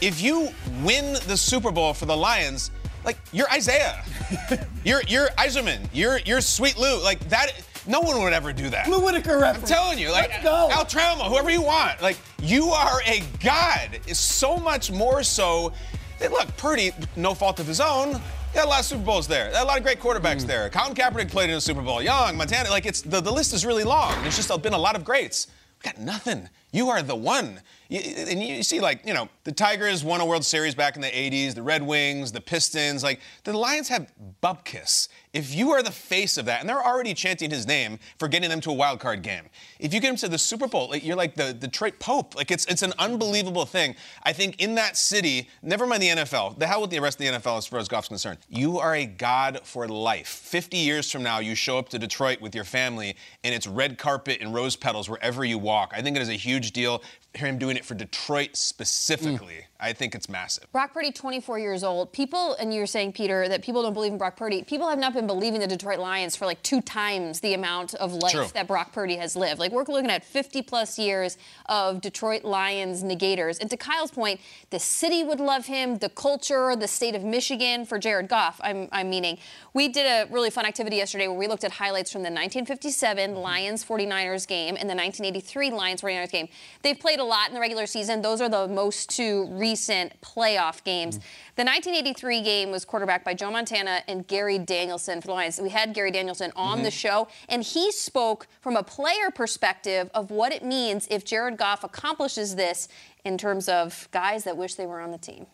If 0.00 0.20
you 0.20 0.48
win 0.82 1.14
the 1.26 1.36
Super 1.36 1.70
Bowl 1.70 1.94
for 1.94 2.04
the 2.04 2.16
Lions, 2.16 2.70
like 3.04 3.16
you're 3.32 3.48
Isiah, 3.54 4.04
you're 4.84 5.02
you're 5.06 5.28
Yzerman, 5.38 5.88
you're 5.92 6.18
you're 6.18 6.40
Sweet 6.40 6.76
Lou, 6.76 7.02
like 7.02 7.20
that. 7.30 7.52
No 7.86 8.00
one 8.00 8.20
would 8.22 8.32
ever 8.32 8.52
do 8.52 8.68
that. 8.70 8.88
Lou 8.88 9.04
Whitaker 9.04 9.38
reference. 9.38 9.70
I'm 9.70 9.76
telling 9.76 9.98
you, 9.98 10.10
like 10.10 10.28
Let's 10.30 10.42
go. 10.42 10.68
Al 10.70 10.84
Trammell, 10.84 11.28
whoever 11.28 11.50
you 11.50 11.62
want, 11.62 12.02
like 12.02 12.18
you 12.42 12.68
are 12.70 13.00
a 13.06 13.22
god. 13.42 14.00
Is 14.06 14.18
so 14.18 14.56
much 14.56 14.90
more 14.90 15.22
so. 15.22 15.72
That, 16.18 16.32
look, 16.32 16.56
Purdy, 16.56 16.92
no 17.14 17.34
fault 17.34 17.60
of 17.60 17.66
his 17.66 17.80
own. 17.80 18.20
He 18.52 18.58
had 18.58 18.66
a 18.66 18.68
lot 18.68 18.80
of 18.80 18.86
Super 18.86 19.04
Bowls 19.04 19.28
there. 19.28 19.46
Had 19.52 19.62
a 19.62 19.66
lot 19.66 19.76
of 19.76 19.82
great 19.82 20.00
quarterbacks 20.00 20.42
hmm. 20.42 20.48
there. 20.48 20.70
Colin 20.70 20.94
Kaepernick 20.94 21.30
played 21.30 21.50
in 21.50 21.56
a 21.56 21.60
Super 21.60 21.82
Bowl. 21.82 22.02
Young, 22.02 22.36
Montana, 22.36 22.70
like 22.70 22.86
it's 22.86 23.02
the, 23.02 23.20
the 23.20 23.32
list 23.32 23.52
is 23.52 23.66
really 23.66 23.84
long. 23.84 24.20
There's 24.22 24.36
just 24.36 24.50
uh, 24.50 24.56
been 24.56 24.72
a 24.72 24.78
lot 24.78 24.96
of 24.96 25.04
greats. 25.04 25.48
We 25.78 25.90
got 25.90 26.00
nothing. 26.00 26.48
You 26.72 26.88
are 26.88 27.02
the 27.02 27.14
one. 27.14 27.60
You, 27.88 28.00
and 28.00 28.42
you 28.42 28.62
see, 28.62 28.80
like, 28.80 29.06
you 29.06 29.14
know, 29.14 29.28
the 29.44 29.52
Tigers 29.52 30.02
won 30.02 30.20
a 30.20 30.26
World 30.26 30.44
Series 30.44 30.74
back 30.74 30.96
in 30.96 31.02
the 31.02 31.08
80s, 31.08 31.54
the 31.54 31.62
Red 31.62 31.82
Wings, 31.82 32.32
the 32.32 32.40
Pistons. 32.40 33.02
Like, 33.02 33.20
the 33.44 33.56
Lions 33.56 33.88
have 33.88 34.12
Bubkiss. 34.42 35.08
If 35.36 35.54
you 35.54 35.72
are 35.72 35.82
the 35.82 35.90
face 35.90 36.38
of 36.38 36.46
that, 36.46 36.60
and 36.60 36.68
they're 36.68 36.82
already 36.82 37.12
chanting 37.12 37.50
his 37.50 37.66
name 37.66 37.98
for 38.18 38.26
getting 38.26 38.48
them 38.48 38.62
to 38.62 38.70
a 38.70 38.72
wild 38.72 39.00
card 39.00 39.20
game, 39.20 39.42
if 39.78 39.92
you 39.92 40.00
get 40.00 40.08
them 40.08 40.16
to 40.16 40.28
the 40.28 40.38
Super 40.38 40.66
Bowl, 40.66 40.88
like, 40.88 41.04
you're 41.04 41.14
like 41.14 41.34
the, 41.34 41.52
Detroit 41.52 41.98
Pope. 41.98 42.34
Like, 42.34 42.50
it's, 42.50 42.64
it's 42.64 42.80
an 42.80 42.94
unbelievable 42.98 43.66
thing. 43.66 43.96
I 44.22 44.32
think 44.32 44.62
in 44.62 44.76
that 44.76 44.96
city, 44.96 45.50
never 45.60 45.86
mind 45.86 46.02
the 46.02 46.08
NFL, 46.08 46.58
the 46.58 46.66
hell 46.66 46.80
with 46.80 46.88
the 46.88 47.00
rest 47.00 47.20
of 47.20 47.26
the 47.26 47.38
NFL 47.38 47.58
as 47.58 47.66
far 47.66 47.78
as 47.78 47.86
Goff's 47.86 48.08
concerned, 48.08 48.38
you 48.48 48.78
are 48.78 48.94
a 48.94 49.04
god 49.04 49.60
for 49.62 49.86
life. 49.86 50.26
50 50.26 50.78
years 50.78 51.12
from 51.12 51.22
now, 51.22 51.40
you 51.40 51.54
show 51.54 51.76
up 51.76 51.90
to 51.90 51.98
Detroit 51.98 52.40
with 52.40 52.54
your 52.54 52.64
family, 52.64 53.14
and 53.44 53.54
it's 53.54 53.66
red 53.66 53.98
carpet 53.98 54.40
and 54.40 54.54
rose 54.54 54.74
petals 54.74 55.10
wherever 55.10 55.44
you 55.44 55.58
walk. 55.58 55.92
I 55.94 56.00
think 56.00 56.16
it 56.16 56.22
is 56.22 56.30
a 56.30 56.32
huge 56.32 56.72
deal. 56.72 57.02
Hear 57.34 57.48
him 57.48 57.58
doing 57.58 57.76
it 57.76 57.84
for 57.84 57.94
Detroit 57.94 58.56
specifically. 58.56 59.66
Mm. 59.75 59.75
I 59.78 59.92
think 59.92 60.14
it's 60.14 60.28
massive. 60.28 60.70
Brock 60.72 60.94
Purdy, 60.94 61.12
24 61.12 61.58
years 61.58 61.84
old. 61.84 62.12
People, 62.12 62.54
and 62.54 62.72
you're 62.72 62.86
saying, 62.86 63.12
Peter, 63.12 63.48
that 63.48 63.62
people 63.62 63.82
don't 63.82 63.92
believe 63.92 64.12
in 64.12 64.18
Brock 64.18 64.36
Purdy. 64.36 64.62
People 64.62 64.88
have 64.88 64.98
not 64.98 65.12
been 65.12 65.26
believing 65.26 65.60
the 65.60 65.66
Detroit 65.66 65.98
Lions 65.98 66.34
for 66.34 66.46
like 66.46 66.62
two 66.62 66.80
times 66.80 67.40
the 67.40 67.54
amount 67.54 67.94
of 67.94 68.12
life 68.12 68.32
True. 68.32 68.46
that 68.54 68.66
Brock 68.66 68.92
Purdy 68.92 69.16
has 69.16 69.36
lived. 69.36 69.60
Like, 69.60 69.72
we're 69.72 69.84
looking 69.84 70.10
at 70.10 70.24
50 70.24 70.62
plus 70.62 70.98
years 70.98 71.36
of 71.66 72.00
Detroit 72.00 72.44
Lions 72.44 73.02
negators. 73.02 73.60
And 73.60 73.68
to 73.70 73.76
Kyle's 73.76 74.10
point, 74.10 74.40
the 74.70 74.78
city 74.78 75.22
would 75.22 75.40
love 75.40 75.66
him, 75.66 75.98
the 75.98 76.08
culture, 76.08 76.74
the 76.74 76.88
state 76.88 77.14
of 77.14 77.22
Michigan 77.22 77.84
for 77.84 77.98
Jared 77.98 78.28
Goff, 78.28 78.60
I'm, 78.62 78.88
I'm 78.92 79.10
meaning. 79.10 79.38
We 79.74 79.88
did 79.88 80.06
a 80.06 80.32
really 80.32 80.50
fun 80.50 80.64
activity 80.64 80.96
yesterday 80.96 81.28
where 81.28 81.36
we 81.36 81.48
looked 81.48 81.64
at 81.64 81.72
highlights 81.72 82.10
from 82.10 82.22
the 82.22 82.30
1957 82.30 83.30
mm-hmm. 83.30 83.38
Lions 83.38 83.84
49ers 83.84 84.46
game 84.46 84.76
and 84.78 84.88
the 84.88 84.94
1983 84.94 85.70
Lions 85.70 86.00
49ers 86.00 86.30
game. 86.30 86.48
They've 86.82 86.98
played 86.98 87.18
a 87.18 87.24
lot 87.24 87.48
in 87.48 87.54
the 87.54 87.60
regular 87.60 87.86
season. 87.86 88.22
Those 88.22 88.40
are 88.40 88.48
the 88.48 88.68
most 88.68 89.10
two 89.10 89.46
recent 89.66 90.20
playoff 90.20 90.84
games. 90.84 91.16
The 91.56 91.64
1983 91.64 92.40
game 92.42 92.70
was 92.70 92.84
quarterbacked 92.84 93.24
by 93.24 93.34
Joe 93.34 93.50
Montana 93.50 94.02
and 94.06 94.24
Gary 94.24 94.60
Danielson 94.60 95.20
for 95.20 95.26
the 95.26 95.32
Lions. 95.32 95.60
We 95.60 95.70
had 95.70 95.92
Gary 95.92 96.12
Danielson 96.12 96.52
on 96.54 96.84
the 96.84 96.90
mm-hmm. 96.90 96.90
show, 96.90 97.28
and 97.48 97.64
he 97.64 97.90
spoke 97.90 98.46
from 98.60 98.76
a 98.76 98.84
player 98.84 99.32
perspective 99.34 100.08
of 100.14 100.30
what 100.30 100.52
it 100.52 100.64
means 100.64 101.08
if 101.10 101.24
Jared 101.24 101.56
Goff 101.56 101.82
accomplishes 101.82 102.54
this 102.54 102.86
in 103.24 103.36
terms 103.36 103.68
of 103.68 104.08
guys 104.12 104.44
that 104.44 104.56
wish 104.56 104.74
they 104.76 104.86
were 104.86 105.00
on 105.00 105.10
the 105.10 105.18
team. 105.18 105.46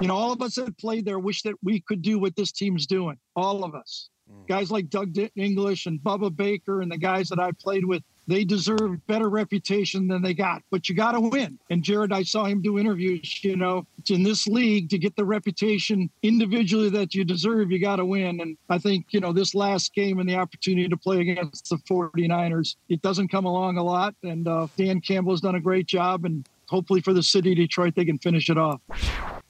You 0.00 0.08
know, 0.08 0.16
all 0.16 0.32
of 0.32 0.42
us 0.42 0.56
that 0.56 0.76
played 0.76 1.04
there 1.04 1.20
wish 1.20 1.42
that 1.42 1.54
we 1.62 1.78
could 1.80 2.02
do 2.02 2.18
what 2.18 2.34
this 2.34 2.50
team's 2.50 2.86
doing. 2.86 3.16
All 3.36 3.62
of 3.62 3.76
us. 3.76 4.10
Mm. 4.28 4.48
Guys 4.48 4.72
like 4.72 4.90
Doug 4.90 5.16
English 5.36 5.86
and 5.86 6.00
Bubba 6.00 6.34
Baker 6.34 6.80
and 6.80 6.90
the 6.90 6.98
guys 6.98 7.28
that 7.28 7.38
I 7.38 7.52
played 7.52 7.84
with, 7.84 8.02
they 8.28 8.44
deserve 8.44 9.04
better 9.06 9.28
reputation 9.28 10.06
than 10.06 10.22
they 10.22 10.34
got. 10.34 10.62
But 10.70 10.88
you 10.88 10.94
got 10.94 11.12
to 11.12 11.20
win. 11.20 11.58
And 11.70 11.82
Jared, 11.82 12.12
I 12.12 12.22
saw 12.22 12.44
him 12.44 12.62
do 12.62 12.78
interviews. 12.78 13.42
You 13.42 13.56
know, 13.56 13.86
in 14.08 14.22
this 14.22 14.46
league 14.46 14.90
to 14.90 14.98
get 14.98 15.16
the 15.16 15.24
reputation 15.24 16.10
individually 16.22 16.90
that 16.90 17.14
you 17.14 17.24
deserve, 17.24 17.72
you 17.72 17.80
got 17.80 17.96
to 17.96 18.04
win. 18.04 18.40
And 18.40 18.56
I 18.68 18.78
think 18.78 19.06
you 19.10 19.20
know 19.20 19.32
this 19.32 19.54
last 19.54 19.94
game 19.94 20.20
and 20.20 20.28
the 20.28 20.36
opportunity 20.36 20.88
to 20.88 20.96
play 20.96 21.20
against 21.20 21.70
the 21.70 21.76
49ers, 21.76 22.76
it 22.88 23.02
doesn't 23.02 23.28
come 23.28 23.46
along 23.46 23.78
a 23.78 23.82
lot. 23.82 24.14
And 24.22 24.46
uh, 24.46 24.68
Dan 24.76 25.00
Campbell 25.00 25.32
has 25.32 25.40
done 25.40 25.54
a 25.54 25.60
great 25.60 25.86
job. 25.86 26.24
And 26.24 26.46
hopefully 26.68 27.00
for 27.00 27.14
the 27.14 27.22
city 27.22 27.52
of 27.52 27.56
Detroit, 27.56 27.94
they 27.96 28.04
can 28.04 28.18
finish 28.18 28.50
it 28.50 28.58
off. 28.58 28.80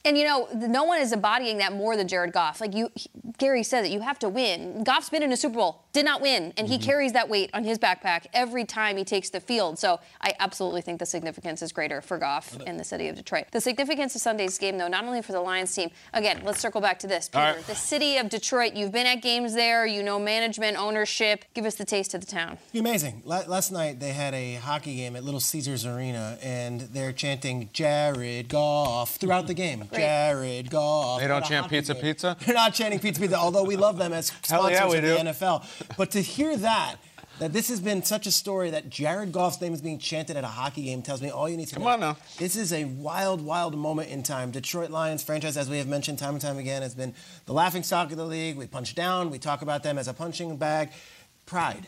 And 0.05 0.17
you 0.17 0.25
know, 0.25 0.49
no 0.55 0.85
one 0.85 1.01
is 1.01 1.13
embodying 1.13 1.59
that 1.59 1.73
more 1.73 1.97
than 1.97 2.09
Jared 2.09 2.33
Goff. 2.33 2.61
Like 2.61 2.75
you, 2.75 2.89
he- 2.95 3.11
Gary 3.37 3.63
said 3.63 3.83
that 3.85 3.91
you 3.91 4.01
have 4.01 4.19
to 4.21 4.29
win. 4.29 4.83
Goff's 4.85 5.11
been 5.11 5.23
in 5.23 5.33
a 5.33 5.37
Super 5.37 5.57
Bowl, 5.57 5.85
did 5.93 6.05
not 6.05 6.21
win, 6.23 6.53
and 6.57 6.67
he 6.69 6.77
Mm-hmm. 6.79 6.87
carries 6.87 7.13
that 7.13 7.29
weight 7.29 7.51
on 7.53 7.65
his 7.65 7.79
backpack 7.79 8.27
every 8.33 8.65
time 8.65 8.97
he 8.97 9.05
takes 9.05 9.31
the 9.31 9.41
field. 9.41 9.79
So 9.79 10.01
I 10.21 10.35
absolutely 10.41 10.81
think 10.83 10.99
the 11.01 11.07
significance 11.07 11.61
is 11.63 11.73
greater 11.73 12.01
for 12.01 12.17
Goff 12.19 12.57
in 12.67 12.77
the 12.79 12.85
city 12.85 13.09
of 13.09 13.17
Detroit. 13.17 13.47
The 13.53 13.61
significance 13.61 14.15
of 14.15 14.21
Sunday's 14.21 14.57
game, 14.59 14.79
though, 14.79 14.89
not 14.89 15.05
only 15.05 15.21
for 15.23 15.33
the 15.33 15.41
Lions 15.41 15.75
team. 15.75 15.91
Again, 16.15 16.41
let's 16.45 16.61
circle 16.61 16.81
back 16.81 16.99
to 17.01 17.07
this. 17.07 17.29
Peter, 17.29 17.45
right. 17.45 17.67
the 17.67 17.75
city 17.75 18.17
of 18.17 18.29
Detroit. 18.29 18.75
You've 18.75 18.93
been 18.93 19.07
at 19.07 19.17
games 19.17 19.55
there. 19.55 19.85
You 19.87 20.03
know 20.03 20.19
management, 20.19 20.77
ownership. 20.79 21.45
Give 21.55 21.65
us 21.65 21.75
the 21.75 21.85
taste 21.85 22.15
of 22.15 22.21
the 22.21 22.27
town. 22.31 22.59
Amazing. 22.75 23.23
La- 23.25 23.45
last 23.47 23.73
night 23.73 23.99
they 24.01 24.13
had 24.13 24.33
a 24.35 24.55
hockey 24.55 24.97
game 24.97 25.17
at 25.17 25.25
Little 25.25 25.41
Caesars 25.41 25.85
Arena, 25.85 26.39
and 26.43 26.81
they're 26.83 27.13
chanting 27.13 27.69
Jared 27.73 28.49
Goff 28.49 29.17
throughout 29.17 29.47
the 29.49 29.55
game. 29.55 29.88
Jared 29.93 30.71
Goff. 30.71 31.21
They 31.21 31.29
don't 31.29 31.45
chant 31.45 31.69
pizza, 31.69 31.95
game. 31.95 32.03
pizza? 32.03 32.37
They're 32.45 32.55
not 32.55 32.75
chanting 32.75 32.99
pizza 33.01 33.21
pizza, 33.21 33.37
although 33.37 33.65
we 33.65 33.77
love 33.77 33.99
them 33.99 34.13
as 34.13 34.27
sponsors 34.43 34.73
yeah, 34.73 34.89
we 34.89 34.97
of 34.99 35.03
do. 35.03 35.09
the 35.11 35.31
NFL. 35.31 35.97
But 35.97 36.11
to 36.13 36.21
hear 36.21 36.57
that. 36.57 36.97
That 37.39 37.53
this 37.53 37.69
has 37.69 37.79
been 37.79 38.03
such 38.03 38.27
a 38.27 38.33
story 38.33 38.71
that 38.71 38.91
Jared 38.91 39.31
Goff's 39.31 39.61
name 39.61 39.73
is 39.73 39.81
being 39.81 40.01
chanted 40.01 40.37
at 40.37 40.43
a 40.43 40.49
hockey 40.49 40.83
game 40.83 41.03
tells 41.03 41.23
me 41.23 41.31
all 41.31 41.49
you 41.49 41.57
need 41.57 41.69
to 41.69 41.75
Come 41.75 41.85
know. 41.85 41.91
Come 41.91 42.03
on 42.03 42.15
now. 42.15 42.17
This 42.37 42.57
is 42.57 42.73
a 42.73 42.85
wild, 42.87 43.41
wild 43.41 43.79
moment 43.79 44.11
in 44.11 44.25
time. 44.25 44.51
Detroit 44.51 44.91
Lions 44.91 45.23
franchise, 45.23 45.57
as 45.57 45.71
we 45.71 45.79
have 45.79 45.87
mentioned 45.87 46.19
time 46.19 46.31
and 46.35 46.41
time 46.41 46.59
again, 46.59 46.83
has 46.83 46.97
been 46.97 47.15
the 47.47 47.53
laughing 47.53 47.85
stock 47.85 48.11
of 48.11 48.17
the 48.17 48.25
league. 48.25 48.57
We 48.57 48.67
punch 48.67 48.97
down. 48.97 49.31
We 49.31 49.39
talk 49.39 49.63
about 49.63 49.85
them 49.85 49.99
as 49.99 50.09
a 50.09 50.15
punching 50.15 50.57
bag. 50.57 50.91
Pride, 51.47 51.87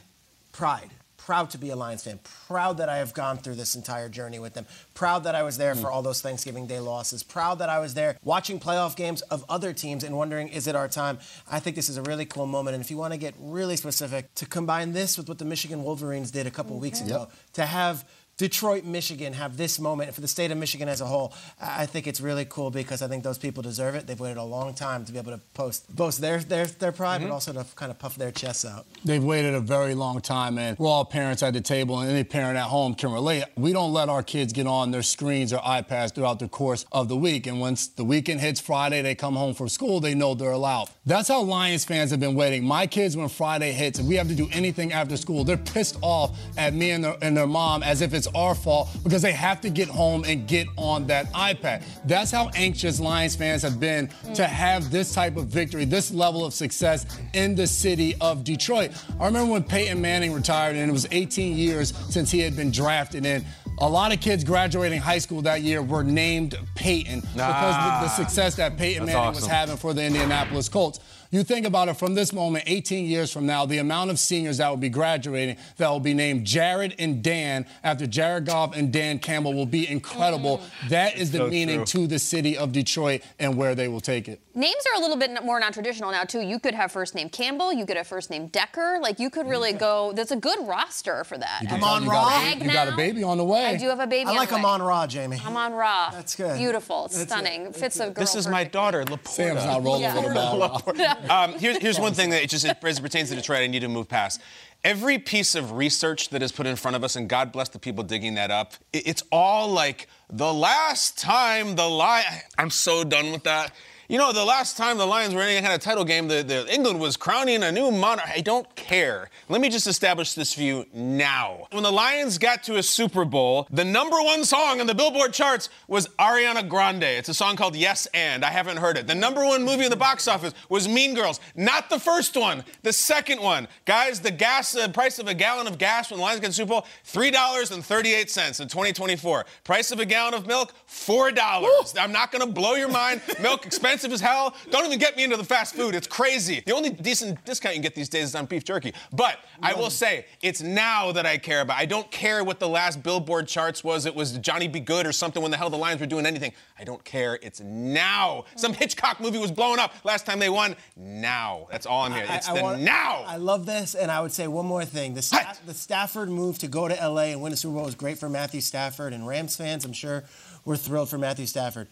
pride. 0.52 0.90
Proud 1.30 1.50
to 1.50 1.58
be 1.58 1.70
a 1.70 1.76
Lions 1.76 2.02
fan. 2.02 2.18
Proud 2.48 2.78
that 2.78 2.88
I 2.88 2.96
have 2.96 3.14
gone 3.14 3.36
through 3.36 3.54
this 3.54 3.76
entire 3.76 4.08
journey 4.08 4.40
with 4.40 4.54
them. 4.54 4.66
Proud 4.94 5.22
that 5.22 5.36
I 5.36 5.44
was 5.44 5.58
there 5.58 5.76
hmm. 5.76 5.80
for 5.80 5.88
all 5.88 6.02
those 6.02 6.20
Thanksgiving 6.20 6.66
Day 6.66 6.80
losses. 6.80 7.22
Proud 7.22 7.60
that 7.60 7.68
I 7.68 7.78
was 7.78 7.94
there 7.94 8.16
watching 8.24 8.58
playoff 8.58 8.96
games 8.96 9.22
of 9.22 9.44
other 9.48 9.72
teams 9.72 10.02
and 10.02 10.16
wondering, 10.16 10.48
is 10.48 10.66
it 10.66 10.74
our 10.74 10.88
time? 10.88 11.20
I 11.48 11.60
think 11.60 11.76
this 11.76 11.88
is 11.88 11.96
a 11.96 12.02
really 12.02 12.24
cool 12.24 12.46
moment. 12.46 12.74
And 12.74 12.84
if 12.84 12.90
you 12.90 12.96
want 12.96 13.12
to 13.12 13.16
get 13.16 13.36
really 13.38 13.76
specific, 13.76 14.34
to 14.34 14.44
combine 14.44 14.92
this 14.92 15.16
with 15.16 15.28
what 15.28 15.38
the 15.38 15.44
Michigan 15.44 15.84
Wolverines 15.84 16.32
did 16.32 16.48
a 16.48 16.50
couple 16.50 16.76
weeks 16.80 16.98
mm-hmm. 16.98 17.10
ago, 17.10 17.28
to 17.52 17.64
have 17.64 18.04
Detroit, 18.40 18.84
Michigan 18.84 19.34
have 19.34 19.58
this 19.58 19.78
moment 19.78 20.14
for 20.14 20.22
the 20.22 20.28
state 20.28 20.50
of 20.50 20.56
Michigan 20.56 20.88
as 20.88 21.02
a 21.02 21.04
whole. 21.04 21.34
I 21.60 21.84
think 21.84 22.06
it's 22.06 22.22
really 22.22 22.46
cool 22.46 22.70
because 22.70 23.02
I 23.02 23.06
think 23.06 23.22
those 23.22 23.36
people 23.36 23.62
deserve 23.62 23.94
it. 23.94 24.06
They've 24.06 24.18
waited 24.18 24.38
a 24.38 24.42
long 24.42 24.72
time 24.72 25.04
to 25.04 25.12
be 25.12 25.18
able 25.18 25.32
to 25.32 25.40
post 25.52 25.94
boast 25.94 26.22
their 26.22 26.38
their, 26.38 26.64
their 26.64 26.90
pride, 26.90 27.18
but 27.18 27.24
mm-hmm. 27.24 27.34
also 27.34 27.52
to 27.52 27.66
kind 27.76 27.90
of 27.90 27.98
puff 27.98 28.16
their 28.16 28.30
chests 28.30 28.64
out. 28.64 28.86
They've 29.04 29.22
waited 29.22 29.52
a 29.52 29.60
very 29.60 29.94
long 29.94 30.22
time, 30.22 30.56
and 30.56 30.78
we're 30.78 30.88
all 30.88 31.04
parents 31.04 31.42
at 31.42 31.52
the 31.52 31.60
table, 31.60 32.00
and 32.00 32.10
any 32.10 32.24
parent 32.24 32.56
at 32.56 32.64
home 32.64 32.94
can 32.94 33.12
relate. 33.12 33.44
We 33.58 33.74
don't 33.74 33.92
let 33.92 34.08
our 34.08 34.22
kids 34.22 34.54
get 34.54 34.66
on 34.66 34.90
their 34.90 35.02
screens 35.02 35.52
or 35.52 35.58
iPads 35.58 36.14
throughout 36.14 36.38
the 36.38 36.48
course 36.48 36.86
of 36.92 37.08
the 37.08 37.16
week. 37.16 37.46
And 37.46 37.60
once 37.60 37.88
the 37.88 38.04
weekend 38.04 38.40
hits 38.40 38.58
Friday, 38.58 39.02
they 39.02 39.14
come 39.14 39.36
home 39.36 39.52
from 39.52 39.68
school, 39.68 40.00
they 40.00 40.14
know 40.14 40.32
they're 40.32 40.52
allowed. 40.52 40.88
That's 41.04 41.28
how 41.28 41.42
Lions 41.42 41.84
fans 41.84 42.10
have 42.10 42.20
been 42.20 42.36
waiting. 42.36 42.64
My 42.64 42.86
kids, 42.86 43.18
when 43.18 43.28
Friday 43.28 43.72
hits, 43.72 43.98
and 43.98 44.08
we 44.08 44.14
have 44.14 44.28
to 44.28 44.34
do 44.34 44.48
anything 44.50 44.94
after 44.94 45.18
school, 45.18 45.44
they're 45.44 45.58
pissed 45.58 45.98
off 46.00 46.38
at 46.56 46.72
me 46.72 46.92
and 46.92 47.04
their, 47.04 47.18
and 47.20 47.36
their 47.36 47.46
mom 47.46 47.82
as 47.82 48.00
if 48.00 48.14
it's 48.14 48.29
our 48.34 48.54
fault 48.54 48.88
because 49.02 49.22
they 49.22 49.32
have 49.32 49.60
to 49.62 49.70
get 49.70 49.88
home 49.88 50.24
and 50.26 50.46
get 50.46 50.66
on 50.76 51.06
that 51.08 51.32
iPad. 51.32 51.82
That's 52.04 52.30
how 52.30 52.50
anxious 52.54 53.00
Lions 53.00 53.36
fans 53.36 53.62
have 53.62 53.80
been 53.80 54.08
to 54.34 54.46
have 54.46 54.90
this 54.90 55.14
type 55.14 55.36
of 55.36 55.46
victory, 55.46 55.84
this 55.84 56.10
level 56.10 56.44
of 56.44 56.54
success 56.54 57.06
in 57.34 57.54
the 57.54 57.66
city 57.66 58.14
of 58.20 58.44
Detroit. 58.44 58.92
I 59.18 59.26
remember 59.26 59.52
when 59.52 59.64
Peyton 59.64 60.00
Manning 60.00 60.32
retired, 60.32 60.76
and 60.76 60.88
it 60.88 60.92
was 60.92 61.06
18 61.10 61.56
years 61.56 61.94
since 62.08 62.30
he 62.30 62.40
had 62.40 62.56
been 62.56 62.70
drafted 62.70 63.26
in. 63.26 63.44
A 63.78 63.88
lot 63.88 64.12
of 64.12 64.20
kids 64.20 64.44
graduating 64.44 65.00
high 65.00 65.18
school 65.18 65.40
that 65.42 65.62
year 65.62 65.80
were 65.80 66.04
named 66.04 66.58
Peyton 66.74 67.20
because 67.20 67.74
of 67.74 68.02
the, 68.02 68.08
success 68.08 68.56
that 68.56 68.76
Peyton 68.76 69.06
Manning 69.06 69.34
was 69.34 69.46
having 69.46 69.76
for 69.76 69.94
the 69.94 70.04
Indianapolis 70.04 70.68
Colts. 70.68 71.00
You 71.32 71.44
think 71.44 71.64
about 71.64 71.88
it 71.88 71.94
from 71.94 72.14
this 72.16 72.32
moment, 72.32 72.64
18 72.66 73.06
years 73.06 73.32
from 73.32 73.46
now, 73.46 73.64
the 73.64 73.78
amount 73.78 74.10
of 74.10 74.18
seniors 74.18 74.56
that 74.58 74.68
will 74.68 74.76
be 74.76 74.88
graduating 74.88 75.58
that 75.76 75.88
will 75.88 76.00
be 76.00 76.12
named 76.12 76.44
Jared 76.44 76.96
and 76.98 77.22
Dan 77.22 77.66
after 77.84 78.04
Jared 78.04 78.46
Goff 78.46 78.76
and 78.76 78.92
Dan 78.92 79.20
Campbell 79.20 79.54
will 79.54 79.64
be 79.64 79.88
incredible. 79.88 80.60
That 80.88 81.16
is 81.16 81.30
the 81.30 81.38
so 81.38 81.46
meaning 81.48 81.84
true. 81.84 82.02
to 82.02 82.06
the 82.08 82.18
city 82.18 82.58
of 82.58 82.72
Detroit 82.72 83.22
and 83.38 83.56
where 83.56 83.76
they 83.76 83.86
will 83.86 84.00
take 84.00 84.26
it. 84.26 84.40
Names 84.56 84.82
are 84.92 84.98
a 84.98 85.00
little 85.00 85.16
bit 85.16 85.44
more 85.44 85.60
non-traditional 85.60 86.10
now 86.10 86.24
too. 86.24 86.40
You 86.40 86.58
could 86.58 86.74
have 86.74 86.90
first 86.90 87.14
name 87.14 87.28
Campbell. 87.28 87.72
You 87.72 87.86
could 87.86 87.96
have 87.96 88.08
first 88.08 88.28
name 88.30 88.48
Decker. 88.48 88.98
Like 89.00 89.20
you 89.20 89.30
could 89.30 89.48
really 89.48 89.72
go. 89.72 90.12
There's 90.12 90.32
a 90.32 90.36
good 90.36 90.58
roster 90.66 91.22
for 91.22 91.38
that. 91.38 91.60
You 91.62 91.68
Amon 91.76 92.06
got, 92.06 92.12
Ra? 92.12 92.50
a, 92.50 92.56
you 92.56 92.72
got 92.72 92.88
a 92.88 92.96
baby 92.96 93.22
on 93.22 93.38
the 93.38 93.44
way. 93.44 93.66
I 93.66 93.76
do 93.76 93.88
have 93.88 94.00
a 94.00 94.06
baby. 94.08 94.26
I 94.26 94.30
on 94.32 94.36
like 94.36 94.48
the 94.48 94.56
way. 94.56 94.62
Amon 94.62 94.82
Ra, 94.82 95.06
Jamie. 95.06 95.40
Amon 95.46 95.74
Ra. 95.74 96.10
That's 96.10 96.34
good. 96.34 96.58
Beautiful. 96.58 97.02
That's 97.02 97.20
it. 97.20 97.28
Stunning. 97.28 97.72
Fits 97.72 98.00
a 98.00 98.06
girl. 98.06 98.14
This 98.14 98.34
is 98.34 98.48
my 98.48 98.64
daughter, 98.64 99.04
LaPorta. 99.04 99.28
Sam's 99.28 99.64
not 99.64 99.84
rolling 99.84 100.02
Yeah. 100.02 100.16
with 100.16 100.30
a 100.32 100.34
ball. 100.34 100.82
um, 101.28 101.52
here's, 101.58 101.78
here's 101.78 101.98
one 101.98 102.14
thing 102.14 102.30
that 102.30 102.42
it 102.42 102.50
just 102.50 102.64
as 102.64 102.70
it 102.98 103.02
pertains 103.02 103.28
to 103.30 103.34
Detroit, 103.36 103.58
I 103.60 103.66
need 103.66 103.80
to 103.80 103.88
move 103.88 104.08
past. 104.08 104.40
Every 104.82 105.18
piece 105.18 105.54
of 105.54 105.72
research 105.72 106.30
that 106.30 106.42
is 106.42 106.52
put 106.52 106.66
in 106.66 106.74
front 106.76 106.96
of 106.96 107.04
us, 107.04 107.14
and 107.16 107.28
God 107.28 107.52
bless 107.52 107.68
the 107.68 107.78
people 107.78 108.02
digging 108.04 108.34
that 108.34 108.50
up, 108.50 108.72
it- 108.92 109.06
it's 109.06 109.22
all 109.30 109.68
like 109.68 110.08
the 110.30 110.52
last 110.54 111.18
time 111.18 111.74
the 111.76 111.88
lie. 111.88 112.42
I'm 112.56 112.70
so 112.70 113.04
done 113.04 113.30
with 113.32 113.44
that. 113.44 113.72
You 114.10 114.18
know, 114.18 114.32
the 114.32 114.44
last 114.44 114.76
time 114.76 114.98
the 114.98 115.06
Lions 115.06 115.36
were 115.36 115.42
in 115.42 115.50
any 115.50 115.60
kind 115.60 115.72
of 115.72 115.78
title 115.78 116.04
game, 116.04 116.26
the, 116.26 116.42
the 116.42 116.66
England 116.74 116.98
was 116.98 117.16
crowning 117.16 117.62
a 117.62 117.70
new 117.70 117.92
monarch. 117.92 118.26
I 118.28 118.40
don't 118.40 118.66
care. 118.74 119.30
Let 119.48 119.60
me 119.60 119.68
just 119.68 119.86
establish 119.86 120.34
this 120.34 120.58
you 120.58 120.84
now. 120.92 121.68
When 121.70 121.84
the 121.84 121.92
Lions 121.92 122.36
got 122.36 122.64
to 122.64 122.78
a 122.78 122.82
Super 122.82 123.24
Bowl, 123.24 123.68
the 123.70 123.84
number 123.84 124.16
one 124.20 124.44
song 124.44 124.80
on 124.80 124.88
the 124.88 124.96
Billboard 124.96 125.32
charts 125.32 125.68
was 125.86 126.08
Ariana 126.18 126.68
Grande. 126.68 127.04
It's 127.04 127.28
a 127.28 127.34
song 127.34 127.54
called 127.54 127.76
Yes 127.76 128.06
and. 128.12 128.44
I 128.44 128.50
haven't 128.50 128.78
heard 128.78 128.96
it. 128.96 129.06
The 129.06 129.14
number 129.14 129.44
one 129.44 129.62
movie 129.62 129.84
in 129.84 129.90
the 129.90 129.96
box 129.96 130.26
office 130.26 130.54
was 130.68 130.88
Mean 130.88 131.14
Girls. 131.14 131.38
Not 131.54 131.88
the 131.88 132.00
first 132.00 132.36
one, 132.36 132.64
the 132.82 132.92
second 132.92 133.40
one. 133.40 133.68
Guys, 133.84 134.18
the 134.18 134.32
gas 134.32 134.74
uh, 134.74 134.88
price 134.88 135.20
of 135.20 135.28
a 135.28 135.34
gallon 135.34 135.68
of 135.68 135.78
gas 135.78 136.10
when 136.10 136.18
the 136.18 136.24
Lions 136.24 136.40
get 136.40 136.48
to 136.48 136.52
Super 136.54 136.70
Bowl, 136.70 136.86
$3.38 137.06 138.60
in 138.60 138.66
2024. 138.66 139.46
Price 139.62 139.92
of 139.92 140.00
a 140.00 140.04
gallon 140.04 140.34
of 140.34 140.48
milk, 140.48 140.74
$4. 140.88 141.96
I'm 141.96 142.10
not 142.10 142.32
going 142.32 142.44
to 142.44 142.52
blow 142.52 142.74
your 142.74 142.88
mind. 142.88 143.20
Milk 143.40 143.66
expensive 143.99 143.99
as 144.04 144.20
hell. 144.20 144.54
Don't 144.70 144.86
even 144.86 144.98
get 144.98 145.16
me 145.16 145.24
into 145.24 145.36
the 145.36 145.44
fast 145.44 145.74
food. 145.74 145.94
It's 145.94 146.06
crazy. 146.06 146.62
The 146.64 146.72
only 146.72 146.90
decent 146.90 147.44
discount 147.44 147.74
you 147.74 147.78
can 147.78 147.82
get 147.82 147.94
these 147.94 148.08
days 148.08 148.24
is 148.24 148.34
on 148.34 148.46
beef 148.46 148.64
jerky. 148.64 148.94
But 149.12 149.38
I 149.62 149.74
will 149.74 149.90
say, 149.90 150.26
it's 150.42 150.62
now 150.62 151.12
that 151.12 151.26
I 151.26 151.38
care 151.38 151.60
about. 151.60 151.78
I 151.78 151.86
don't 151.86 152.10
care 152.10 152.44
what 152.44 152.60
the 152.60 152.68
last 152.68 153.02
Billboard 153.02 153.48
charts 153.48 153.84
was. 153.84 154.06
It 154.06 154.14
was 154.14 154.38
Johnny 154.38 154.68
B. 154.68 154.80
Goode 154.80 155.06
or 155.06 155.12
something 155.12 155.42
when 155.42 155.50
the 155.50 155.56
hell 155.56 155.70
the 155.70 155.76
Lions 155.76 156.00
were 156.00 156.06
doing 156.06 156.26
anything. 156.26 156.52
I 156.78 156.84
don't 156.84 157.04
care. 157.04 157.38
It's 157.42 157.60
now. 157.60 158.44
Some 158.56 158.72
Hitchcock 158.72 159.20
movie 159.20 159.38
was 159.38 159.50
blowing 159.50 159.78
up 159.78 159.92
last 160.04 160.26
time 160.26 160.38
they 160.38 160.48
won. 160.48 160.76
Now. 160.96 161.66
That's 161.70 161.86
all 161.86 162.02
I'm 162.02 162.12
here. 162.12 162.26
It's 162.28 162.48
the 162.48 162.62
want- 162.62 162.80
now. 162.82 163.24
I 163.26 163.36
love 163.36 163.66
this, 163.66 163.94
and 163.94 164.10
I 164.10 164.20
would 164.20 164.32
say 164.32 164.46
one 164.46 164.66
more 164.66 164.84
thing: 164.84 165.14
the, 165.14 165.22
Sta- 165.22 165.54
the 165.66 165.74
Stafford 165.74 166.28
move 166.28 166.58
to 166.58 166.68
go 166.68 166.88
to 166.88 166.94
LA 166.94 167.24
and 167.24 167.42
win 167.42 167.52
a 167.52 167.56
Super 167.56 167.74
Bowl 167.74 167.84
was 167.84 167.94
great 167.94 168.18
for 168.18 168.28
Matthew 168.28 168.60
Stafford, 168.60 169.12
and 169.12 169.26
Rams 169.26 169.56
fans, 169.56 169.84
I'm 169.84 169.92
sure, 169.92 170.24
were 170.64 170.76
thrilled 170.76 171.08
for 171.08 171.18
Matthew 171.18 171.46
Stafford. 171.46 171.88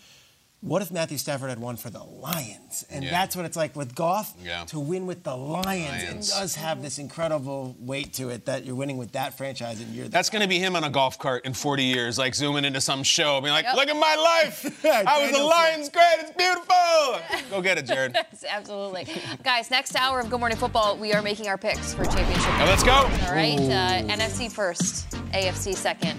What 0.60 0.82
if 0.82 0.90
Matthew 0.90 1.18
Stafford 1.18 1.50
had 1.50 1.60
won 1.60 1.76
for 1.76 1.88
the 1.88 2.02
Lions? 2.02 2.84
And 2.90 3.04
Yeah. 3.04 3.12
that's 3.12 3.36
what 3.36 3.44
it's 3.44 3.56
like 3.56 3.76
with 3.76 3.94
Goff 3.94 4.34
Yeah. 4.42 4.64
to 4.64 4.80
win 4.80 5.06
with 5.06 5.22
the 5.22 5.36
Lions. 5.36 5.66
Lions. 6.02 6.30
It 6.30 6.34
does 6.34 6.56
have 6.56 6.82
this 6.82 6.98
incredible 6.98 7.76
weight 7.78 8.12
to 8.14 8.30
it 8.30 8.46
that 8.46 8.64
you're 8.64 8.74
winning 8.74 8.98
with 8.98 9.12
that 9.12 9.36
franchise, 9.38 9.80
and 9.80 9.94
you're 9.94 10.08
That's 10.08 10.30
going 10.30 10.42
to 10.42 10.48
be 10.48 10.58
him 10.58 10.74
on 10.74 10.82
a 10.82 10.90
golf 10.90 11.16
cart 11.16 11.44
in 11.46 11.54
40 11.54 11.84
years, 11.84 12.18
like 12.18 12.34
zooming 12.34 12.64
into 12.64 12.80
some 12.80 13.04
show, 13.04 13.40
being 13.40 13.52
like, 13.52 13.66
Yep. 13.66 13.76
look 13.76 13.88
at 13.88 13.96
my 13.96 14.16
life. 14.16 14.84
I 14.84 15.22
was 15.22 15.30
the 15.30 15.44
Lions 15.44 15.90
great. 15.90 16.16
It's 16.18 16.32
beautiful. 16.36 17.46
Go 17.56 17.62
get 17.62 17.78
it, 17.78 17.86
Jared. 17.86 18.14
Yes, 18.14 18.44
absolutely. 18.48 19.06
Guys, 19.44 19.70
next 19.70 19.94
hour 19.94 20.18
of 20.18 20.28
Good 20.28 20.40
Morning 20.40 20.58
Football, 20.58 20.96
we 20.96 21.12
are 21.12 21.22
making 21.22 21.46
our 21.46 21.56
picks 21.56 21.94
for 21.94 22.04
championship. 22.04 22.48
Now 22.58 22.64
let's 22.64 22.82
go. 22.82 22.92
All 22.92 23.32
right, 23.32 23.60
uh, 23.60 24.12
NFC 24.12 24.48
first, 24.50 25.08
AFC 25.32 25.72
second. 25.76 26.18